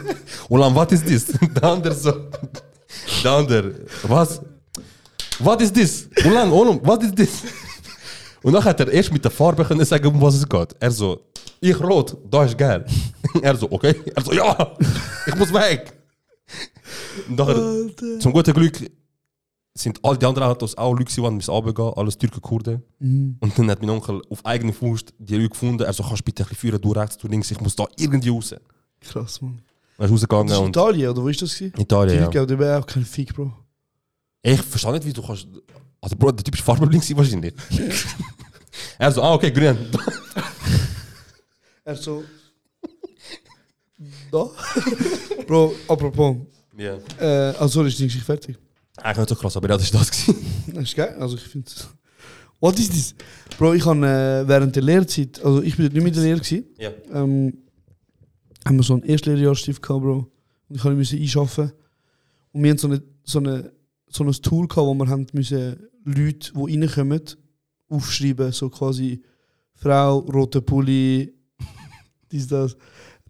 [0.49, 1.27] Ulan, what is this?
[1.55, 2.13] Der andere so,
[3.23, 4.41] der andere, was?
[5.39, 6.09] What is this?
[6.25, 7.45] Ulan, Olum, what is this?
[8.43, 10.75] Und dann hat er erst mit der Farbe können sagen, um was es geht.
[10.81, 11.21] Er so,
[11.61, 12.85] ich rot, da ist geil.
[13.43, 13.95] Er so, okay.
[14.15, 14.77] Er so, ja,
[15.27, 15.93] ich muss weg.
[17.29, 18.91] Und nachher, zum guten Glück
[19.75, 22.83] sind all die anderen Autos auch Leute, die müssen runtergehen, alles Türken, Kurden.
[22.99, 23.37] Mhm.
[23.41, 25.83] Und dann hat mein Onkel auf eigene Faust die Leute gefunden.
[25.83, 27.87] Er so, kannst du bitte ein bisschen führen, du rechts, du links, ich muss da
[27.97, 28.55] irgendwie raus.
[29.01, 29.63] Krass, Mann.
[29.99, 31.55] Er ist rausgegangen Das ist Italien, oder wo ist das?
[31.55, 31.73] gewesen?
[31.77, 32.25] Die Italien, ja.
[32.25, 33.53] Leute, die wäre auch kein Fick, Bro.
[34.43, 35.47] Ich verstehe nicht, wie du kannst...
[36.01, 37.55] Also Bro, der Typ ist farbenblind wahrscheinlich.
[38.99, 39.77] er so, ah okay, grün.
[41.85, 42.23] Er so.
[44.31, 44.51] Da?
[45.47, 46.37] Bro, apropos.
[46.77, 46.99] Ja.
[47.21, 48.57] Äh, also ist die Geschichte fertig.
[48.97, 50.11] Eigentlich nicht so krass, aber das ist das.
[50.75, 51.17] Das ist geil.
[51.19, 51.71] Also ich finde
[52.61, 53.15] What is this?
[53.57, 56.65] Bro, ich habe äh, während der Lehrzeit, also ich bin nicht mit der Lehre gewesen,
[56.79, 56.91] Ja.
[57.13, 57.57] ähm,
[58.67, 60.31] haben wir so einen Erstlehrjahrstift gehabt, Bro.
[60.69, 61.73] Und ich musste einschaffen.
[62.53, 63.73] Und wir haben so, eine, so, eine,
[64.09, 67.23] so ein Tool gehabt, wo wir haben müssen Leute, die reinkommen,
[67.89, 69.23] aufschreiben, so quasi
[69.75, 71.33] Frau, roter Pulli,
[72.33, 72.77] dies, das.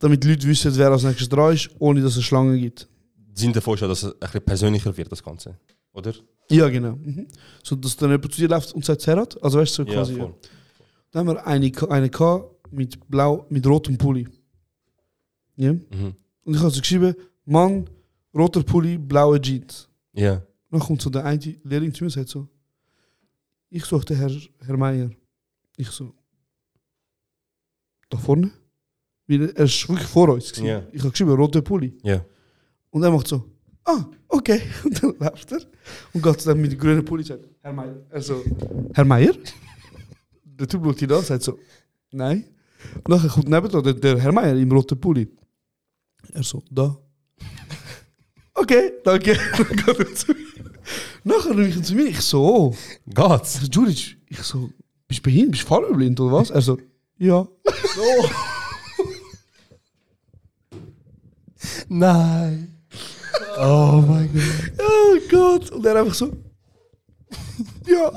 [0.01, 2.89] Damit die Leute wissen, wer als nächstes dran ist, ohne dass es Schlangen gibt.
[3.35, 5.59] Sinn davon ist ja, dass es ein bisschen persönlicher wird, das Ganze.
[5.93, 6.13] Oder?
[6.51, 6.93] Ja, genau.
[6.97, 7.27] Mhm.
[7.63, 9.43] So, dass dann jemand zu dir läuft und sagt Serhat.
[9.43, 10.15] Also weißt du, so Ja, quasi.
[10.15, 10.35] voll.
[11.11, 14.27] Dann haben wir eine, eine gehabt mit blau, mit rotem Pulli.
[15.57, 15.73] Ja.
[15.73, 16.15] Mhm.
[16.45, 17.15] Und ich habe so geschrieben,
[17.45, 17.89] Mann,
[18.35, 19.89] roter Pulli, blaue Jeans.
[20.13, 20.43] Ja.
[20.71, 22.47] Dann kommt so der eine Lehrling zu mir und sagt so,
[23.71, 24.31] ich suche den Herr,
[24.65, 25.11] Herr Meier.
[25.77, 26.15] Ich so,
[28.11, 28.51] da vorne?
[29.29, 30.51] Weil er ist wirklich vor uns.
[30.51, 30.67] gewesen.
[30.67, 30.83] Ja.
[30.91, 31.95] Ich habe geschrieben, roter Pulli.
[32.03, 32.25] Ja.
[32.91, 33.45] Und er macht so,
[33.85, 34.63] ah, okay.
[34.85, 35.61] Und dann läuft er
[36.15, 37.97] und geht dann mit dem grünen Pulli und sagt, Herr Meier.
[38.11, 38.43] Er so,
[38.95, 39.35] Herr Meier?
[40.45, 41.59] Der Typ schaut ihn an und sagt so,
[42.11, 42.45] nein.
[43.05, 45.29] Und dann kommt neben der, der Herr Meier im roten Pulli.
[46.33, 46.97] Er so, da.
[48.55, 49.39] Okay, danke.
[49.57, 50.49] Dann geht er zu mir.
[51.23, 52.09] Nachher rufe ich zu mir.
[52.09, 52.77] Ich so, oh.
[53.07, 53.55] Geht's?
[53.57, 54.71] Ich so, Juric, ich so,
[55.07, 55.53] bist du behindert?
[55.53, 56.51] Bist du farbenblind oder was?
[56.51, 56.77] Er so,
[57.19, 57.47] ja.
[57.95, 58.03] So.
[61.89, 62.75] Nein.
[63.59, 64.73] Oh mein Gott.
[64.79, 65.71] Oh Gott.
[65.71, 66.33] Und er einfach so,
[67.87, 68.13] ja.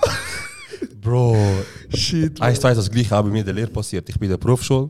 [1.02, 1.36] Bro.
[1.94, 2.42] Shit.
[2.42, 4.08] Eins, zwei, das gleiche auch bei mir in der Lehre passiert.
[4.10, 4.90] Ich bin in der Berufsschule.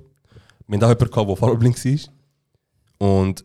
[0.68, 3.18] Wir haben da jemanden der farbenblind war.
[3.20, 3.44] Und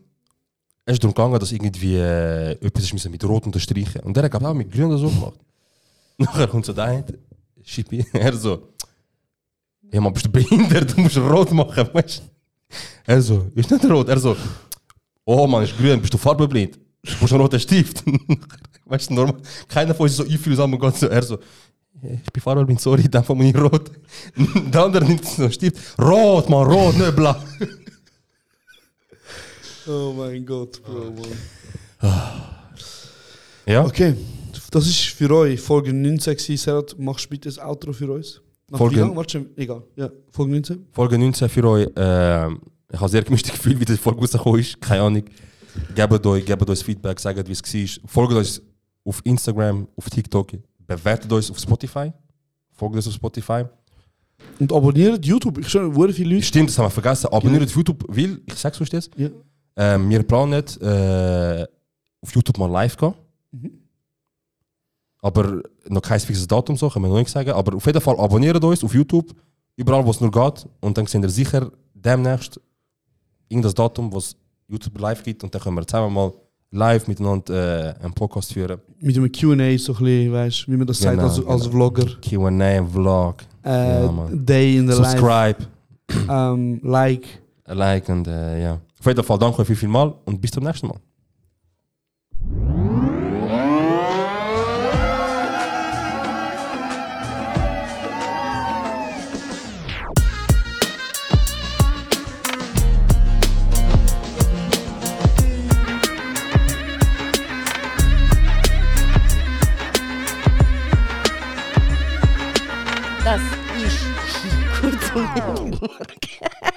[0.85, 4.01] es ist darum gegangen, dass irgendwie äh, etwas ist mit Rot unterstreichen.
[4.01, 5.39] Und der hat auch mit Grün oder so gemacht.
[6.17, 7.05] Nachher kommt so der eine,
[7.63, 8.69] Schippi, er so,
[9.91, 12.23] ja man, bist du behindert, du musst rot machen, weißt?
[13.05, 14.09] Er so, ist nicht rot.
[14.09, 14.35] Er so,
[15.27, 16.79] oh man, ist grün, bist du farbenblind?
[17.03, 18.03] Du musst einen roten Stift.
[18.85, 19.35] weißt du, normal,
[19.67, 21.37] keiner von uns ist so einfühlsam und geht so, er so,
[22.01, 23.91] ich bin farbenblind, sorry, dann von mir rot.
[24.73, 27.35] Der andere nimmt so einen Stift, rot, man, rot, nicht blau.
[29.89, 32.11] Oh mein Gott, Bro, Mann.
[33.65, 33.85] Ja?
[33.85, 34.15] Okay,
[34.71, 36.57] das ist für euch Folge 19 gewesen.
[36.57, 38.41] Serhat, machst du bitte das Outro für uns?
[38.69, 39.15] Nach Folge- wie lang?
[39.15, 39.83] Warte, egal.
[39.95, 40.87] Ja, Folge 19.
[40.91, 41.87] Folge 19 für euch.
[41.95, 42.59] ähm,
[42.91, 44.79] ich habe sehr gemischtes Gefühl, wie die Folge rausgekommen ist.
[44.81, 45.23] Keine Ahnung.
[45.93, 47.61] Gebt euch, gebt uns Feedback, sagt, wie es
[48.01, 48.09] war.
[48.09, 48.61] Folgt uns
[49.03, 50.51] auf Instagram, auf TikTok.
[50.79, 52.11] Bewertet uns auf Spotify.
[52.71, 53.65] Folgt uns auf Spotify.
[54.59, 55.57] Und abonniert YouTube.
[55.59, 56.45] Ich schon, wurde viele Leute.
[56.45, 57.27] Stimmt, das haben wir vergessen.
[57.27, 59.29] Abonniert YouTube, weil, ich sag's euch jetzt, Ja.
[59.75, 61.65] ähm, wir planen äh,
[62.21, 63.13] auf YouTube mal live gehen.
[63.51, 63.71] Mhm.
[65.21, 67.51] Aber noch kein fixes Datum, so können wir noch nicht sagen.
[67.51, 69.33] Aber auf jeden Fall abonniert uns auf YouTube,
[69.75, 70.67] überall wo es nur geht.
[70.79, 72.59] Und dann seht ihr sicher demnächst
[73.49, 74.35] irgendein Datum, wo es
[74.67, 75.43] YouTube live gibt.
[75.43, 76.31] Und dann können wir zusammen mal
[76.71, 78.79] live miteinander äh, einen Podcast führen.
[78.99, 81.61] Mit einem QA, so ein bisschen, weißt du, wie man das sagt Genau, als, als
[81.63, 81.71] genau.
[81.71, 82.05] Vlogger.
[82.21, 83.35] QA, Vlog.
[83.63, 84.27] äh, Ja.
[84.31, 85.57] Day in the Subscribe,
[86.09, 87.27] Life, ähm, Like.
[87.65, 88.79] like und äh, ja.
[88.99, 90.97] Auf jeden Fall danke viel, viel mal und bis zum nächsten Mal.
[115.99, 116.71] again.